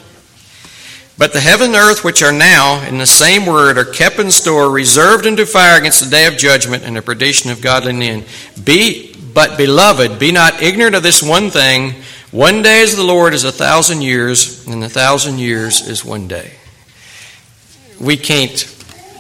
But 1.18 1.34
the 1.34 1.40
heaven 1.40 1.70
and 1.70 1.76
earth, 1.76 2.04
which 2.04 2.22
are 2.22 2.32
now 2.32 2.88
in 2.88 3.00
the 3.00 3.08
same 3.08 3.48
word, 3.48 3.80
are 3.80 3.84
kept 3.84 4.20
in 4.20 4.30
store, 4.30 4.70
reserved 4.70 5.26
unto 5.26 5.46
fire 5.46 5.80
against 5.80 6.04
the 6.04 6.12
day 6.12 6.28
of 6.28 6.38
judgment 6.38 6.84
and 6.84 6.96
the 6.96 7.02
perdition 7.02 7.50
of 7.50 7.60
godly 7.60 7.94
men. 7.94 8.24
Be, 8.64 9.16
but 9.34 9.58
beloved, 9.58 10.20
be 10.20 10.32
not 10.32 10.62
ignorant 10.62 10.96
of 10.96 11.02
this 11.02 11.24
one 11.24 11.50
thing 11.50 11.96
one 12.32 12.62
day 12.62 12.82
as 12.84 12.96
the 12.96 13.04
Lord 13.04 13.34
is 13.34 13.46
a 13.46 13.52
thousand 13.52 14.02
years, 14.02 14.68
and 14.68 14.84
a 14.84 14.90
thousand 14.90 15.40
years 15.40 15.88
is 15.88 16.04
one 16.04 16.28
day. 16.28 16.52
We 18.02 18.18
can't, 18.18 18.52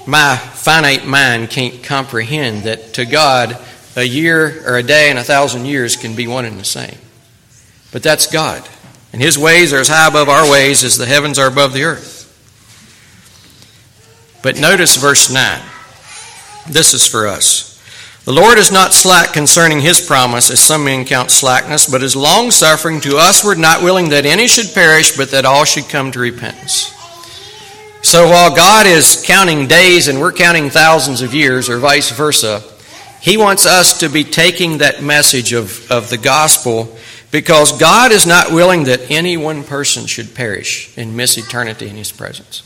my 0.05 0.35
finite 0.35 1.05
mind 1.05 1.49
can't 1.49 1.81
comprehend 1.83 2.63
that 2.63 2.93
to 2.95 3.05
God, 3.05 3.57
a 3.95 4.03
year 4.03 4.63
or 4.67 4.77
a 4.77 4.83
day 4.83 5.09
and 5.09 5.17
a 5.17 5.23
thousand 5.23 5.65
years 5.65 5.95
can 5.95 6.15
be 6.15 6.27
one 6.27 6.45
and 6.45 6.59
the 6.59 6.65
same. 6.65 6.97
But 7.91 8.03
that's 8.03 8.31
God. 8.31 8.67
And 9.13 9.21
His 9.21 9.37
ways 9.37 9.73
are 9.73 9.79
as 9.79 9.87
high 9.87 10.07
above 10.07 10.29
our 10.29 10.49
ways 10.51 10.83
as 10.83 10.97
the 10.97 11.05
heavens 11.05 11.39
are 11.39 11.47
above 11.47 11.73
the 11.73 11.83
earth. 11.83 12.15
But 14.43 14.59
notice 14.59 14.97
verse 14.97 15.31
9. 15.31 15.61
This 16.69 16.93
is 16.93 17.07
for 17.07 17.27
us. 17.27 17.76
The 18.27 18.33
Lord 18.33 18.57
is 18.57 18.73
not 18.73 18.93
slack 18.93 19.31
concerning 19.31 19.79
his 19.79 20.05
promise, 20.05 20.51
as 20.51 20.59
some 20.59 20.83
men 20.83 21.05
count 21.05 21.31
slackness, 21.31 21.89
but 21.89 22.03
is 22.03 22.13
long 22.13 22.51
suffering 22.51 22.99
to 22.99 23.11
usward, 23.11 23.57
not 23.57 23.81
willing 23.81 24.09
that 24.09 24.25
any 24.25 24.49
should 24.49 24.73
perish, 24.73 25.15
but 25.15 25.31
that 25.31 25.45
all 25.45 25.63
should 25.63 25.87
come 25.87 26.11
to 26.11 26.19
repentance. 26.19 26.93
So 28.01 28.27
while 28.27 28.53
God 28.53 28.85
is 28.85 29.23
counting 29.25 29.67
days 29.67 30.09
and 30.09 30.19
we're 30.19 30.33
counting 30.33 30.69
thousands 30.69 31.21
of 31.21 31.33
years, 31.33 31.69
or 31.69 31.77
vice 31.77 32.11
versa, 32.11 32.61
he 33.21 33.37
wants 33.37 33.65
us 33.65 34.01
to 34.01 34.09
be 34.09 34.25
taking 34.25 34.79
that 34.79 35.01
message 35.01 35.53
of, 35.53 35.89
of 35.89 36.09
the 36.09 36.17
gospel 36.17 36.97
because 37.31 37.79
God 37.79 38.11
is 38.11 38.27
not 38.27 38.51
willing 38.51 38.83
that 38.83 39.09
any 39.09 39.37
one 39.37 39.63
person 39.63 40.05
should 40.05 40.35
perish 40.35 40.93
and 40.97 41.15
miss 41.15 41.37
eternity 41.37 41.87
in 41.87 41.95
his 41.95 42.11
presence. 42.11 42.61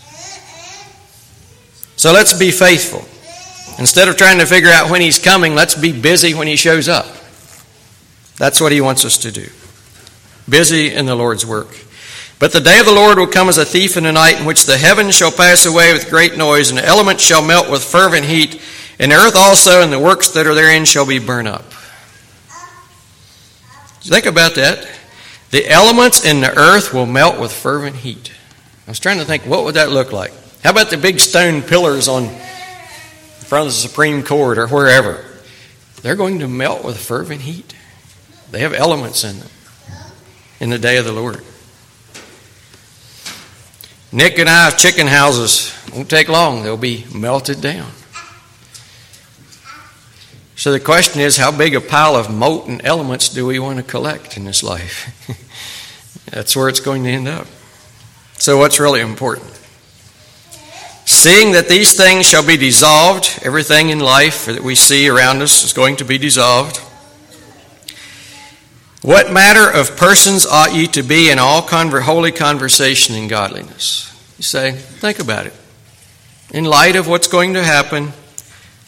So 1.98 2.12
let's 2.14 2.34
be 2.34 2.50
faithful. 2.50 3.06
Instead 3.82 4.08
of 4.08 4.16
trying 4.16 4.38
to 4.38 4.46
figure 4.46 4.70
out 4.70 4.92
when 4.92 5.02
he's 5.02 5.18
coming, 5.18 5.56
let's 5.56 5.74
be 5.74 5.92
busy 5.92 6.36
when 6.36 6.46
he 6.46 6.56
shows 6.56 6.88
up. 6.88 7.08
That's 8.38 8.62
what 8.62 8.72
he 8.72 8.80
wants 8.80 9.06
us 9.06 9.18
to 9.18 9.32
do. 9.32 9.48
Busy 10.48 10.94
in 10.94 11.08
the 11.08 11.16
Lord's 11.16 11.48
work. 11.48 11.76
But 12.38 12.52
the 12.52 12.60
day 12.60 12.80
of 12.80 12.86
the 12.86 12.92
Lord 12.92 13.18
will 13.18 13.26
come 13.26 13.50
as 13.50 13.58
a 13.58 13.66
thief 13.66 13.98
in 13.98 14.04
the 14.04 14.12
night, 14.12 14.40
in 14.40 14.46
which 14.46 14.68
the 14.68 14.78
heavens 14.78 15.16
shall 15.16 15.32
pass 15.32 15.66
away 15.66 15.94
with 15.94 16.12
great 16.12 16.38
noise, 16.38 16.70
and 16.70 16.78
the 16.78 16.86
elements 16.86 17.24
shall 17.24 17.42
melt 17.42 17.72
with 17.72 17.84
fervent 17.84 18.26
heat, 18.26 18.62
and 19.00 19.12
the 19.12 19.16
earth 19.16 19.36
also 19.36 19.82
and 19.82 19.92
the 19.92 19.98
works 19.98 20.30
that 20.30 20.46
are 20.46 20.54
therein 20.54 20.86
shall 20.86 21.08
be 21.08 21.18
burned 21.18 21.48
up. 21.48 21.66
Think 24.02 24.28
about 24.28 24.54
that. 24.56 24.88
The 25.50 25.68
elements 25.68 26.24
in 26.24 26.42
the 26.42 26.56
earth 26.56 26.94
will 26.94 27.08
melt 27.08 27.40
with 27.40 27.52
fervent 27.52 27.96
heat. 27.96 28.32
I 28.86 28.92
was 28.92 29.00
trying 29.00 29.18
to 29.18 29.26
think, 29.26 29.48
what 29.48 29.64
would 29.64 29.74
that 29.74 29.90
look 29.90 30.12
like? 30.12 30.34
How 30.64 30.70
about 30.70 30.92
the 30.92 30.98
big 30.98 31.20
stone 31.20 31.64
pillars 31.64 32.08
on 32.08 32.30
front 33.52 33.68
of 33.68 33.74
the 33.74 33.80
Supreme 33.80 34.24
Court 34.24 34.58
or 34.58 34.66
wherever, 34.66 35.26
they're 36.02 36.16
going 36.16 36.40
to 36.40 36.48
melt 36.48 36.86
with 36.86 36.98
fervent 36.98 37.42
heat. 37.42 37.76
They 38.50 38.62
have 38.62 38.74
elements 38.74 39.26
in 39.26 39.40
them 39.40 39.50
in 40.62 40.70
the 40.70 40.80
day 40.80 40.96
of 40.96 41.04
the 41.04 41.12
Lord. 41.12 41.44
Nick 44.14 44.40
and 44.40 44.48
I's 44.48 44.82
chicken 44.82 45.06
houses 45.06 45.78
won't 45.94 46.10
take 46.10 46.30
long, 46.30 46.64
they'll 46.64 46.78
be 46.78 47.04
melted 47.14 47.60
down. 47.60 47.92
So 50.56 50.72
the 50.72 50.80
question 50.80 51.20
is 51.20 51.36
how 51.36 51.52
big 51.52 51.76
a 51.76 51.82
pile 51.82 52.16
of 52.16 52.34
molten 52.34 52.80
elements 52.86 53.28
do 53.28 53.46
we 53.46 53.60
want 53.60 53.80
to 53.80 53.84
collect 53.84 54.38
in 54.38 54.46
this 54.46 54.64
life? 54.64 56.26
That's 56.32 56.56
where 56.56 56.70
it's 56.70 56.80
going 56.80 57.04
to 57.04 57.10
end 57.10 57.28
up. 57.28 57.48
So, 58.38 58.58
what's 58.58 58.80
really 58.80 59.02
important? 59.02 59.61
Seeing 61.06 61.52
that 61.52 61.68
these 61.68 61.94
things 61.94 62.28
shall 62.28 62.46
be 62.46 62.58
dissolved, 62.58 63.40
everything 63.44 63.90
in 63.90 64.00
life 64.00 64.46
that 64.46 64.64
we 64.64 64.76
see 64.76 65.10
around 65.10 65.42
us 65.42 65.64
is 65.64 65.74
going 65.74 65.96
to 65.98 66.06
be 66.06 66.18
dissolved. 66.18 66.78
What 69.02 69.32
matter 69.32 69.70
of 69.70 69.98
persons 69.98 70.46
ought 70.46 70.76
ye 70.76 70.86
to 70.88 71.02
be 71.02 71.32
in 71.32 71.40
all 71.40 71.64
conver- 71.64 72.04
holy 72.04 72.32
conversation 72.32 73.16
and 73.16 73.30
godliness? 73.30 74.08
You 74.38 74.44
say, 74.44 74.72
think 74.74 75.20
about 75.20 75.48
it. 75.48 75.54
In 76.54 76.66
light 76.66 76.96
of 76.96 77.08
what's 77.08 77.28
going 77.28 77.56
to 77.56 77.64
happen, 77.64 78.14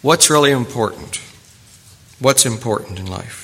what's 0.02 0.30
really 0.30 0.52
important? 0.52 1.20
What's 2.20 2.46
important 2.46 3.00
in 3.00 3.08
life? 3.08 3.42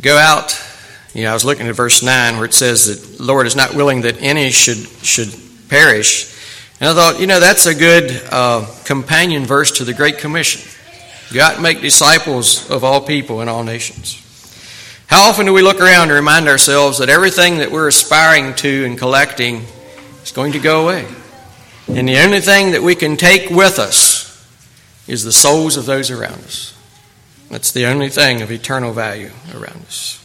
Go 0.00 0.16
out 0.16 0.52
you 1.14 1.24
know, 1.24 1.30
I 1.30 1.34
was 1.34 1.44
looking 1.44 1.66
at 1.66 1.74
verse 1.74 2.02
9 2.02 2.36
where 2.36 2.44
it 2.44 2.54
says 2.54 2.86
that 2.86 3.22
Lord 3.22 3.46
is 3.46 3.56
not 3.56 3.74
willing 3.74 4.02
that 4.02 4.20
any 4.20 4.50
should, 4.50 4.76
should 4.76 5.34
perish. 5.68 6.34
And 6.80 6.90
I 6.90 6.94
thought, 6.94 7.20
you 7.20 7.26
know, 7.26 7.40
that's 7.40 7.66
a 7.66 7.74
good 7.74 8.22
uh, 8.30 8.66
companion 8.84 9.44
verse 9.44 9.72
to 9.78 9.84
the 9.84 9.94
Great 9.94 10.18
Commission. 10.18 10.70
Go 11.32 11.40
out 11.40 11.54
and 11.54 11.62
make 11.62 11.80
disciples 11.80 12.70
of 12.70 12.84
all 12.84 13.00
people 13.00 13.40
in 13.42 13.48
all 13.48 13.64
nations. 13.64 14.24
How 15.08 15.28
often 15.28 15.46
do 15.46 15.52
we 15.52 15.62
look 15.62 15.80
around 15.80 16.08
and 16.08 16.12
remind 16.12 16.48
ourselves 16.48 16.98
that 16.98 17.08
everything 17.08 17.58
that 17.58 17.70
we're 17.70 17.88
aspiring 17.88 18.54
to 18.56 18.84
and 18.84 18.98
collecting 18.98 19.64
is 20.22 20.32
going 20.32 20.52
to 20.52 20.58
go 20.58 20.84
away? 20.84 21.06
And 21.88 22.06
the 22.06 22.18
only 22.18 22.40
thing 22.40 22.72
that 22.72 22.82
we 22.82 22.94
can 22.94 23.16
take 23.16 23.48
with 23.48 23.78
us 23.78 24.28
is 25.06 25.24
the 25.24 25.32
souls 25.32 25.78
of 25.78 25.86
those 25.86 26.10
around 26.10 26.44
us. 26.44 26.74
That's 27.50 27.72
the 27.72 27.86
only 27.86 28.10
thing 28.10 28.42
of 28.42 28.52
eternal 28.52 28.92
value 28.92 29.30
around 29.54 29.82
us. 29.86 30.22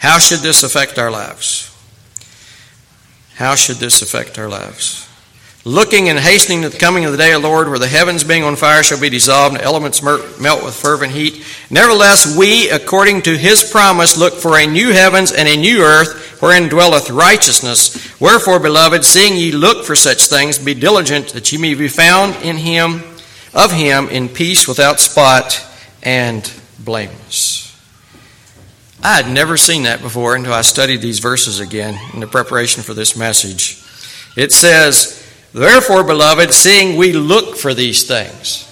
How 0.00 0.18
should 0.18 0.40
this 0.40 0.62
affect 0.62 0.98
our 0.98 1.10
lives? 1.10 1.66
How 3.34 3.54
should 3.54 3.76
this 3.76 4.02
affect 4.02 4.38
our 4.38 4.48
lives? 4.48 5.06
Looking 5.62 6.08
and 6.08 6.18
hastening 6.18 6.62
to 6.62 6.70
the 6.70 6.78
coming 6.78 7.04
of 7.04 7.12
the 7.12 7.18
day 7.18 7.32
of 7.32 7.42
the 7.42 7.48
Lord, 7.48 7.68
where 7.68 7.78
the 7.78 7.86
heavens 7.86 8.24
being 8.24 8.42
on 8.42 8.56
fire 8.56 8.82
shall 8.82 8.98
be 8.98 9.10
dissolved, 9.10 9.56
and 9.56 9.62
elements 9.62 10.02
melt 10.02 10.64
with 10.64 10.74
fervent 10.74 11.12
heat. 11.12 11.44
Nevertheless, 11.68 12.34
we, 12.34 12.70
according 12.70 13.20
to 13.22 13.36
his 13.36 13.70
promise, 13.70 14.16
look 14.16 14.32
for 14.32 14.58
a 14.58 14.66
new 14.66 14.90
heavens 14.90 15.32
and 15.32 15.46
a 15.46 15.58
new 15.58 15.82
earth, 15.82 16.40
wherein 16.40 16.70
dwelleth 16.70 17.10
righteousness. 17.10 18.18
Wherefore, 18.18 18.58
beloved, 18.58 19.04
seeing 19.04 19.36
ye 19.36 19.52
look 19.52 19.84
for 19.84 19.94
such 19.94 20.28
things, 20.28 20.58
be 20.58 20.72
diligent 20.72 21.28
that 21.34 21.52
ye 21.52 21.58
may 21.58 21.74
be 21.74 21.88
found 21.88 22.36
in 22.36 22.56
him, 22.56 23.02
of 23.52 23.70
him, 23.70 24.08
in 24.08 24.30
peace, 24.30 24.66
without 24.66 24.98
spot, 24.98 25.62
and 26.02 26.50
blameless. 26.78 27.69
I 29.02 29.16
had 29.16 29.32
never 29.32 29.56
seen 29.56 29.84
that 29.84 30.02
before 30.02 30.36
until 30.36 30.52
I 30.52 30.60
studied 30.60 31.00
these 31.00 31.20
verses 31.20 31.58
again 31.58 31.98
in 32.12 32.20
the 32.20 32.26
preparation 32.26 32.82
for 32.82 32.92
this 32.92 33.16
message. 33.16 33.82
It 34.36 34.52
says, 34.52 35.16
Therefore, 35.52 36.04
beloved, 36.04 36.52
seeing 36.52 36.96
we 36.96 37.12
look 37.12 37.56
for 37.56 37.72
these 37.72 38.06
things. 38.06 38.66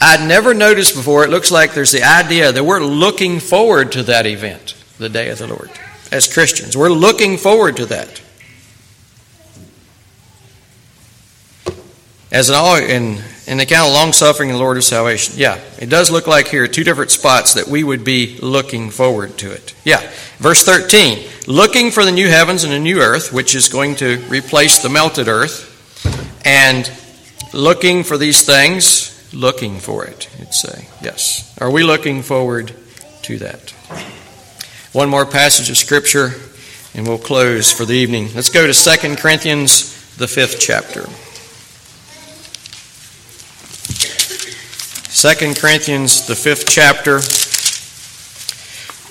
I'd 0.00 0.26
never 0.26 0.54
noticed 0.54 0.94
before, 0.94 1.24
it 1.24 1.30
looks 1.30 1.50
like 1.50 1.74
there's 1.74 1.92
the 1.92 2.04
idea 2.04 2.52
that 2.52 2.64
we're 2.64 2.80
looking 2.80 3.40
forward 3.40 3.92
to 3.92 4.04
that 4.04 4.26
event, 4.26 4.74
the 4.98 5.08
day 5.08 5.28
of 5.28 5.38
the 5.38 5.48
Lord, 5.48 5.70
as 6.10 6.32
Christians. 6.32 6.76
We're 6.76 6.88
looking 6.88 7.36
forward 7.36 7.76
to 7.76 7.86
that. 7.86 8.22
As 12.30 12.48
an 12.48 12.54
all 12.54 12.76
in, 12.76 13.18
in 13.48 13.56
the 13.56 13.64
account 13.64 13.88
of 13.88 13.94
long 13.94 14.12
suffering 14.12 14.50
and 14.50 14.56
the 14.56 14.62
Lord 14.62 14.76
of 14.76 14.84
salvation. 14.84 15.34
Yeah, 15.36 15.58
it 15.78 15.88
does 15.88 16.10
look 16.10 16.26
like 16.26 16.48
here 16.48 16.68
two 16.68 16.84
different 16.84 17.10
spots 17.10 17.54
that 17.54 17.66
we 17.66 17.82
would 17.82 18.04
be 18.04 18.38
looking 18.40 18.90
forward 18.90 19.38
to 19.38 19.50
it. 19.50 19.74
Yeah. 19.84 20.00
Verse 20.36 20.64
13, 20.64 21.26
looking 21.46 21.90
for 21.90 22.04
the 22.04 22.12
new 22.12 22.28
heavens 22.28 22.62
and 22.62 22.72
the 22.72 22.78
new 22.78 23.00
earth, 23.00 23.32
which 23.32 23.54
is 23.54 23.68
going 23.68 23.96
to 23.96 24.18
replace 24.28 24.82
the 24.82 24.88
melted 24.88 25.28
earth 25.28 25.64
and 26.44 26.90
looking 27.54 28.04
for 28.04 28.18
these 28.18 28.44
things, 28.44 29.14
looking 29.32 29.78
for 29.78 30.04
it, 30.04 30.28
you'd 30.38 30.54
say. 30.54 30.86
Yes. 31.02 31.56
Are 31.60 31.70
we 31.70 31.82
looking 31.82 32.22
forward 32.22 32.72
to 33.22 33.38
that? 33.38 33.70
One 34.92 35.08
more 35.08 35.26
passage 35.26 35.70
of 35.70 35.76
Scripture, 35.76 36.32
and 36.94 37.06
we'll 37.06 37.18
close 37.18 37.72
for 37.72 37.84
the 37.84 37.94
evening. 37.94 38.28
Let's 38.34 38.50
go 38.50 38.66
to 38.66 38.72
2 38.72 39.16
Corinthians, 39.16 40.16
the 40.16 40.28
fifth 40.28 40.60
chapter. 40.60 41.06
2 45.20 45.54
Corinthians, 45.54 46.28
the 46.28 46.36
fifth 46.36 46.68
chapter. 46.68 47.16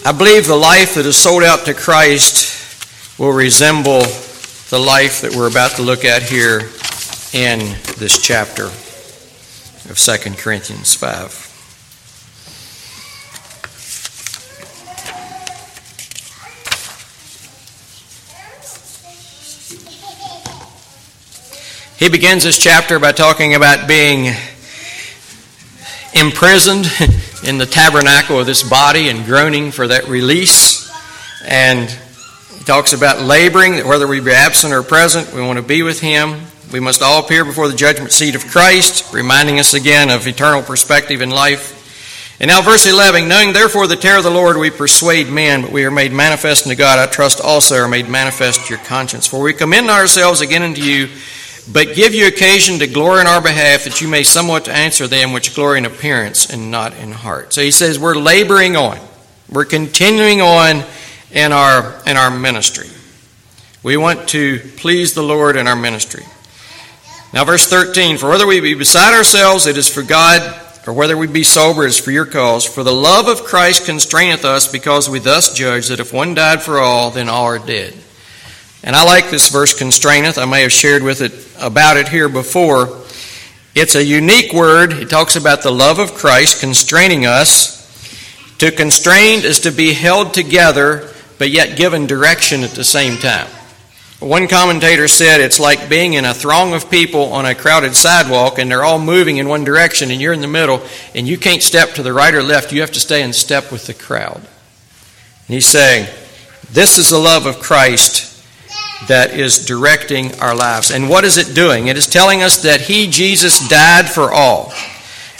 I 0.08 0.14
believe 0.18 0.48
the 0.48 0.56
life 0.56 0.96
that 0.96 1.06
is 1.06 1.18
sold 1.18 1.44
out 1.44 1.66
to 1.66 1.74
Christ 1.74 3.20
will 3.20 3.34
resemble 3.34 4.00
the 4.70 4.80
life 4.80 5.20
that 5.20 5.36
we're 5.36 5.50
about 5.50 5.72
to 5.72 5.82
look 5.82 6.06
at 6.06 6.24
here 6.24 6.70
in 7.34 7.60
this 7.98 8.22
chapter 8.22 8.68
of 9.92 9.98
2 9.98 10.36
Corinthians 10.36 10.94
5. 10.94 11.44
He 22.00 22.08
begins 22.08 22.46
this 22.46 22.58
chapter 22.58 22.98
by 22.98 23.12
talking 23.12 23.56
about 23.56 23.90
being 23.90 24.34
imprisoned 26.14 26.86
in 27.48 27.58
the 27.58 27.66
tabernacle 27.66 28.40
of 28.40 28.46
this 28.46 28.68
body 28.68 29.10
and 29.10 29.26
groaning 29.26 29.72
for 29.72 29.88
that 29.88 30.08
release. 30.08 30.90
And 31.46 31.90
he 31.90 32.64
talks 32.64 32.94
about 32.94 33.22
laboring, 33.22 33.78
that 33.78 33.86
whether 33.86 34.08
we 34.08 34.20
be 34.20 34.32
absent 34.32 34.74
or 34.74 34.84
present, 34.84 35.34
we 35.34 35.42
want 35.42 35.58
to 35.58 35.64
be 35.64 35.84
with 35.84 36.00
him. 36.00 36.42
We 36.72 36.80
must 36.80 37.02
all 37.02 37.24
appear 37.24 37.46
before 37.46 37.70
the 37.70 37.76
judgment 37.76 38.12
seat 38.12 38.36
of 38.36 38.46
Christ, 38.48 39.14
reminding 39.14 39.60
us 39.60 39.74
again 39.74 40.10
of 40.10 40.28
eternal 40.28 40.62
perspective 40.62 41.22
in 41.22 41.30
life. 41.30 41.76
And 42.40 42.50
now, 42.50 42.62
verse 42.62 42.86
11 42.86 43.28
Knowing 43.28 43.54
therefore 43.54 43.88
the 43.88 43.96
terror 43.96 44.18
of 44.18 44.24
the 44.24 44.30
Lord, 44.30 44.58
we 44.58 44.70
persuade 44.70 45.28
men, 45.28 45.64
but 45.64 45.72
we 45.72 45.86
are 45.86 45.92
made 45.92 46.12
manifest 46.12 46.68
unto 46.68 46.78
God. 46.78 47.00
I 47.00 47.12
trust 47.12 47.42
also 47.42 47.78
are 47.78 47.88
made 47.88 48.10
manifest 48.10 48.66
to 48.66 48.76
your 48.76 48.84
conscience. 48.84 49.26
For 49.26 49.42
we 49.42 49.54
commend 49.54 49.90
ourselves 49.90 50.42
again 50.42 50.62
unto 50.62 50.82
you, 50.82 51.10
but 51.72 51.96
give 51.96 52.14
you 52.14 52.28
occasion 52.28 52.80
to 52.80 52.88
glory 52.88 53.22
in 53.22 53.28
our 53.28 53.42
behalf, 53.42 53.84
that 53.84 54.00
you 54.02 54.08
may 54.08 54.24
somewhat 54.24 54.70
answer 54.70 55.08
them 55.08 55.34
which 55.34 55.54
glory 55.54 55.80
in 55.80 55.86
appearance 55.86 56.50
and 56.50 56.72
not 56.72 56.96
in 56.96 57.12
heart. 57.12 57.54
So 57.54 57.62
he 57.62 57.72
says, 57.72 58.00
We're 58.00 58.16
laboring 58.16 58.76
on, 58.76 59.00
we're 59.50 59.66
continuing 59.66 60.42
on 60.42 60.84
in 61.32 61.52
our, 61.52 62.02
in 62.06 62.16
our 62.16 62.32
ministry. 62.32 62.88
We 63.84 63.98
want 63.98 64.30
to 64.30 64.60
please 64.78 65.14
the 65.14 65.24
Lord 65.24 65.56
in 65.56 65.68
our 65.68 65.76
ministry. 65.76 66.24
Now, 67.34 67.44
verse 67.44 67.68
13 67.68 68.18
For 68.18 68.30
whether 68.30 68.48
we 68.48 68.62
be 68.62 68.74
beside 68.74 69.14
ourselves, 69.14 69.68
it 69.68 69.78
is 69.78 69.90
for 69.90 70.04
God, 70.04 70.42
or 70.88 70.94
whether 70.94 71.18
we 71.18 71.28
be 71.28 71.44
sober, 71.44 71.86
it 71.86 71.90
is 71.90 72.00
for 72.00 72.12
your 72.12 72.26
cause. 72.26 72.66
For 72.66 72.84
the 72.84 72.94
love 72.94 73.28
of 73.28 73.44
Christ 73.44 73.86
constraineth 73.86 74.46
us, 74.46 74.72
because 74.72 75.10
we 75.10 75.20
thus 75.20 75.54
judge 75.54 75.90
that 75.90 76.00
if 76.00 76.14
one 76.14 76.34
died 76.34 76.62
for 76.62 76.80
all, 76.80 77.12
then 77.12 77.28
all 77.28 77.46
are 77.46 77.60
dead. 77.60 77.94
And 78.84 78.96
I 78.96 79.04
like 79.04 79.30
this 79.30 79.50
verse, 79.50 79.78
constraineth. 79.78 80.38
I 80.38 80.46
may 80.46 80.62
have 80.62 80.72
shared 80.72 81.04
with 81.04 81.22
it 81.22 81.34
about 81.60 81.98
it 81.98 82.10
here 82.10 82.30
before. 82.30 83.04
It's 83.76 83.96
a 83.96 84.04
unique 84.04 84.54
word. 84.54 84.94
It 84.94 85.10
talks 85.10 85.36
about 85.36 85.62
the 85.62 85.72
love 85.72 86.00
of 86.00 86.14
Christ 86.14 86.62
constraining 86.62 87.26
us. 87.26 87.78
To 88.60 88.72
constrain 88.72 89.44
is 89.44 89.60
to 89.62 89.72
be 89.72 89.94
held 89.94 90.34
together, 90.34 91.10
but 91.38 91.50
yet 91.50 91.78
given 91.78 92.08
direction 92.08 92.64
at 92.64 92.72
the 92.72 92.84
same 92.84 93.18
time. 93.18 93.48
One 94.20 94.48
commentator 94.48 95.08
said 95.08 95.42
it's 95.42 95.60
like 95.60 95.90
being 95.90 96.14
in 96.14 96.26
a 96.26 96.34
throng 96.34 96.74
of 96.74 96.90
people 96.90 97.34
on 97.34 97.46
a 97.46 97.54
crowded 97.54 97.96
sidewalk 97.96 98.58
and 98.58 98.72
they're 98.72 98.84
all 98.84 98.98
moving 98.98 99.38
in 99.38 99.48
one 99.48 99.64
direction 99.64 100.10
and 100.10 100.20
you're 100.20 100.34
in 100.34 100.42
the 100.42 100.48
middle 100.48 100.82
and 101.14 101.28
you 101.28 101.38
can't 101.38 101.62
step 101.62 101.92
to 101.94 102.04
the 102.04 102.14
right 102.14 102.34
or 102.34 102.42
left. 102.42 102.72
You 102.72 102.82
have 102.82 102.94
to 102.94 103.00
stay 103.00 103.22
in 103.22 103.32
step 103.32 103.72
with 103.72 103.86
the 103.86 103.94
crowd. 103.94 104.38
And 104.38 105.54
he's 105.54 105.68
saying, 105.68 106.08
This 106.72 106.98
is 106.98 107.12
the 107.12 107.20
love 107.20 107.46
of 107.46 107.60
Christ 107.60 108.37
that 109.08 109.32
is 109.32 109.66
directing 109.66 110.34
our 110.40 110.56
lives. 110.56 110.92
And 110.92 111.10
what 111.10 111.24
is 111.24 111.38
it 111.38 111.56
doing? 111.56 111.88
It 111.88 111.98
is 111.98 112.08
telling 112.08 112.42
us 112.42 112.64
that 112.64 112.82
He, 112.82 113.08
Jesus, 113.08 113.68
died 113.68 114.10
for 114.10 114.32
all. 114.32 114.74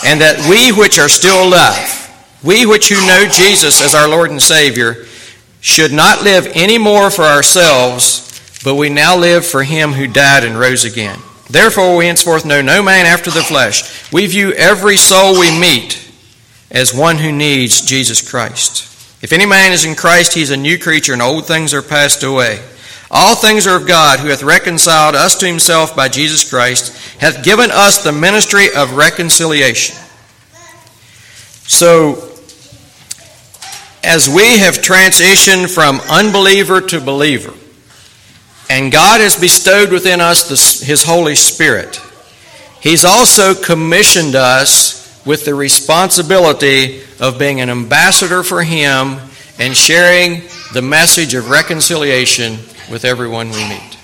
And 0.06 0.22
that 0.22 0.48
we 0.50 0.72
which 0.78 1.00
are 1.00 1.10
still 1.10 1.48
alive, 1.48 2.38
we 2.44 2.66
which 2.66 2.90
who 2.90 3.08
know 3.08 3.28
Jesus 3.30 3.82
as 3.82 3.96
our 3.96 4.08
Lord 4.08 4.30
and 4.30 4.42
Savior, 4.42 5.06
should 5.60 5.92
not 5.92 6.24
live 6.24 6.48
any 6.54 6.78
more 6.78 7.10
for 7.10 7.24
ourselves 7.24 8.28
but 8.64 8.76
we 8.76 8.90
now 8.90 9.16
live 9.16 9.46
for 9.46 9.64
him 9.64 9.94
who 9.94 10.08
died 10.08 10.44
and 10.44 10.60
rose 10.60 10.84
again. 10.84 11.20
Therefore, 11.50 11.96
we 11.96 12.08
henceforth 12.08 12.46
know 12.46 12.62
no 12.62 12.84
man 12.84 13.06
after 13.06 13.32
the 13.32 13.42
flesh. 13.42 14.12
We 14.12 14.28
view 14.28 14.52
every 14.52 14.98
soul 14.98 15.40
we 15.40 15.58
meet 15.58 16.06
as 16.70 16.94
one 16.94 17.18
who 17.18 17.32
needs 17.32 17.86
Jesus 17.86 18.28
Christ. 18.28 18.84
If 19.24 19.32
any 19.32 19.46
man 19.46 19.72
is 19.72 19.86
in 19.86 19.96
Christ, 19.96 20.34
he 20.34 20.42
is 20.42 20.52
a 20.52 20.58
new 20.58 20.78
creature, 20.78 21.14
and 21.14 21.22
old 21.22 21.46
things 21.46 21.74
are 21.74 21.82
passed 21.82 22.24
away. 22.24 22.62
All 23.10 23.36
things 23.36 23.68
are 23.68 23.78
of 23.78 23.88
God, 23.88 24.20
who 24.20 24.28
hath 24.28 24.44
reconciled 24.44 25.16
us 25.16 25.36
to 25.38 25.48
himself 25.48 25.96
by 25.96 26.10
Jesus 26.10 26.50
Christ, 26.50 27.20
hath 27.20 27.44
given 27.44 27.72
us 27.72 28.04
the 28.04 28.12
ministry 28.12 28.68
of 28.76 28.94
reconciliation. 28.94 29.96
So, 31.64 32.34
as 34.04 34.30
we 34.30 34.60
have 34.60 34.76
transitioned 34.76 35.74
from 35.74 36.00
unbeliever 36.10 36.82
to 36.82 37.00
believer, 37.00 37.54
and 38.70 38.92
God 38.92 39.22
has 39.22 39.40
bestowed 39.40 39.92
within 39.92 40.20
us 40.20 40.50
the, 40.50 40.86
His 40.86 41.04
Holy 41.04 41.36
Spirit. 41.36 42.02
He's 42.82 43.06
also 43.06 43.54
commissioned 43.54 44.36
us 44.36 45.26
with 45.26 45.46
the 45.46 45.56
responsibility 45.56 47.02
of 47.20 47.40
being 47.40 47.62
an 47.62 47.70
ambassador 47.70 48.44
for 48.44 48.64
Him 48.64 49.18
and 49.58 49.76
sharing 49.76 50.44
the 50.74 50.82
message 50.82 51.34
of 51.34 51.50
reconciliation 51.50 52.58
with 52.90 53.06
everyone 53.06 53.50
we 53.50 53.68
meet. 53.70 53.98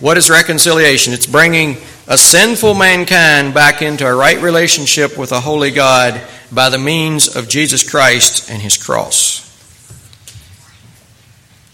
What 0.00 0.16
is 0.16 0.30
reconciliation? 0.30 1.12
It's 1.12 1.26
bringing 1.26 1.76
a 2.08 2.16
sinful 2.16 2.74
mankind 2.74 3.54
back 3.54 3.82
into 3.82 4.06
a 4.06 4.14
right 4.14 4.40
relationship 4.40 5.18
with 5.18 5.32
a 5.32 5.40
holy 5.40 5.70
God 5.70 6.20
by 6.50 6.70
the 6.70 6.78
means 6.78 7.36
of 7.36 7.48
Jesus 7.48 7.88
Christ 7.88 8.50
and 8.50 8.60
His 8.60 8.76
cross. 8.76 9.46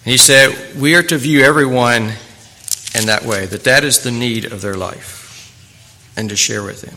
He 0.05 0.18
said, 0.18 0.77
We 0.77 0.95
are 0.95 1.03
to 1.05 1.18
view 1.18 1.43
everyone 1.43 2.12
in 2.95 3.07
that 3.07 3.24
way, 3.24 3.47
that 3.47 3.64
that 3.64 3.85
is 3.85 4.01
the 4.01 4.11
need 4.11 4.45
of 4.47 4.61
their 4.61 4.77
life, 4.77 6.12
and 6.16 6.29
to 6.31 6.37
share 6.37 6.62
with 6.62 6.83
them. 6.83 6.97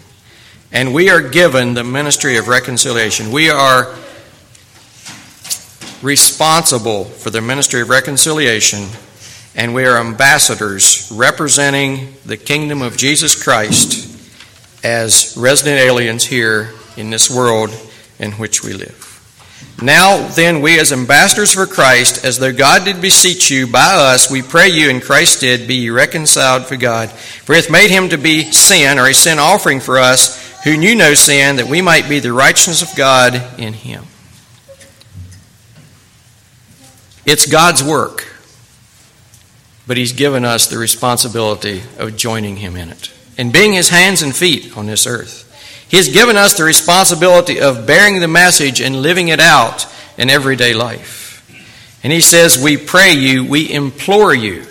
And 0.72 0.94
we 0.94 1.10
are 1.10 1.22
given 1.22 1.74
the 1.74 1.84
ministry 1.84 2.38
of 2.38 2.48
reconciliation. 2.48 3.32
We 3.32 3.50
are 3.50 3.96
responsible 6.02 7.06
for 7.06 7.30
the 7.30 7.42
ministry 7.42 7.82
of 7.82 7.90
reconciliation, 7.90 8.88
and 9.56 9.74
we 9.74 9.86
are 9.86 9.98
ambassadors 9.98 11.12
representing 11.12 12.14
the 12.26 12.38
kingdom 12.38 12.82
of 12.82 12.98
Jesus 12.98 13.42
Christ 13.42 14.06
as 14.84 15.36
resident 15.38 15.80
aliens 15.80 16.26
here 16.26 16.72
in 16.96 17.10
this 17.10 17.30
world 17.30 17.70
in 18.20 18.32
which 18.34 18.64
we 18.64 18.74
live. 18.74 19.06
Now 19.82 20.28
then, 20.28 20.62
we 20.62 20.80
as 20.80 20.92
ambassadors 20.92 21.54
for 21.54 21.66
Christ, 21.66 22.26
as 22.26 22.38
though 22.38 22.52
God 22.52 22.84
did 22.84 23.02
beseech 23.02 23.50
you 23.50 23.66
by 23.66 23.94
us, 23.94 24.30
we 24.30 24.42
pray 24.42 24.68
you 24.68 24.90
in 24.90 25.00
Christ's 25.00 25.38
stead, 25.38 25.68
be 25.68 25.76
ye 25.76 25.90
reconciled 25.90 26.68
to 26.68 26.78
God. 26.78 27.10
For 27.10 27.56
hath 27.56 27.72
made 27.72 27.90
him 27.90 28.10
to 28.10 28.18
be 28.18 28.52
sin, 28.52 29.00
or 29.00 29.08
a 29.08 29.14
sin 29.14 29.40
offering 29.40 29.80
for 29.80 29.98
us, 29.98 30.38
who 30.64 30.76
knew 30.76 30.96
no 30.96 31.14
sin, 31.14 31.56
that 31.58 31.68
we 31.68 31.82
might 31.82 32.10
be 32.10 32.20
the 32.20 32.34
righteousness 32.34 32.82
of 32.82 32.98
God 32.98 33.36
in 33.58 33.74
him. 33.74 34.04
It's 37.32 37.46
God's 37.46 37.84
work, 37.84 38.26
but 39.86 39.98
he's 39.98 40.14
given 40.14 40.44
us 40.44 40.66
the 40.66 40.80
responsibility 40.80 41.84
of 42.00 42.18
joining 42.18 42.56
him 42.56 42.76
in 42.76 42.90
it 42.90 43.14
and 43.38 43.54
being 43.54 43.74
his 43.74 43.90
hands 43.90 44.24
and 44.24 44.36
feet 44.36 44.76
on 44.76 44.88
this 44.88 45.06
earth. 45.06 45.46
He 45.88 45.98
has 45.98 46.10
given 46.10 46.38
us 46.38 46.58
the 46.58 46.64
responsibility 46.64 47.62
of 47.62 47.86
bearing 47.86 48.20
the 48.20 48.28
message 48.28 48.82
and 48.82 49.04
living 49.04 49.28
it 49.28 49.40
out 49.40 49.86
in 50.18 50.32
everyday 50.32 50.74
life. 50.74 51.46
And 52.04 52.12
he 52.12 52.20
says, 52.20 52.58
We 52.58 52.78
pray 52.78 53.14
you, 53.14 53.46
we 53.46 53.72
implore 53.72 54.34
you. 54.34 54.66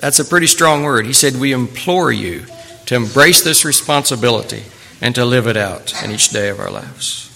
That's 0.00 0.18
a 0.18 0.24
pretty 0.24 0.48
strong 0.48 0.82
word. 0.82 1.06
He 1.06 1.12
said, 1.12 1.36
We 1.36 1.52
implore 1.52 2.10
you 2.10 2.46
to 2.86 2.96
embrace 2.96 3.44
this 3.44 3.64
responsibility 3.64 4.64
and 5.00 5.14
to 5.14 5.24
live 5.24 5.46
it 5.46 5.56
out 5.56 6.02
in 6.02 6.10
each 6.10 6.30
day 6.30 6.48
of 6.48 6.58
our 6.58 6.72
lives. 6.72 7.31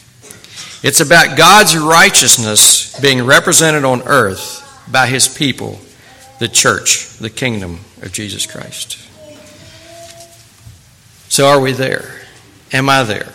It's 0.82 1.00
about 1.00 1.36
God's 1.36 1.76
righteousness 1.76 2.98
being 3.00 3.24
represented 3.24 3.84
on 3.84 4.02
earth 4.02 4.62
by 4.90 5.06
his 5.06 5.26
people, 5.26 5.80
the 6.38 6.48
church, 6.48 7.16
the 7.18 7.30
kingdom 7.30 7.80
of 8.02 8.12
Jesus 8.12 8.46
Christ. 8.46 8.98
So, 11.28 11.46
are 11.46 11.60
we 11.60 11.72
there? 11.72 12.20
Am 12.72 12.88
I 12.88 13.02
there? 13.02 13.32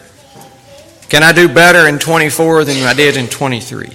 Can 1.10 1.24
I 1.24 1.34
do 1.34 1.50
better 1.50 1.88
in 1.88 2.00
24 2.00 2.64
than 2.64 2.86
I 2.86 2.94
did 2.94 3.18
in 3.18 3.28
23? 3.28 3.90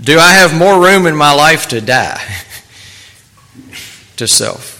Do 0.00 0.18
I 0.18 0.32
have 0.32 0.56
more 0.56 0.82
room 0.82 1.06
in 1.06 1.16
my 1.16 1.32
life 1.32 1.68
to 1.68 1.80
die 1.80 2.20
to 4.16 4.26
self? 4.26 4.76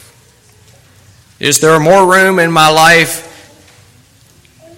Is 1.38 1.60
there 1.60 1.78
more 1.78 2.10
room 2.10 2.38
in 2.38 2.50
my 2.50 2.68
life 2.68 3.35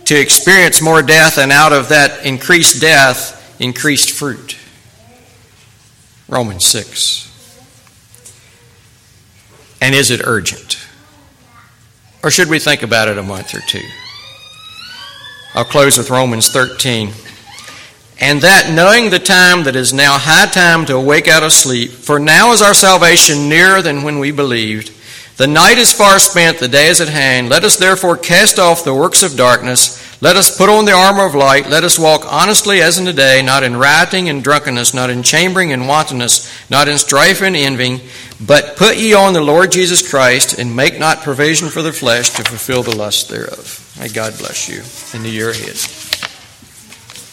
to 0.09 0.19
experience 0.19 0.81
more 0.81 1.03
death 1.03 1.37
and 1.37 1.53
out 1.53 1.75
of 1.75 1.91
that 1.91 2.25
increased 2.25 2.81
death, 2.81 3.61
increased 3.61 4.11
fruit? 4.11 4.57
Romans 6.29 6.65
6. 6.65 7.27
And 9.83 9.95
is 9.95 10.11
it 10.11 10.23
urgent? 10.25 10.79
Or 12.25 12.31
should 12.31 12.49
we 12.49 12.59
think 12.59 12.83
about 12.83 13.09
it 13.09 13.19
a 13.19 13.23
month 13.23 13.55
or 13.55 13.61
two? 13.61 13.87
I'll 15.55 15.67
close 15.67 15.99
with 15.99 16.09
Romans 16.09 16.51
13. 16.51 17.11
And 18.19 18.41
that 18.41 18.73
knowing 18.73 19.11
the 19.11 19.19
time 19.19 19.65
that 19.65 19.77
is 19.77 19.93
now 19.93 20.17
high 20.17 20.47
time 20.47 20.87
to 20.87 20.97
awake 20.97 21.29
out 21.29 21.43
of 21.43 21.53
sleep, 21.53 21.91
for 21.91 22.19
now 22.19 22.53
is 22.53 22.63
our 22.63 22.73
salvation 22.73 23.51
nearer 23.51 23.83
than 23.83 24.05
when 24.05 24.19
we 24.19 24.31
believed. 24.31 24.91
The 25.39 25.47
night 25.47 25.79
is 25.79 25.93
far 25.93 26.19
spent, 26.19 26.59
the 26.59 26.67
day 26.67 26.89
is 26.89 27.01
at 27.01 27.07
hand. 27.07 27.49
Let 27.49 27.63
us 27.63 27.77
therefore 27.77 28.17
cast 28.17 28.59
off 28.59 28.83
the 28.83 28.93
works 28.93 29.23
of 29.23 29.37
darkness. 29.37 30.05
Let 30.21 30.35
us 30.35 30.59
put 30.59 30.69
on 30.69 30.85
the 30.85 30.91
armor 30.91 31.25
of 31.25 31.37
light. 31.37 31.71
Let 31.71 31.85
us 31.85 31.97
walk 31.97 32.23
honestly 32.27 32.81
as 32.81 32.99
in 32.99 33.05
the 33.05 33.13
day, 33.13 33.41
not 33.41 33.63
in 33.63 33.77
rioting 33.77 34.29
and 34.29 34.43
drunkenness, 34.43 34.95
not 34.95 35.11
in 35.11 35.23
chambering 35.23 35.73
and 35.73 35.87
wantonness, 35.87 36.53
not 36.69 36.89
in 36.89 36.99
strife 36.99 37.41
and 37.41 37.55
envying, 37.55 38.01
but 38.45 38.75
put 38.77 38.97
ye 38.97 39.15
on 39.15 39.33
the 39.33 39.41
Lord 39.41 39.71
Jesus 39.71 40.11
Christ, 40.11 40.59
and 40.59 40.75
make 40.75 40.99
not 40.99 41.23
provision 41.23 41.69
for 41.69 41.83
the 41.83 41.93
flesh 41.93 42.31
to 42.31 42.43
fulfill 42.43 42.83
the 42.83 42.97
lust 42.97 43.29
thereof. 43.29 43.95
May 43.97 44.09
God 44.09 44.37
bless 44.39 44.69
you 44.69 44.83
in 45.17 45.23
the 45.23 45.31
year 45.31 45.51
ahead. 45.51 45.77